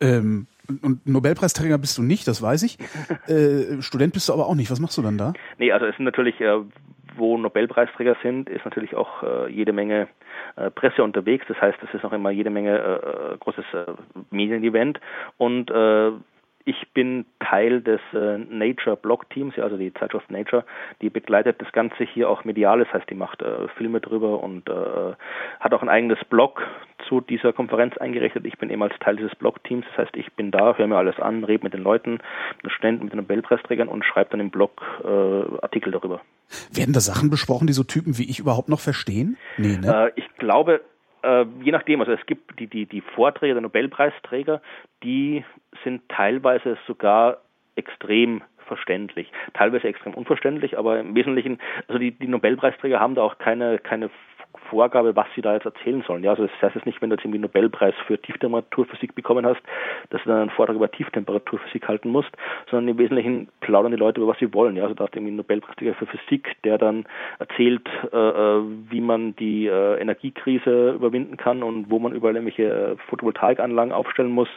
Ähm, 0.00 0.46
und 0.82 1.06
Nobelpreisträger 1.06 1.78
bist 1.78 1.98
du 1.98 2.02
nicht, 2.02 2.26
das 2.26 2.42
weiß 2.42 2.62
ich. 2.62 2.78
äh, 3.28 3.82
Student 3.82 4.12
bist 4.12 4.28
du 4.28 4.32
aber 4.32 4.46
auch 4.46 4.54
nicht. 4.54 4.70
Was 4.70 4.80
machst 4.80 4.98
du 4.98 5.02
dann 5.02 5.18
da? 5.18 5.32
Nee, 5.58 5.72
also 5.72 5.86
es 5.86 5.96
sind 5.96 6.04
natürlich, 6.04 6.40
äh, 6.40 6.58
wo 7.16 7.36
Nobelpreisträger 7.36 8.16
sind, 8.22 8.48
ist 8.48 8.64
natürlich 8.64 8.94
auch 8.94 9.22
äh, 9.22 9.50
jede 9.50 9.72
Menge 9.72 10.08
äh, 10.56 10.70
Presse 10.70 11.02
unterwegs. 11.02 11.44
Das 11.48 11.60
heißt, 11.60 11.78
es 11.82 11.94
ist 11.94 12.04
auch 12.04 12.12
immer 12.12 12.30
jede 12.30 12.50
Menge 12.50 12.78
äh, 12.78 13.34
äh, 13.34 13.38
großes 13.38 13.64
Medienevent. 14.30 15.00
Und 15.38 15.70
ich 16.64 16.92
bin 16.94 17.26
Teil 17.40 17.80
des 17.80 18.00
äh, 18.12 18.38
Nature 18.38 18.96
Blog 18.96 19.28
Teams, 19.30 19.58
also 19.58 19.76
die 19.76 19.92
Zeitschrift 19.94 20.30
Nature, 20.30 20.64
die 21.00 21.10
begleitet 21.10 21.60
das 21.60 21.72
Ganze 21.72 22.04
hier 22.04 22.28
auch 22.28 22.44
medial, 22.44 22.80
das 22.80 22.92
heißt, 22.92 23.08
die 23.10 23.14
macht 23.14 23.42
äh, 23.42 23.68
Filme 23.76 24.00
drüber 24.00 24.42
und 24.42 24.68
äh, 24.68 25.14
hat 25.60 25.74
auch 25.74 25.82
ein 25.82 25.88
eigenes 25.88 26.18
Blog 26.28 26.62
zu 27.08 27.20
dieser 27.20 27.52
Konferenz 27.52 27.96
eingerichtet. 27.98 28.46
Ich 28.46 28.58
bin 28.58 28.70
ebenfalls 28.70 28.98
Teil 29.00 29.16
dieses 29.16 29.34
Blog 29.36 29.62
Teams, 29.64 29.84
das 29.90 30.06
heißt, 30.06 30.16
ich 30.16 30.32
bin 30.34 30.50
da, 30.50 30.76
höre 30.76 30.86
mir 30.86 30.96
alles 30.96 31.18
an, 31.18 31.44
rede 31.44 31.64
mit 31.64 31.74
den 31.74 31.82
Leuten, 31.82 32.12
mit 32.12 32.64
den 32.64 32.70
Studenten, 32.70 33.04
mit 33.04 33.12
den 33.12 33.20
Nobelpreisträgern 33.20 33.88
und 33.88 34.04
schreibe 34.04 34.30
dann 34.30 34.40
im 34.40 34.50
Blog 34.50 34.82
äh, 35.04 35.08
Artikel 35.62 35.92
darüber. 35.92 36.20
Werden 36.72 36.92
da 36.92 37.00
Sachen 37.00 37.30
besprochen, 37.30 37.66
die 37.66 37.72
so 37.72 37.82
Typen 37.82 38.18
wie 38.18 38.28
ich 38.28 38.38
überhaupt 38.38 38.68
noch 38.68 38.80
verstehen? 38.80 39.36
Nee, 39.56 39.78
ne? 39.78 40.12
Äh, 40.16 40.20
ich 40.20 40.28
glaube, 40.36 40.82
äh, 41.22 41.44
je 41.62 41.72
nachdem, 41.72 42.00
also 42.00 42.12
es 42.12 42.24
gibt 42.26 42.58
die, 42.58 42.66
die, 42.66 42.86
die 42.86 43.00
Vorträge 43.00 43.54
der 43.54 43.62
Nobelpreisträger, 43.62 44.60
die 45.02 45.44
sind 45.84 46.08
teilweise 46.08 46.76
sogar 46.86 47.38
extrem 47.76 48.42
verständlich, 48.66 49.30
teilweise 49.54 49.88
extrem 49.88 50.14
unverständlich, 50.14 50.78
aber 50.78 51.00
im 51.00 51.14
Wesentlichen, 51.14 51.58
also 51.88 51.98
die, 51.98 52.12
die 52.12 52.28
Nobelpreisträger 52.28 53.00
haben 53.00 53.14
da 53.14 53.22
auch 53.22 53.38
keine, 53.38 53.78
keine 53.78 54.10
Vorgabe, 54.68 55.16
was 55.16 55.26
sie 55.34 55.42
da 55.42 55.54
jetzt 55.54 55.66
erzählen 55.66 56.02
sollen. 56.06 56.24
Ja, 56.24 56.30
also 56.30 56.46
das 56.46 56.62
heißt 56.62 56.74
jetzt 56.74 56.86
nicht, 56.86 57.00
wenn 57.02 57.10
du 57.10 57.16
jetzt 57.16 57.24
irgendwie 57.24 57.38
einen 57.38 57.42
Nobelpreis 57.42 57.94
für 58.06 58.20
Tieftemperaturphysik 58.20 59.14
bekommen 59.14 59.46
hast, 59.46 59.60
dass 60.10 60.22
du 60.22 60.28
dann 60.28 60.40
einen 60.40 60.50
Vortrag 60.50 60.76
über 60.76 60.90
Tieftemperaturphysik 60.90 61.88
halten 61.88 62.10
musst, 62.10 62.30
sondern 62.70 62.88
im 62.88 62.98
Wesentlichen 62.98 63.48
plaudern 63.60 63.92
die 63.92 63.98
Leute 63.98 64.20
über 64.20 64.32
was 64.32 64.38
sie 64.38 64.52
wollen. 64.54 64.76
Ja, 64.76 64.84
also 64.84 64.94
da 64.94 65.04
hast 65.04 65.14
du 65.14 65.18
irgendwie 65.18 65.30
einen 65.30 65.36
Nobelpreisträger 65.38 65.94
für 65.94 66.06
Physik, 66.06 66.56
der 66.64 66.78
dann 66.78 67.06
erzählt, 67.38 67.88
äh, 68.12 68.16
äh, 68.16 68.62
wie 68.90 69.00
man 69.00 69.36
die 69.36 69.66
äh, 69.66 70.00
Energiekrise 70.00 70.92
überwinden 70.92 71.36
kann 71.36 71.62
und 71.62 71.90
wo 71.90 71.98
man 71.98 72.12
überall 72.12 72.34
irgendwelche 72.34 72.64
äh, 72.64 72.96
Photovoltaikanlagen 73.08 73.92
aufstellen 73.92 74.30
muss. 74.30 74.48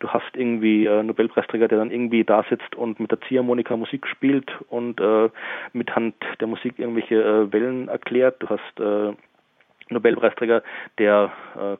Du 0.00 0.08
hast 0.08 0.36
irgendwie 0.36 0.86
äh, 0.86 1.02
Nobelpreisträger, 1.02 1.68
der 1.68 1.78
dann 1.78 1.90
irgendwie 1.90 2.24
da 2.24 2.44
sitzt 2.48 2.74
und 2.76 3.00
mit 3.00 3.10
der 3.10 3.20
Ziehharmonika 3.22 3.76
Musik 3.76 4.06
spielt 4.06 4.50
und 4.68 5.00
äh, 5.00 5.30
mit 5.72 5.94
Hand 5.94 6.14
der 6.40 6.46
Musik 6.46 6.78
irgendwelche 6.78 7.22
äh, 7.22 7.52
Wellen 7.52 7.88
erklärt. 7.88 8.36
Du 8.42 8.48
hast 8.48 8.80
Nobelpreisträger, 9.90 10.62
der 10.98 11.32
äh, 11.56 11.76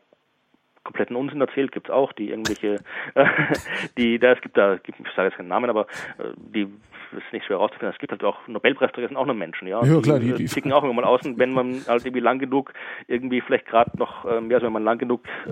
kompletten 0.84 1.16
Unsinn 1.16 1.40
erzählt, 1.40 1.72
gibt's 1.72 1.90
auch, 1.90 2.12
die 2.12 2.30
irgendwelche, 2.30 2.76
äh, 3.14 3.26
die, 3.96 4.18
da, 4.18 4.32
es 4.32 4.40
gibt 4.40 4.56
da, 4.56 4.74
ich 4.74 4.94
sage 5.14 5.28
jetzt 5.28 5.36
keinen 5.36 5.48
Namen, 5.48 5.70
aber 5.70 5.86
äh, 6.18 6.32
die 6.36 6.68
ist 7.16 7.32
nicht 7.32 7.44
schwer 7.44 7.58
herauszufinden. 7.58 7.92
Es 7.92 7.98
gibt 7.98 8.10
halt 8.10 8.24
auch 8.24 8.46
Nobelpreisträger 8.48 9.08
sind 9.08 9.16
auch 9.16 9.26
nur 9.26 9.34
Menschen, 9.34 9.68
ja. 9.68 9.84
Ja, 9.84 10.00
klar, 10.00 10.18
die, 10.18 10.32
die 10.32 10.46
ticken 10.46 10.72
auch 10.72 10.82
irgendwann 10.82 11.04
aus, 11.04 11.20
und 11.24 11.38
wenn 11.38 11.52
man 11.52 11.82
halt 11.86 12.04
irgendwie 12.04 12.20
lang 12.20 12.38
genug, 12.38 12.72
irgendwie 13.06 13.40
vielleicht 13.40 13.66
gerade 13.66 13.96
noch, 13.98 14.24
ähm, 14.24 14.50
ja, 14.50 14.56
also 14.56 14.66
wenn 14.66 14.72
man 14.72 14.84
lang 14.84 14.98
genug 14.98 15.22
äh, 15.46 15.50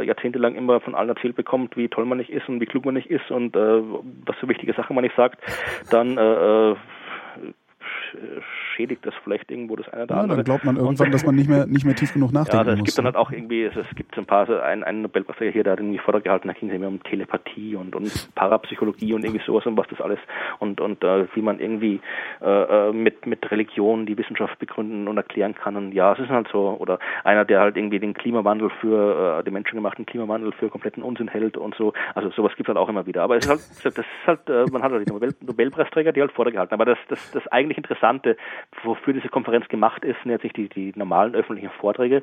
äh, 0.00 0.06
jahrzehntelang 0.06 0.54
immer 0.54 0.80
von 0.80 0.94
allen 0.94 1.08
erzählt 1.08 1.36
bekommt, 1.36 1.76
wie 1.76 1.88
toll 1.88 2.04
man 2.04 2.18
nicht 2.18 2.30
ist 2.30 2.48
und 2.48 2.60
wie 2.60 2.66
klug 2.66 2.84
man 2.84 2.94
nicht 2.94 3.10
ist 3.10 3.30
und 3.30 3.56
äh, 3.56 3.82
was 4.26 4.36
für 4.36 4.48
wichtige 4.48 4.74
Sachen 4.74 4.94
man 4.94 5.04
nicht 5.04 5.16
sagt, 5.16 5.40
dann 5.90 6.18
äh, 6.18 6.70
äh 6.72 6.76
schädigt 8.74 9.04
das 9.06 9.14
vielleicht 9.24 9.50
irgendwo 9.50 9.76
das 9.76 9.88
eine 9.88 10.04
oder 10.04 10.14
ja, 10.14 10.20
andere. 10.22 10.36
Dann 10.38 10.44
glaubt 10.44 10.64
man 10.64 10.76
irgendwann, 10.76 11.10
dass 11.10 11.24
man 11.24 11.34
nicht 11.34 11.48
mehr 11.48 11.66
nicht 11.66 11.84
mehr 11.84 11.94
tief 11.94 12.12
genug 12.12 12.32
nachdenken 12.32 12.66
ja, 12.66 12.72
also 12.72 12.82
es 12.82 12.84
gibt 12.84 12.98
dann 12.98 13.04
halt 13.04 13.16
auch 13.16 13.30
irgendwie, 13.30 13.64
es, 13.64 13.76
es 13.76 13.86
gibt 13.94 14.14
so 14.14 14.20
ein 14.20 14.26
paar, 14.26 14.46
so 14.46 14.58
ein, 14.58 14.84
ein 14.84 15.02
Nobelpreisträger 15.02 15.52
hier, 15.52 15.64
der 15.64 15.72
hat 15.72 15.80
irgendwie 15.80 15.98
Vortrag 15.98 16.24
gehalten, 16.24 16.48
da 16.48 16.54
ging 16.54 16.68
es 16.68 16.74
immer 16.74 16.88
um 16.88 17.02
Telepathie 17.02 17.76
und, 17.76 17.94
und 17.94 18.34
Parapsychologie 18.34 19.14
und 19.14 19.24
irgendwie 19.24 19.44
sowas 19.44 19.66
und 19.66 19.76
was 19.76 19.86
das 19.88 20.00
alles 20.00 20.18
und 20.58 20.80
und 20.80 21.02
äh, 21.04 21.26
wie 21.34 21.42
man 21.42 21.60
irgendwie 21.60 22.00
äh, 22.42 22.88
äh, 22.88 22.92
mit 22.92 23.26
mit 23.26 23.50
Religion 23.50 24.06
die 24.06 24.16
Wissenschaft 24.16 24.58
begründen 24.58 25.08
und 25.08 25.16
erklären 25.16 25.54
kann 25.54 25.76
und 25.76 25.92
ja, 25.92 26.12
es 26.12 26.18
ist 26.18 26.28
halt 26.28 26.48
so 26.52 26.76
oder 26.78 26.98
einer, 27.24 27.44
der 27.44 27.60
halt 27.60 27.76
irgendwie 27.76 27.98
den 28.00 28.14
Klimawandel 28.14 28.70
für 28.80 29.40
äh, 29.40 29.44
den 29.44 29.54
menschengemachten 29.54 30.06
Klimawandel 30.06 30.52
für 30.52 30.68
kompletten 30.68 31.02
Unsinn 31.02 31.28
hält 31.28 31.56
und 31.56 31.74
so, 31.74 31.92
also 32.14 32.30
sowas 32.30 32.52
gibt 32.56 32.68
es 32.68 32.74
halt 32.74 32.78
auch 32.78 32.88
immer 32.88 33.06
wieder. 33.06 33.22
Aber 33.22 33.36
es 33.36 33.46
ist 33.46 33.50
halt, 33.84 33.96
das 33.96 34.04
ist 34.04 34.26
halt, 34.26 34.48
äh, 34.48 34.70
man 34.70 34.82
hat 34.82 34.92
halt 34.92 35.06
die 35.06 35.12
Nobel 35.12 35.34
Nobelpreisträger, 35.40 36.12
die 36.12 36.20
halt 36.20 36.34
gehalten, 36.34 36.74
aber 36.74 36.84
das 36.84 36.98
das 37.08 37.30
das 37.32 37.46
eigentlich 37.48 37.76
Interessante, 37.76 37.99
wofür 38.82 39.12
diese 39.12 39.28
Konferenz 39.28 39.68
gemacht 39.68 40.04
ist, 40.04 40.16
sind 40.22 40.30
jetzt 40.30 40.44
nicht 40.44 40.56
die, 40.56 40.68
die 40.68 40.92
normalen 40.96 41.34
öffentlichen 41.34 41.70
Vorträge, 41.70 42.22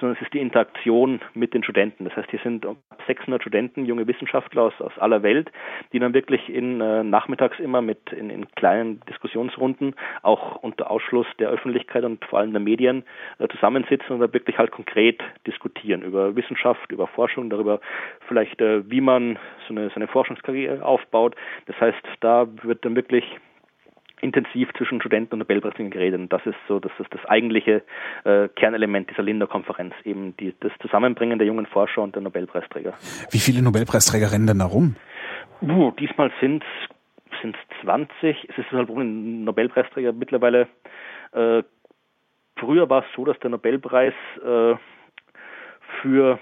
sondern 0.00 0.16
es 0.16 0.22
ist 0.22 0.34
die 0.34 0.40
Interaktion 0.40 1.20
mit 1.34 1.54
den 1.54 1.62
Studenten. 1.62 2.04
Das 2.04 2.16
heißt, 2.16 2.30
hier 2.30 2.40
sind 2.42 2.66
600 3.06 3.42
Studenten, 3.42 3.84
junge 3.84 4.06
Wissenschaftler 4.06 4.62
aus, 4.62 4.80
aus 4.80 4.96
aller 4.98 5.22
Welt, 5.22 5.50
die 5.92 5.98
dann 5.98 6.14
wirklich 6.14 6.48
in 6.48 6.80
äh, 6.80 7.02
nachmittags 7.04 7.58
immer 7.58 7.82
mit 7.82 8.12
in, 8.12 8.30
in 8.30 8.48
kleinen 8.52 9.00
Diskussionsrunden, 9.08 9.94
auch 10.22 10.56
unter 10.56 10.90
Ausschluss 10.90 11.26
der 11.38 11.48
Öffentlichkeit 11.50 12.04
und 12.04 12.24
vor 12.24 12.38
allem 12.38 12.52
der 12.52 12.60
Medien, 12.60 13.04
äh, 13.38 13.48
zusammensitzen 13.48 14.10
und 14.10 14.20
da 14.20 14.32
wirklich 14.32 14.58
halt 14.58 14.70
konkret 14.70 15.22
diskutieren 15.46 16.02
über 16.02 16.36
Wissenschaft, 16.36 16.90
über 16.92 17.06
Forschung, 17.06 17.50
darüber 17.50 17.80
vielleicht, 18.26 18.60
äh, 18.60 18.88
wie 18.90 19.00
man 19.00 19.38
so 19.66 19.74
eine, 19.74 19.88
so 19.90 19.96
eine 19.96 20.08
Forschungskarriere 20.08 20.84
aufbaut. 20.84 21.34
Das 21.66 21.80
heißt, 21.80 22.02
da 22.20 22.46
wird 22.62 22.84
dann 22.84 22.96
wirklich 22.96 23.24
intensiv 24.20 24.68
zwischen 24.76 25.00
Studenten 25.00 25.34
und 25.34 25.38
Nobelpreisträgern 25.40 25.90
geredet. 25.90 26.20
Und 26.20 26.32
das 26.32 26.44
ist 26.46 26.56
so, 26.66 26.80
das 26.80 26.92
ist 26.98 27.12
das 27.12 27.24
eigentliche 27.26 27.82
äh, 28.24 28.48
Kernelement 28.48 29.10
dieser 29.10 29.22
Linda-Konferenz, 29.22 29.94
eben 30.04 30.36
die, 30.36 30.54
das 30.60 30.72
Zusammenbringen 30.80 31.38
der 31.38 31.46
jungen 31.46 31.66
Forscher 31.66 32.02
und 32.02 32.14
der 32.14 32.22
Nobelpreisträger. 32.22 32.94
Wie 33.30 33.38
viele 33.38 33.62
Nobelpreisträger 33.62 34.32
rennen 34.32 34.46
denn 34.46 34.58
da 34.58 34.66
rum? 34.66 34.96
Uh, 35.60 35.90
diesmal 35.92 36.30
sind 36.40 36.64
sind 37.42 37.56
es 37.56 37.82
20. 37.82 38.48
Es 38.48 38.58
ist 38.58 38.70
halt 38.72 38.88
ein 38.90 39.44
Nobelpreisträger 39.44 40.12
mittlerweile. 40.12 40.68
Äh, 41.32 41.62
früher 42.56 42.88
war 42.90 43.00
es 43.02 43.06
so, 43.14 43.24
dass 43.24 43.38
der 43.40 43.50
Nobelpreis 43.50 44.14
äh, 44.44 44.74
für 46.00 46.38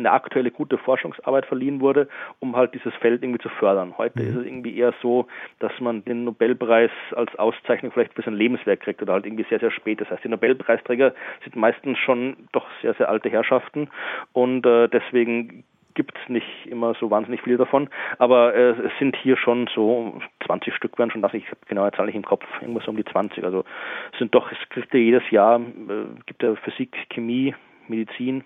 eine 0.00 0.12
aktuelle 0.12 0.50
gute 0.50 0.78
Forschungsarbeit 0.78 1.46
verliehen 1.46 1.80
wurde, 1.80 2.08
um 2.40 2.56
halt 2.56 2.74
dieses 2.74 2.94
Feld 2.94 3.22
irgendwie 3.22 3.40
zu 3.40 3.48
fördern. 3.48 3.94
Heute 3.96 4.20
mhm. 4.20 4.28
ist 4.28 4.36
es 4.36 4.46
irgendwie 4.46 4.76
eher 4.76 4.94
so, 5.00 5.26
dass 5.58 5.72
man 5.80 6.04
den 6.04 6.24
Nobelpreis 6.24 6.90
als 7.14 7.34
Auszeichnung 7.36 7.92
vielleicht 7.92 8.14
für 8.14 8.22
sein 8.22 8.34
Lebenswerk 8.34 8.80
kriegt 8.80 9.02
oder 9.02 9.12
halt 9.12 9.26
irgendwie 9.26 9.46
sehr, 9.48 9.60
sehr 9.60 9.70
spät. 9.70 10.00
Das 10.00 10.10
heißt, 10.10 10.24
die 10.24 10.28
Nobelpreisträger 10.28 11.14
sind 11.44 11.56
meistens 11.56 11.98
schon 11.98 12.36
doch 12.52 12.66
sehr, 12.82 12.94
sehr 12.94 13.08
alte 13.08 13.30
Herrschaften 13.30 13.88
und 14.32 14.66
äh, 14.66 14.88
deswegen 14.88 15.64
gibt 15.94 16.16
es 16.16 16.28
nicht 16.28 16.66
immer 16.66 16.94
so 16.94 17.10
wahnsinnig 17.10 17.42
viele 17.42 17.56
davon, 17.56 17.88
aber 18.18 18.54
äh, 18.54 18.70
es 18.70 18.92
sind 18.98 19.16
hier 19.16 19.36
schon 19.36 19.68
so 19.74 20.20
20 20.46 20.74
Stück 20.74 20.98
werden 20.98 21.10
schon 21.10 21.22
das, 21.22 21.34
ich 21.34 21.46
habe 21.46 21.58
genaue 21.66 21.92
Zahl 21.92 22.06
nicht 22.06 22.14
im 22.14 22.24
Kopf, 22.24 22.44
irgendwas 22.60 22.86
um 22.88 22.96
die 22.96 23.04
20. 23.04 23.44
Also 23.44 23.64
es 24.12 24.18
sind 24.18 24.34
doch, 24.34 24.50
es 24.52 24.58
kriegt 24.70 24.92
ja 24.94 25.00
jedes 25.00 25.28
Jahr, 25.30 25.60
äh, 25.60 26.06
gibt 26.26 26.42
ja 26.42 26.54
Physik, 26.56 26.96
Chemie, 27.10 27.54
Medizin, 27.88 28.44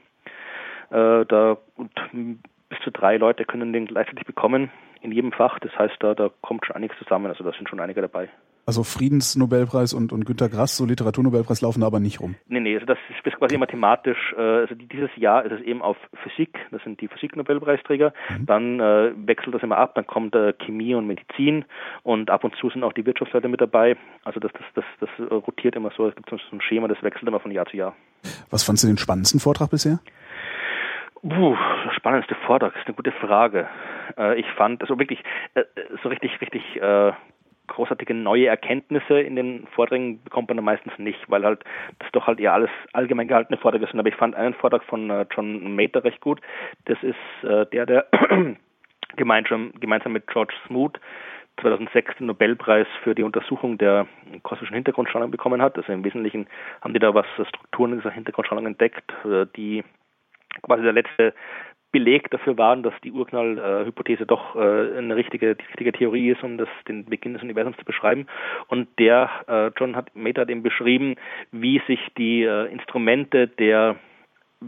äh, 0.90 1.24
da 1.26 1.58
und 1.76 1.90
bis 2.68 2.78
zu 2.82 2.90
drei 2.90 3.16
Leute 3.16 3.44
können 3.44 3.72
den 3.72 3.86
gleichzeitig 3.86 4.24
bekommen 4.24 4.70
in 5.00 5.12
jedem 5.12 5.32
Fach. 5.32 5.58
Das 5.58 5.76
heißt, 5.78 5.96
da, 6.00 6.14
da 6.14 6.30
kommt 6.40 6.66
schon 6.66 6.76
einiges 6.76 6.98
zusammen. 6.98 7.26
Also 7.26 7.44
da 7.44 7.52
sind 7.52 7.68
schon 7.68 7.80
einige 7.80 8.00
dabei. 8.00 8.28
Also 8.66 8.82
Friedensnobelpreis 8.82 9.92
und, 9.92 10.10
und 10.10 10.24
Günter 10.24 10.48
Grass, 10.48 10.78
so 10.78 10.86
Literaturnobelpreis 10.86 11.60
laufen 11.60 11.82
da 11.82 11.86
aber 11.86 12.00
nicht 12.00 12.20
rum. 12.22 12.34
Nee, 12.48 12.60
nee, 12.60 12.74
also 12.74 12.86
das 12.86 12.96
ist 13.10 13.36
quasi 13.36 13.56
immer 13.56 13.66
thematisch. 13.66 14.34
Äh, 14.38 14.40
also 14.40 14.74
dieses 14.74 15.10
Jahr 15.16 15.44
ist 15.44 15.52
es 15.52 15.60
eben 15.60 15.82
auf 15.82 15.98
Physik, 16.22 16.58
das 16.70 16.82
sind 16.82 16.98
die 17.02 17.08
Physik-Nobelpreisträger. 17.08 18.14
Mhm. 18.30 18.46
Dann 18.46 18.80
äh, 18.80 19.12
wechselt 19.26 19.54
das 19.54 19.62
immer 19.62 19.76
ab, 19.76 19.94
dann 19.96 20.06
kommt 20.06 20.34
äh, 20.34 20.54
Chemie 20.64 20.94
und 20.94 21.06
Medizin 21.06 21.66
und 22.04 22.30
ab 22.30 22.42
und 22.42 22.56
zu 22.56 22.70
sind 22.70 22.84
auch 22.84 22.94
die 22.94 23.04
Wirtschaftsleute 23.04 23.48
mit 23.48 23.60
dabei. 23.60 23.98
Also 24.24 24.40
das, 24.40 24.52
das, 24.52 24.84
das, 24.98 25.08
das 25.18 25.30
rotiert 25.30 25.76
immer 25.76 25.90
so, 25.94 26.08
es 26.08 26.14
gibt 26.14 26.30
so 26.30 26.36
ein 26.50 26.60
Schema, 26.62 26.88
das 26.88 27.02
wechselt 27.02 27.28
immer 27.28 27.40
von 27.40 27.50
Jahr 27.50 27.66
zu 27.66 27.76
Jahr. 27.76 27.94
Was 28.48 28.64
fandst 28.64 28.84
du 28.84 28.88
den 28.88 28.96
spannendsten 28.96 29.40
Vortrag 29.40 29.70
bisher? 29.70 29.98
Puh, 31.26 31.56
spannendste 31.96 32.34
Vortrag, 32.46 32.76
ist 32.76 32.86
eine 32.86 32.94
gute 32.94 33.12
Frage. 33.12 33.66
Äh, 34.18 34.38
ich 34.38 34.46
fand 34.52 34.82
also 34.82 34.98
wirklich 34.98 35.22
äh, 35.54 35.64
so 36.02 36.10
richtig, 36.10 36.38
richtig 36.42 36.76
äh, 36.82 37.12
großartige 37.66 38.12
neue 38.12 38.46
Erkenntnisse 38.46 39.20
in 39.20 39.36
den 39.36 39.66
Vorträgen 39.68 40.22
bekommt 40.22 40.48
man 40.48 40.58
dann 40.58 40.66
meistens 40.66 40.92
nicht, 40.98 41.18
weil 41.30 41.44
halt 41.44 41.64
das 41.98 42.10
doch 42.12 42.26
halt 42.26 42.40
eher 42.40 42.52
alles 42.52 42.68
allgemein 42.92 43.26
gehaltene 43.26 43.56
Vorträge 43.56 43.86
sind. 43.86 43.98
Aber 43.98 44.08
ich 44.10 44.16
fand 44.16 44.34
einen 44.34 44.52
Vortrag 44.52 44.84
von 44.84 45.08
äh, 45.08 45.24
John 45.34 45.74
Mater 45.74 46.04
recht 46.04 46.20
gut. 46.20 46.42
Das 46.84 46.98
ist 47.02 47.48
äh, 47.48 47.64
der, 47.66 47.86
der 47.86 48.06
gemeinsam, 49.16 49.72
gemeinsam 49.80 50.12
mit 50.12 50.26
George 50.26 50.52
Smoot 50.66 51.00
2006 51.62 52.18
den 52.18 52.26
Nobelpreis 52.26 52.86
für 53.02 53.14
die 53.14 53.22
Untersuchung 53.22 53.78
der 53.78 54.06
kosmischen 54.42 54.74
Hintergrundstrahlung 54.74 55.30
bekommen 55.30 55.62
hat. 55.62 55.78
Also 55.78 55.90
im 55.90 56.04
Wesentlichen 56.04 56.48
haben 56.82 56.92
die 56.92 57.00
da 57.00 57.14
was 57.14 57.26
Strukturen 57.48 57.92
dieser 57.92 58.10
Hintergrundstrahlung 58.10 58.66
entdeckt, 58.66 59.10
äh, 59.24 59.46
die 59.56 59.84
quasi 60.62 60.82
der 60.82 60.92
letzte 60.92 61.34
Beleg 61.94 62.28
dafür 62.30 62.58
waren, 62.58 62.82
dass 62.82 62.92
die 63.04 63.12
Urknall-Hypothese 63.12 64.26
doch 64.26 64.56
äh, 64.56 64.98
eine 64.98 65.14
richtige, 65.14 65.54
die 65.54 65.64
richtige 65.64 65.92
Theorie 65.92 66.30
ist, 66.30 66.42
um 66.42 66.58
das, 66.58 66.68
den 66.88 67.04
Beginn 67.04 67.34
des 67.34 67.42
Universums 67.44 67.76
zu 67.76 67.84
beschreiben. 67.84 68.26
Und 68.66 68.88
der, 68.98 69.30
äh, 69.46 69.70
John 69.78 69.94
hat, 69.94 70.14
Meta 70.16 70.40
hat 70.40 70.50
eben 70.50 70.64
beschrieben, 70.64 71.14
wie 71.52 71.80
sich 71.86 72.00
die 72.18 72.42
äh, 72.42 72.66
Instrumente 72.72 73.46
der 73.46 73.94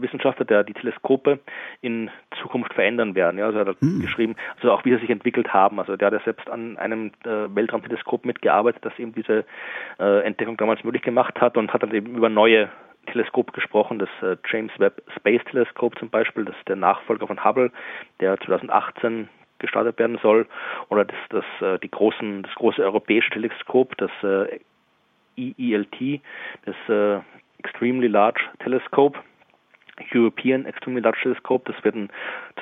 Wissenschaftler, 0.01 0.45
der 0.45 0.63
die 0.63 0.73
Teleskope 0.73 1.39
in 1.81 2.09
Zukunft 2.41 2.73
verändern 2.73 3.13
werden. 3.15 3.37
Ja, 3.39 3.47
also 3.47 3.59
er 3.59 3.65
hat 3.65 3.81
hm. 3.81 3.99
geschrieben, 3.99 4.35
also 4.55 4.71
auch 4.71 4.85
wie 4.85 4.93
sie 4.93 5.01
sich 5.01 5.09
entwickelt 5.09 5.53
haben. 5.53 5.79
Also 5.79 5.97
der 5.97 6.07
hat 6.07 6.13
ja 6.13 6.21
selbst 6.23 6.49
an 6.49 6.77
einem 6.77 7.11
äh, 7.25 7.53
Weltraumteleskop 7.53 8.25
mitgearbeitet, 8.25 8.85
das 8.85 8.97
eben 8.99 9.13
diese 9.13 9.43
äh, 9.99 10.23
Entdeckung 10.23 10.55
damals 10.55 10.83
möglich 10.85 11.01
gemacht 11.01 11.41
hat 11.41 11.57
und 11.57 11.73
hat 11.73 11.83
dann 11.83 11.93
eben 11.93 12.15
über 12.15 12.29
neue 12.29 12.69
Teleskop 13.07 13.53
gesprochen, 13.53 13.99
das 13.99 14.09
äh, 14.21 14.37
James 14.49 14.71
Webb 14.77 15.01
Space 15.15 15.41
Telescope 15.49 15.97
zum 15.99 16.09
Beispiel, 16.09 16.45
das 16.45 16.55
ist 16.55 16.67
der 16.67 16.75
Nachfolger 16.75 17.27
von 17.27 17.43
Hubble, 17.43 17.71
der 18.19 18.39
2018 18.39 19.29
gestartet 19.59 19.97
werden 19.99 20.19
soll, 20.21 20.47
oder 20.89 21.05
das, 21.05 21.17
das, 21.29 21.45
äh, 21.61 21.79
die 21.79 21.89
großen, 21.91 22.43
das 22.43 22.53
große 22.55 22.81
europäische 22.81 23.31
Teleskop, 23.31 23.97
das 23.97 24.11
äh, 24.23 24.59
EELT, 25.37 26.21
das 26.65 26.75
äh, 26.89 27.21
Extremely 27.59 28.07
Large 28.07 28.41
Telescope, 28.59 29.19
European 30.13 30.65
Extremely 30.65 31.01
Large 31.01 31.19
Telescope. 31.23 31.71
Das 31.71 31.83
wird 31.83 31.95
einen 31.95 32.09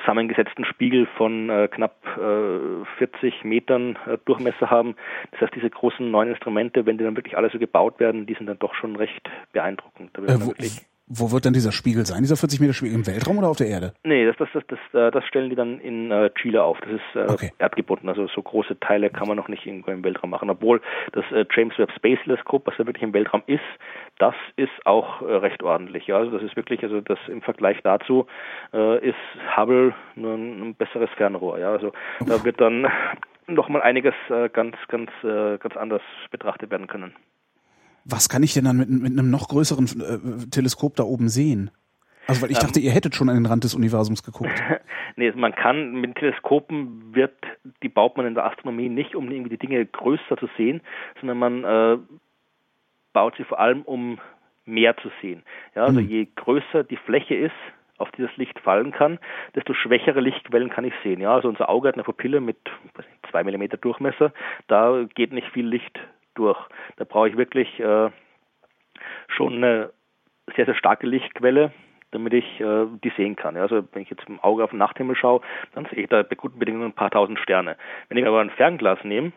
zusammengesetzten 0.00 0.64
Spiegel 0.64 1.06
von 1.16 1.50
äh, 1.50 1.68
knapp 1.68 1.96
äh, 2.16 2.84
40 2.98 3.44
Metern 3.44 3.98
äh, 4.06 4.18
Durchmesser 4.24 4.70
haben. 4.70 4.96
Das 5.32 5.42
heißt, 5.42 5.54
diese 5.54 5.70
großen 5.70 6.10
neuen 6.10 6.30
Instrumente, 6.30 6.86
wenn 6.86 6.98
die 6.98 7.04
dann 7.04 7.16
wirklich 7.16 7.36
alle 7.36 7.50
so 7.50 7.58
gebaut 7.58 8.00
werden, 8.00 8.26
die 8.26 8.34
sind 8.34 8.46
dann 8.46 8.58
doch 8.58 8.74
schon 8.74 8.96
recht 8.96 9.28
beeindruckend. 9.52 10.10
Da 10.14 10.22
wird 10.22 10.30
äh, 10.30 10.46
wo, 10.46 10.52
wo 11.08 11.30
wird 11.30 11.44
denn 11.44 11.52
dieser 11.52 11.70
Spiegel 11.70 12.04
sein, 12.04 12.22
dieser 12.22 12.36
40 12.36 12.60
Meter 12.60 12.72
Spiegel? 12.72 12.96
Im 12.96 13.06
Weltraum 13.06 13.38
oder 13.38 13.48
auf 13.48 13.56
der 13.56 13.68
Erde? 13.68 13.92
Nee, 14.02 14.26
das, 14.26 14.36
das, 14.38 14.48
das, 14.52 14.64
das, 14.66 14.78
äh, 14.92 15.10
das 15.12 15.24
stellen 15.24 15.50
die 15.50 15.56
dann 15.56 15.78
in 15.78 16.10
äh, 16.10 16.30
Chile 16.30 16.62
auf. 16.62 16.78
Das 16.80 16.90
ist 16.90 17.14
äh, 17.14 17.32
okay. 17.32 17.52
erdgebunden. 17.58 18.08
Also 18.08 18.26
so 18.26 18.42
große 18.42 18.80
Teile 18.80 19.10
kann 19.10 19.28
man 19.28 19.36
noch 19.36 19.48
nicht 19.48 19.66
irgendwo 19.66 19.92
im 19.92 20.02
Weltraum 20.02 20.30
machen. 20.30 20.50
Obwohl 20.50 20.80
das 21.12 21.24
äh, 21.30 21.44
James 21.54 21.78
Webb 21.78 21.92
Space 21.92 22.18
Teleskop, 22.24 22.66
was 22.66 22.76
ja 22.78 22.86
wirklich 22.86 23.04
im 23.04 23.14
Weltraum 23.14 23.42
ist, 23.46 23.60
das 24.18 24.34
ist 24.56 24.84
auch 24.84 25.22
äh, 25.22 25.26
recht 25.26 25.62
ordentlich. 25.62 26.08
Ja, 26.08 26.18
also 26.18 26.32
das 26.32 26.42
ist 26.42 26.56
wirklich, 26.56 26.82
also 26.82 27.00
das 27.00 27.18
im 27.28 27.40
Vergleich 27.40 27.78
dazu 27.84 28.26
äh, 28.72 29.08
ist 29.08 29.16
Hubble 29.56 29.94
nur 30.16 30.34
ein, 30.34 30.70
ein 30.70 30.74
besseres 30.74 31.10
Fernrohr. 31.16 31.60
Ja, 31.60 31.70
also 31.70 31.92
Uff. 32.20 32.28
da 32.28 32.44
wird 32.44 32.60
dann 32.60 32.88
nochmal 33.46 33.82
einiges 33.82 34.14
ganz, 34.52 34.76
ganz, 34.88 35.10
äh, 35.22 35.58
ganz 35.58 35.76
anders 35.76 36.02
betrachtet 36.32 36.72
werden 36.72 36.88
können. 36.88 37.14
Was 38.08 38.28
kann 38.28 38.42
ich 38.42 38.54
denn 38.54 38.64
dann 38.64 38.76
mit, 38.76 38.88
mit 38.88 39.12
einem 39.12 39.30
noch 39.30 39.48
größeren 39.48 39.86
äh, 39.86 40.46
Teleskop 40.50 40.96
da 40.96 41.02
oben 41.02 41.28
sehen? 41.28 41.70
Also 42.26 42.42
weil 42.42 42.50
ich 42.50 42.58
dachte, 42.58 42.80
ähm, 42.80 42.86
ihr 42.86 42.92
hättet 42.92 43.14
schon 43.14 43.28
an 43.28 43.36
den 43.36 43.46
Rand 43.46 43.64
des 43.64 43.74
Universums 43.74 44.22
geguckt. 44.22 44.62
nee, 45.16 45.30
man 45.32 45.54
kann 45.54 45.92
mit 45.92 46.16
Teleskopen 46.16 47.14
wird, 47.14 47.34
die 47.82 47.88
baut 47.88 48.16
man 48.16 48.26
in 48.26 48.34
der 48.34 48.44
Astronomie 48.46 48.88
nicht, 48.88 49.14
um 49.14 49.30
irgendwie 49.30 49.50
die 49.50 49.58
Dinge 49.58 49.84
größer 49.84 50.36
zu 50.36 50.48
sehen, 50.56 50.80
sondern 51.20 51.38
man 51.38 51.64
äh, 51.64 51.98
baut 53.12 53.34
sie 53.36 53.44
vor 53.44 53.60
allem, 53.60 53.82
um 53.82 54.18
mehr 54.64 54.96
zu 54.96 55.10
sehen. 55.22 55.42
Ja, 55.74 55.84
also 55.84 56.00
mhm. 56.00 56.08
je 56.08 56.28
größer 56.34 56.84
die 56.84 56.96
Fläche 56.96 57.34
ist, 57.34 57.54
auf 57.98 58.10
die 58.10 58.22
das 58.22 58.36
Licht 58.36 58.58
fallen 58.58 58.92
kann, 58.92 59.18
desto 59.54 59.72
schwächere 59.72 60.20
Lichtquellen 60.20 60.68
kann 60.68 60.84
ich 60.84 60.92
sehen. 61.02 61.20
Ja, 61.20 61.34
also 61.34 61.48
unser 61.48 61.70
Auge 61.70 61.88
hat 61.88 61.94
eine 61.94 62.04
Pupille 62.04 62.40
mit 62.40 62.58
zwei 63.30 63.42
Millimeter 63.42 63.76
Durchmesser, 63.76 64.32
da 64.66 65.06
geht 65.14 65.32
nicht 65.32 65.48
viel 65.48 65.66
Licht 65.66 65.98
durch. 66.36 66.58
Da 66.96 67.04
brauche 67.04 67.28
ich 67.28 67.36
wirklich 67.36 67.80
äh, 67.80 68.10
schon 69.28 69.56
eine 69.56 69.90
sehr, 70.54 70.66
sehr 70.66 70.74
starke 70.74 71.06
Lichtquelle, 71.06 71.72
damit 72.12 72.32
ich 72.32 72.60
äh, 72.60 72.86
die 73.02 73.12
sehen 73.16 73.36
kann. 73.36 73.56
Ja, 73.56 73.62
also 73.62 73.82
wenn 73.92 74.02
ich 74.02 74.10
jetzt 74.10 74.28
mit 74.28 74.38
dem 74.38 74.44
Auge 74.44 74.64
auf 74.64 74.70
den 74.70 74.78
Nachthimmel 74.78 75.16
schaue, 75.16 75.40
dann 75.74 75.86
sehe 75.86 76.04
ich 76.04 76.08
da 76.08 76.22
bei 76.22 76.36
guten 76.36 76.58
Bedingungen 76.58 76.86
ein 76.86 76.92
paar 76.92 77.10
tausend 77.10 77.38
Sterne. 77.40 77.76
Wenn 78.08 78.18
ich 78.18 78.26
aber 78.26 78.40
ein 78.40 78.50
Fernglas 78.50 79.02
nehme, 79.04 79.32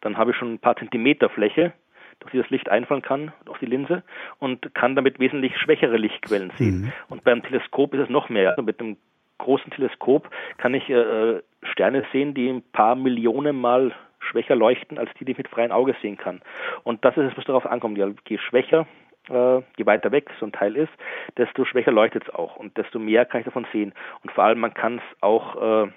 dann 0.00 0.18
habe 0.18 0.32
ich 0.32 0.36
schon 0.36 0.54
ein 0.54 0.58
paar 0.58 0.76
Zentimeter 0.76 1.28
Fläche, 1.30 1.72
durch 2.20 2.32
die 2.32 2.38
das 2.38 2.50
Licht 2.50 2.68
einfallen 2.68 3.02
kann, 3.02 3.32
durch 3.46 3.58
die 3.58 3.66
Linse, 3.66 4.02
und 4.38 4.74
kann 4.74 4.94
damit 4.94 5.18
wesentlich 5.18 5.56
schwächere 5.58 5.96
Lichtquellen 5.96 6.52
sehen. 6.58 6.82
Mhm. 6.82 6.92
Und 7.08 7.24
beim 7.24 7.42
Teleskop 7.42 7.94
ist 7.94 8.00
es 8.00 8.08
noch 8.10 8.28
mehr. 8.28 8.50
Also 8.50 8.62
mit 8.62 8.78
dem 8.78 8.96
großen 9.38 9.72
Teleskop 9.72 10.30
kann 10.58 10.74
ich 10.74 10.88
äh, 10.88 11.40
Sterne 11.62 12.04
sehen, 12.12 12.34
die 12.34 12.48
ein 12.48 12.62
paar 12.72 12.94
Millionen 12.94 13.56
Mal 13.60 13.92
schwächer 14.30 14.56
leuchten 14.56 14.98
als 14.98 15.10
die, 15.18 15.24
die 15.24 15.32
ich 15.32 15.38
mit 15.38 15.48
freiem 15.48 15.72
Auge 15.72 15.94
sehen 16.02 16.16
kann. 16.16 16.42
Und 16.84 17.04
das 17.04 17.16
ist 17.16 17.30
es, 17.30 17.36
was 17.36 17.44
darauf 17.44 17.66
ankommt. 17.66 17.98
Je 17.98 18.38
schwächer, 18.38 18.86
äh, 19.28 19.60
je 19.76 19.86
weiter 19.86 20.12
weg 20.12 20.30
so 20.40 20.46
ein 20.46 20.52
Teil 20.52 20.76
ist, 20.76 20.92
desto 21.36 21.64
schwächer 21.64 21.92
leuchtet 21.92 22.24
es 22.24 22.34
auch 22.34 22.56
und 22.56 22.76
desto 22.76 22.98
mehr 22.98 23.24
kann 23.24 23.40
ich 23.40 23.44
davon 23.44 23.66
sehen. 23.72 23.92
Und 24.22 24.32
vor 24.32 24.44
allem, 24.44 24.60
man 24.60 24.74
kann 24.74 24.98
es 24.98 25.22
auch 25.22 25.84
äh, 25.86 25.90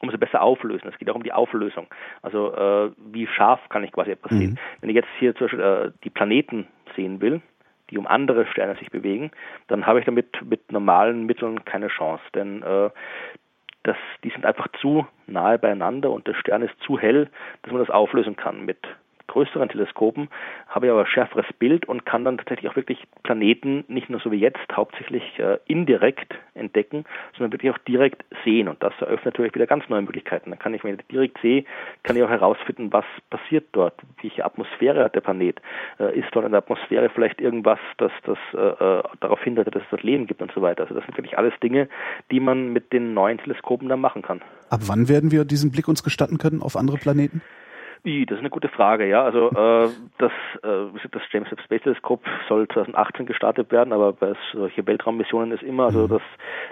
umso 0.00 0.18
besser 0.18 0.42
auflösen. 0.42 0.88
Es 0.88 0.98
geht 0.98 1.10
auch 1.10 1.14
um 1.14 1.22
die 1.22 1.32
Auflösung. 1.32 1.86
Also 2.22 2.54
äh, 2.54 2.90
wie 3.12 3.26
scharf 3.26 3.60
kann 3.68 3.84
ich 3.84 3.92
quasi 3.92 4.12
etwas 4.12 4.32
mhm. 4.32 4.38
sehen. 4.38 4.58
Wenn 4.80 4.90
ich 4.90 4.96
jetzt 4.96 5.08
hier 5.18 5.34
zum 5.34 5.46
Beispiel 5.46 5.60
äh, 5.60 5.92
die 6.04 6.10
Planeten 6.10 6.66
sehen 6.96 7.20
will, 7.20 7.40
die 7.90 7.98
um 7.98 8.06
andere 8.06 8.46
Sterne 8.46 8.76
sich 8.76 8.90
bewegen, 8.90 9.30
dann 9.68 9.86
habe 9.86 9.98
ich 9.98 10.04
damit 10.04 10.40
mit 10.48 10.72
normalen 10.72 11.26
Mitteln 11.26 11.64
keine 11.64 11.88
Chance. 11.88 12.22
Denn 12.34 12.62
äh, 12.62 12.90
das, 13.82 13.96
die 14.24 14.30
sind 14.30 14.44
einfach 14.44 14.68
zu 14.80 15.06
nahe 15.26 15.58
beieinander 15.58 16.10
und 16.10 16.26
der 16.26 16.34
Stern 16.34 16.62
ist 16.62 16.74
zu 16.80 16.98
hell, 16.98 17.30
dass 17.62 17.72
man 17.72 17.80
das 17.80 17.90
auflösen 17.90 18.36
kann. 18.36 18.64
Mit 18.64 18.78
größeren 19.30 19.68
Teleskopen 19.68 20.28
habe 20.68 20.86
ich 20.86 20.92
aber 20.92 21.06
schärferes 21.06 21.46
Bild 21.58 21.86
und 21.86 22.04
kann 22.04 22.24
dann 22.24 22.36
tatsächlich 22.36 22.70
auch 22.70 22.76
wirklich 22.76 22.98
Planeten 23.22 23.84
nicht 23.88 24.10
nur 24.10 24.20
so 24.20 24.32
wie 24.32 24.38
jetzt 24.38 24.58
hauptsächlich 24.74 25.22
äh, 25.38 25.58
indirekt 25.66 26.34
entdecken, 26.54 27.04
sondern 27.36 27.52
wirklich 27.52 27.72
auch 27.72 27.78
direkt 27.78 28.24
sehen. 28.44 28.68
Und 28.68 28.82
das 28.82 28.92
eröffnet 29.00 29.34
natürlich 29.34 29.54
wieder 29.54 29.66
ganz 29.66 29.88
neue 29.88 30.02
Möglichkeiten. 30.02 30.50
Dann 30.50 30.58
kann 30.58 30.74
ich, 30.74 30.82
wenn 30.82 30.96
ich 30.96 31.06
direkt 31.06 31.40
sehe, 31.40 31.64
kann 32.02 32.16
ich 32.16 32.22
auch 32.22 32.28
herausfinden, 32.28 32.92
was 32.92 33.04
passiert 33.30 33.68
dort, 33.72 33.94
welche 34.20 34.44
Atmosphäre 34.44 35.04
hat 35.04 35.14
der 35.14 35.20
Planet. 35.20 35.60
Äh, 35.98 36.18
ist 36.18 36.28
dort 36.32 36.44
in 36.44 36.50
der 36.50 36.58
Atmosphäre 36.58 37.08
vielleicht 37.08 37.40
irgendwas, 37.40 37.78
das, 37.98 38.12
das 38.24 38.38
äh, 38.52 38.58
äh, 38.58 39.02
darauf 39.20 39.40
hindert, 39.42 39.74
dass 39.74 39.82
es 39.82 39.88
dort 39.90 40.02
Leben 40.02 40.26
gibt 40.26 40.42
und 40.42 40.52
so 40.52 40.60
weiter. 40.60 40.82
Also 40.82 40.94
das 40.94 41.04
sind 41.06 41.16
wirklich 41.16 41.38
alles 41.38 41.54
Dinge, 41.62 41.88
die 42.32 42.40
man 42.40 42.72
mit 42.72 42.92
den 42.92 43.14
neuen 43.14 43.38
Teleskopen 43.38 43.88
dann 43.88 44.00
machen 44.00 44.22
kann. 44.22 44.42
Ab 44.70 44.80
wann 44.86 45.08
werden 45.08 45.30
wir 45.30 45.44
diesen 45.44 45.70
Blick 45.70 45.86
uns 45.86 46.02
gestatten 46.02 46.38
können 46.38 46.62
auf 46.62 46.76
andere 46.76 46.96
Planeten? 46.96 47.42
Wie, 48.02 48.24
das 48.24 48.36
ist 48.36 48.40
eine 48.40 48.50
gute 48.50 48.68
Frage, 48.68 49.06
ja. 49.06 49.22
Also 49.22 49.50
äh, 49.50 49.88
das, 50.18 50.32
äh, 50.62 51.08
das 51.10 51.22
James 51.30 51.50
Webb 51.50 51.60
Space 51.60 51.82
Teleskop 51.82 52.22
soll 52.48 52.66
2018 52.68 53.26
gestartet 53.26 53.70
werden, 53.70 53.92
aber 53.92 54.12
bei 54.12 54.32
solchen 54.52 54.86
Weltraummissionen 54.86 55.52
ist 55.52 55.62
immer, 55.62 55.84
also 55.84 56.06
mhm. 56.06 56.08
das, 56.08 56.22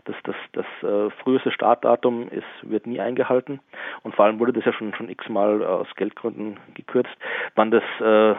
das, 0.04 0.16
das, 0.24 0.36
das 0.80 0.90
äh, 0.90 1.10
früheste 1.22 1.50
Startdatum 1.50 2.28
ist, 2.30 2.46
wird 2.62 2.86
nie 2.86 3.00
eingehalten. 3.00 3.60
Und 4.02 4.14
vor 4.14 4.24
allem 4.24 4.40
wurde 4.40 4.52
das 4.52 4.64
ja 4.64 4.72
schon 4.72 4.94
schon 4.94 5.08
x-mal 5.08 5.62
aus 5.64 5.88
Geldgründen 5.96 6.58
gekürzt. 6.74 7.14
Wann 7.54 7.70
das 7.70 7.84
äh, 8.00 8.34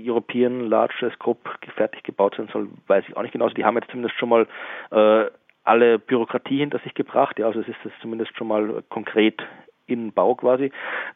European 0.00 0.68
Large 0.68 0.94
Telescope 0.98 1.48
fertig 1.76 2.02
gebaut 2.02 2.34
sein 2.36 2.48
soll, 2.52 2.68
weiß 2.86 3.04
ich 3.08 3.16
auch 3.16 3.22
nicht 3.22 3.32
genau. 3.32 3.44
Also 3.44 3.54
die 3.54 3.64
haben 3.64 3.76
jetzt 3.76 3.90
zumindest 3.90 4.18
schon 4.18 4.28
mal 4.28 4.46
äh, 4.90 5.30
alle 5.64 5.98
Bürokratie 5.98 6.58
hinter 6.58 6.78
sich 6.80 6.94
gebracht. 6.94 7.38
Ja, 7.38 7.46
also 7.46 7.60
es 7.60 7.68
ist 7.68 7.78
das 7.84 7.92
zumindest 8.00 8.36
schon 8.36 8.48
mal 8.48 8.82
konkret 8.88 9.42
in 9.90 10.12
Bau 10.12 10.34
quasi. 10.34 10.72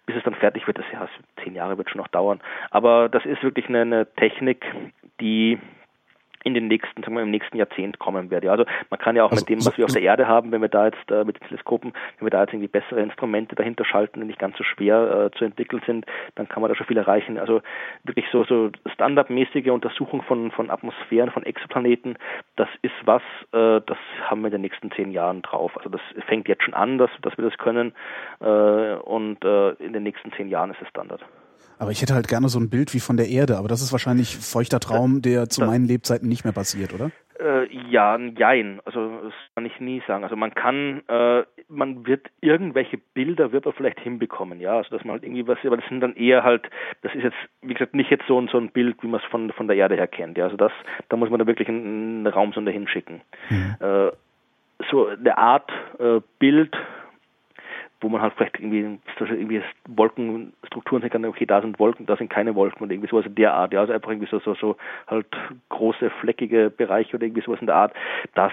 Bis 0.06 0.16
es 0.16 0.22
dann 0.24 0.34
fertig 0.34 0.66
wird, 0.66 0.78
das 0.78 0.86
ja 0.92 1.08
zehn 1.42 1.54
Jahre 1.54 1.78
wird 1.78 1.90
schon 1.90 2.00
noch 2.00 2.08
dauern. 2.08 2.40
Aber 2.70 3.08
das 3.08 3.24
ist 3.24 3.42
wirklich 3.42 3.68
eine, 3.68 3.82
eine 3.82 4.06
Technik, 4.14 4.64
die 5.20 5.58
in 6.45 6.55
den 6.55 6.68
nächsten, 6.68 7.03
sagen 7.03 7.14
wir, 7.16 7.22
im 7.22 7.30
nächsten 7.30 7.57
Jahrzehnt 7.57 7.99
kommen 7.99 8.30
werde. 8.30 8.51
Also 8.51 8.64
man 8.90 9.01
kann 9.01 9.16
ja 9.16 9.24
auch 9.24 9.32
also, 9.32 9.42
mit 9.42 9.49
dem, 9.49 9.66
was 9.66 9.76
wir 9.76 9.84
auf 9.84 9.92
der 9.92 10.03
Erde 10.03 10.28
haben, 10.28 10.53
wenn 10.53 10.61
wir 10.61 10.68
da 10.68 10.86
jetzt 10.86 11.11
äh, 11.11 11.24
mit 11.24 11.40
den 11.40 11.49
Teleskopen, 11.49 11.92
wenn 12.18 12.26
wir 12.26 12.30
da 12.30 12.42
jetzt 12.42 12.53
irgendwie 12.53 12.68
bessere 12.68 13.01
Instrumente 13.01 13.55
dahinter 13.55 13.84
schalten, 13.84 14.20
die 14.20 14.26
nicht 14.26 14.38
ganz 14.38 14.57
so 14.57 14.64
schwer 14.64 15.30
äh, 15.32 15.38
zu 15.38 15.45
entwickeln 15.45 15.82
sind, 15.86 16.07
dann 16.36 16.49
kann 16.49 16.61
man 16.61 16.70
da 16.70 16.76
schon 16.76 16.86
viel 16.86 16.97
erreichen. 16.97 17.38
Also 17.38 17.62
wirklich 18.05 18.26
so 18.30 18.45
so 18.45 18.70
standardmäßige 18.92 19.68
Untersuchung 19.68 20.22
von 20.22 20.51
von 20.51 20.70
Atmosphären, 20.70 21.30
von 21.30 21.45
Exoplaneten, 21.45 22.16
das 22.57 22.68
ist 22.82 22.95
was, 23.05 23.22
äh, 23.53 23.80
das 23.86 23.99
haben 24.24 24.42
wir 24.42 24.49
in 24.49 24.53
den 24.53 24.61
nächsten 24.61 24.90
zehn 24.92 25.11
Jahren 25.11 25.42
drauf. 25.42 25.76
Also 25.76 25.88
das 25.88 26.01
fängt 26.26 26.49
jetzt 26.49 26.62
schon 26.62 26.74
an, 26.74 26.99
dass, 26.99 27.11
dass 27.22 27.36
wir 27.36 27.45
das 27.45 27.59
können 27.59 27.92
äh, 28.40 28.95
und 28.95 29.45
äh, 29.45 29.70
in 29.74 29.92
den 29.92 30.03
nächsten 30.03 30.32
zehn 30.32 30.49
Jahren 30.49 30.70
ist 30.70 30.82
es 30.82 30.88
Standard. 30.88 31.24
Aber 31.85 31.93
ich 31.93 32.01
hätte 32.01 32.14
halt 32.14 32.28
gerne 32.28 32.49
so 32.49 32.59
ein 32.59 32.70
Bild 32.70 32.95
wie 32.95 33.01
von 33.01 33.18
der 33.18 33.28
Erde, 33.28 33.59
aber 33.59 33.68
das 33.68 33.82
ist 33.82 33.93
wahrscheinlich 33.93 34.39
feuchter 34.39 34.80
Traum, 34.80 35.20
der 35.20 35.51
zu 35.51 35.62
meinen 35.62 35.85
Lebzeiten 35.85 36.30
nicht 36.30 36.43
mehr 36.43 36.55
passiert, 36.55 36.95
oder? 36.95 37.11
Äh, 37.39 37.66
ja, 37.91 38.16
jein. 38.16 38.80
Also 38.87 39.20
das 39.24 39.35
kann 39.55 39.66
ich 39.66 39.78
nie 39.80 40.03
sagen. 40.07 40.24
Also 40.24 40.35
man 40.35 40.55
kann, 40.55 41.03
äh, 41.09 41.43
man 41.68 42.07
wird 42.07 42.26
irgendwelche 42.41 42.97
Bilder 42.97 43.53
wird 43.53 43.66
man 43.66 43.74
vielleicht 43.74 44.01
hinbekommen, 44.01 44.61
ja. 44.61 44.78
Also 44.78 44.97
dass 44.97 45.05
man 45.05 45.12
halt 45.12 45.24
irgendwie 45.24 45.47
was, 45.47 45.59
aber 45.62 45.76
das 45.76 45.87
sind 45.91 46.01
dann 46.01 46.16
eher 46.16 46.43
halt, 46.43 46.70
das 47.03 47.14
ist 47.14 47.22
jetzt, 47.22 47.37
wie 47.61 47.74
gesagt, 47.74 47.95
nicht 47.95 48.11
jetzt 48.11 48.26
so, 48.26 48.41
ein 48.41 48.49
so 48.49 48.57
ein 48.57 48.70
Bild, 48.70 49.03
wie 49.03 49.09
man 49.09 49.20
es 49.20 49.26
von 49.30 49.53
von 49.53 49.66
der 49.66 49.76
Erde 49.76 49.97
her 49.97 50.07
kennt. 50.07 50.39
Ja, 50.39 50.45
also 50.45 50.57
das, 50.57 50.72
da 51.11 51.18
muss 51.18 51.28
man 51.28 51.39
da 51.39 51.47
wirklich 51.47 51.68
einen, 51.68 52.24
einen 52.24 52.26
Raumsonde 52.26 52.72
hinschicken. 52.72 53.20
Mhm. 53.51 53.76
Äh, 53.78 54.11
so 54.91 55.09
eine 55.09 55.37
Art 55.37 55.70
äh, 55.99 56.20
Bild 56.39 56.74
wo 58.05 58.09
man 58.11 58.22
halt 58.22 58.34
vielleicht 58.34 58.61
irgendwie, 58.61 58.98
irgendwie 59.18 59.62
Wolkenstrukturen 59.88 61.02
sehen 61.02 61.11
kann, 61.11 61.24
okay, 61.24 61.46
da 61.46 61.61
sind 61.61 61.78
Wolken, 61.78 62.07
da 62.07 62.16
sind 62.16 62.30
keine 62.30 62.55
Wolken 62.55 62.82
und 62.82 62.92
irgendwie 62.92 63.09
sowas 63.09 63.26
in 63.26 63.34
der 63.34 63.55
Art, 63.55 63.72
ja, 63.72 63.80
also 63.80 63.92
einfach 63.92 64.11
irgendwie 64.11 64.28
so, 64.30 64.38
so, 64.38 64.55
so 64.55 64.76
halt 65.09 65.26
große, 65.70 66.11
fleckige 66.20 66.70
Bereiche 66.70 67.16
oder 67.16 67.24
irgendwie 67.24 67.42
sowas 67.42 67.61
in 67.61 67.66
der 67.66 67.76
Art, 67.76 67.94
das 68.34 68.52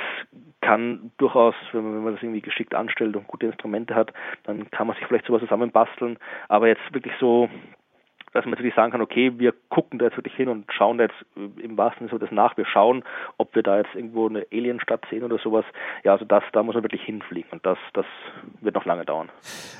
kann 0.61 1.11
durchaus, 1.17 1.55
wenn 1.73 1.83
man, 1.83 1.95
wenn 1.95 2.03
man 2.03 2.13
das 2.13 2.23
irgendwie 2.23 2.41
geschickt 2.41 2.73
anstellt 2.73 3.15
und 3.15 3.27
gute 3.27 3.47
Instrumente 3.47 3.93
hat, 3.93 4.13
dann 4.43 4.71
kann 4.71 4.87
man 4.87 4.95
sich 4.95 5.05
vielleicht 5.05 5.25
sowas 5.25 5.41
zusammenbasteln, 5.41 6.17
aber 6.47 6.67
jetzt 6.67 6.93
wirklich 6.93 7.13
so 7.19 7.49
dass 8.33 8.45
man 8.45 8.51
natürlich 8.51 8.75
sagen 8.75 8.91
kann, 8.91 9.01
okay, 9.01 9.33
wir 9.37 9.53
gucken 9.69 9.99
da 9.99 10.05
jetzt 10.05 10.17
wirklich 10.17 10.35
hin 10.35 10.49
und 10.49 10.71
schauen 10.71 10.97
da 10.97 11.05
jetzt 11.05 11.25
äh, 11.35 11.61
im 11.61 11.77
wahrsten 11.77 12.07
Sinne 12.07 12.19
das 12.19 12.31
nach. 12.31 12.57
Wir 12.57 12.65
schauen, 12.65 13.03
ob 13.37 13.55
wir 13.55 13.63
da 13.63 13.77
jetzt 13.77 13.93
irgendwo 13.93 14.27
eine 14.27 14.45
Alienstadt 14.51 15.05
sehen 15.09 15.23
oder 15.23 15.37
sowas. 15.37 15.65
Ja, 16.03 16.13
also 16.13 16.25
das, 16.25 16.43
da 16.53 16.63
muss 16.63 16.75
man 16.75 16.83
wirklich 16.83 17.03
hinfliegen 17.03 17.51
und 17.51 17.65
das, 17.65 17.77
das 17.93 18.05
wird 18.61 18.75
noch 18.75 18.85
lange 18.85 19.05
dauern. 19.05 19.29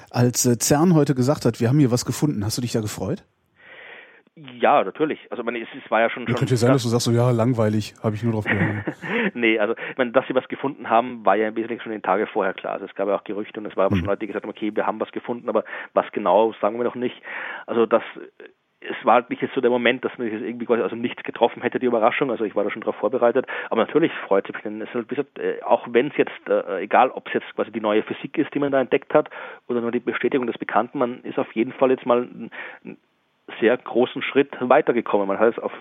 Als 0.10 0.46
äh, 0.46 0.58
CERN 0.60 0.96
heute 0.96 1.16
gesagt 1.16 1.46
hat, 1.46 1.60
wir 1.60 1.70
haben 1.70 1.80
hier 1.80 1.92
was 1.92 2.06
gefunden, 2.06 2.44
hast 2.46 2.58
du 2.58 2.62
dich 2.62 2.72
da 2.72 2.82
gefreut? 2.82 3.24
Ja, 4.60 4.84
natürlich. 4.84 5.20
Also 5.30 5.44
man, 5.44 5.56
es, 5.56 5.68
es 5.84 5.92
war 5.92 6.02
ja 6.02 6.10
schon. 6.10 6.26
Ja, 6.28 6.34
könnte 6.34 6.54
ja 6.54 6.58
sein, 6.58 6.72
dass 6.72 6.84
du 6.84 6.90
sagst, 6.90 7.06
so 7.06 7.12
ja, 7.12 7.32
langweilig, 7.32 7.94
habe 8.02 8.16
ich 8.16 8.24
nur 8.24 8.34
drauf 8.34 8.46
gehört. 8.46 8.86
nee, 9.34 9.60
also 9.60 9.76
ich 9.90 9.98
meine, 9.98 10.12
dass 10.12 10.26
sie 10.28 10.36
was 10.36 10.48
gefunden 10.48 10.90
haben, 10.90 11.26
war 11.26 11.36
ja 11.36 11.48
im 11.48 11.56
Wesentlichen 11.56 11.84
schon 11.84 11.92
den 11.92 12.02
Tage 12.02 12.28
vorher 12.28 12.54
klar. 12.54 12.74
Also 12.74 12.86
es 12.86 12.96
gab 12.96 13.08
ja 13.08 13.16
auch 13.16 13.24
Gerüchte 13.24 13.60
und 13.60 13.66
es 13.66 13.76
war 13.76 13.86
aber 13.86 13.96
mhm. 13.96 14.00
schon 14.00 14.08
Leute, 14.08 14.20
die 14.22 14.28
gesagt 14.28 14.46
haben, 14.46 14.52
okay, 14.52 14.72
wir 14.74 14.88
haben 14.88 15.00
was 15.00 15.12
gefunden, 15.12 15.48
aber 15.50 15.64
was 15.94 16.06
genau, 16.12 16.54
sagen 16.62 16.78
wir 16.78 16.84
noch 16.84 16.96
nicht. 16.96 17.22
Also 17.68 17.86
das 17.86 18.04
es 18.82 19.06
war 19.06 19.14
halt 19.14 19.30
nicht 19.30 19.44
so 19.54 19.62
der 19.62 19.70
Moment, 19.70 20.04
dass 20.04 20.18
man 20.18 20.30
sich 20.30 20.42
irgendwie 20.42 20.66
quasi 20.66 20.82
also 20.82 20.96
nichts 20.96 21.22
getroffen 21.22 21.62
hätte, 21.62 21.78
die 21.78 21.86
Überraschung. 21.86 22.32
Also 22.32 22.46
ich 22.46 22.56
war 22.56 22.64
da 22.64 22.72
schon 22.72 22.82
darauf 22.82 22.96
vorbereitet. 22.96 23.46
Aber 23.70 23.86
natürlich 23.86 24.12
freut 24.28 24.50
es 24.50 24.56
mich, 24.56 24.64
denn 24.64 24.82
es 24.82 24.90
ist 24.90 25.18
halt, 25.18 25.40
äh, 25.40 25.62
auch 25.62 25.88
wenn 25.92 26.08
es 26.08 26.18
jetzt, 26.18 26.50
äh, 26.50 26.82
egal 26.82 27.12
ob 27.12 27.28
es 27.28 27.36
jetzt 27.36 27.56
quasi 27.56 27.72
die 27.72 27.80
neue 27.80 28.02
Physik 28.02 28.40
ist, 28.40 28.54
die 28.56 28.60
man 28.60 28.72
da 28.72 28.82
entdeckt 28.82 29.14
hat, 29.14 29.30
oder 29.68 29.82
nur 29.82 29.92
die 29.92 30.00
Bestätigung 30.00 30.48
des 30.48 30.58
Bekannten, 30.58 30.98
man 30.98 31.22
ist 31.22 31.38
auf 31.38 31.52
jeden 31.54 31.74
Fall 31.74 31.92
jetzt 31.92 32.08
mal 32.08 32.28
sehr 33.60 33.78
großen 33.78 34.22
Schritt 34.22 34.50
weitergekommen. 34.60 35.28
Man 35.28 35.40
hat 35.40 35.58
es 35.58 35.60
auf 35.60 35.72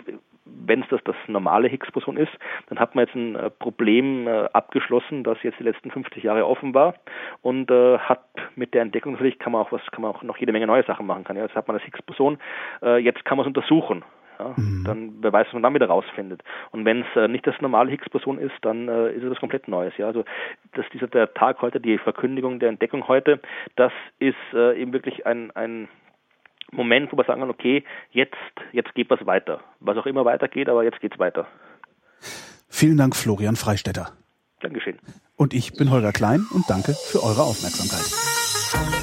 wenn 0.67 0.83
es 0.83 0.89
das 0.89 1.03
das 1.05 1.17
normale 1.27 1.69
Higgs-Boson 1.69 2.17
ist, 2.17 2.33
dann 2.69 2.79
hat 2.79 2.95
man 2.95 3.07
jetzt 3.07 3.15
ein 3.15 3.35
äh, 3.35 3.51
Problem 3.51 4.27
äh, 4.27 4.49
abgeschlossen, 4.53 5.25
das 5.25 5.43
jetzt 5.43 5.59
die 5.59 5.65
letzten 5.65 5.91
50 5.91 6.23
Jahre 6.23 6.47
offen 6.47 6.75
war 6.75 6.95
und 7.43 7.71
äh, 7.71 7.99
hat 7.99 8.25
mit 8.57 8.75
der 8.75 8.83
Entdeckung 8.83 9.13
natürlich 9.13 9.39
kann 9.39 9.53
man 9.53 9.63
auch 9.63 9.73
was, 9.73 9.83
kann 9.91 10.03
man 10.03 10.13
auch 10.13 10.23
noch 10.23 10.37
jede 10.39 10.53
Menge 10.53 10.67
neue 10.67 10.85
Sachen 10.85 11.07
machen 11.07 11.25
kann. 11.25 11.37
Ja, 11.37 11.43
jetzt 11.43 11.55
hat 11.55 11.69
man 11.69 11.77
das 11.77 11.85
Higgs-Boson, 11.85 12.39
äh, 12.83 12.99
jetzt 12.99 13.25
kann 13.25 13.37
man 13.37 13.45
es 13.45 13.49
untersuchen. 13.49 14.05
Ja, 14.39 14.55
mhm. 14.57 14.85
Dann 14.85 15.13
wer 15.21 15.33
weiß, 15.33 15.49
was 15.49 15.53
man 15.53 15.63
dann 15.63 15.75
wieder 15.75 15.89
rausfindet. 15.89 16.43
Und 16.71 16.85
wenn 16.85 17.05
es 17.05 17.31
nicht 17.31 17.47
das 17.47 17.61
normale 17.61 17.91
Higgs-Boson 17.91 18.39
ist, 18.39 18.55
dann 18.63 18.89
ist 18.89 19.23
es 19.23 19.31
was 19.31 19.39
komplett 19.39 19.69
Neues. 19.69 19.95
Ja, 19.99 20.07
also 20.07 20.25
dass 20.73 20.89
dieser 20.95 21.09
der 21.09 21.35
Tag 21.35 21.61
heute, 21.61 21.79
die 21.79 21.99
Verkündigung 21.99 22.59
der 22.59 22.71
Entdeckung 22.71 23.07
heute, 23.07 23.41
das 23.77 23.93
ist 24.19 24.37
eben 24.55 24.95
wirklich 24.95 25.27
ein 25.27 25.51
ein 25.51 25.89
Moment, 26.73 27.13
wo 27.13 27.17
wir 27.17 27.25
sagen, 27.25 27.43
okay, 27.43 27.85
jetzt, 28.11 28.35
jetzt 28.73 28.95
geht 28.95 29.11
was 29.11 29.25
weiter. 29.27 29.61
Was 29.81 29.97
auch 29.97 30.07
immer 30.07 30.25
weitergeht, 30.25 30.69
aber 30.69 30.85
jetzt 30.85 31.01
geht's 31.01 31.19
weiter. 31.19 31.47
Vielen 32.69 32.97
Dank, 32.97 33.17
Florian 33.17 33.57
Freistetter. 33.57 34.13
Dankeschön. 34.61 34.99
Und 35.37 35.55
ich 35.55 35.73
bin 35.73 35.91
Holger 35.91 36.13
Klein 36.13 36.47
und 36.53 36.69
danke 36.69 36.93
für 36.93 37.23
eure 37.23 37.43
Aufmerksamkeit. 37.43 39.00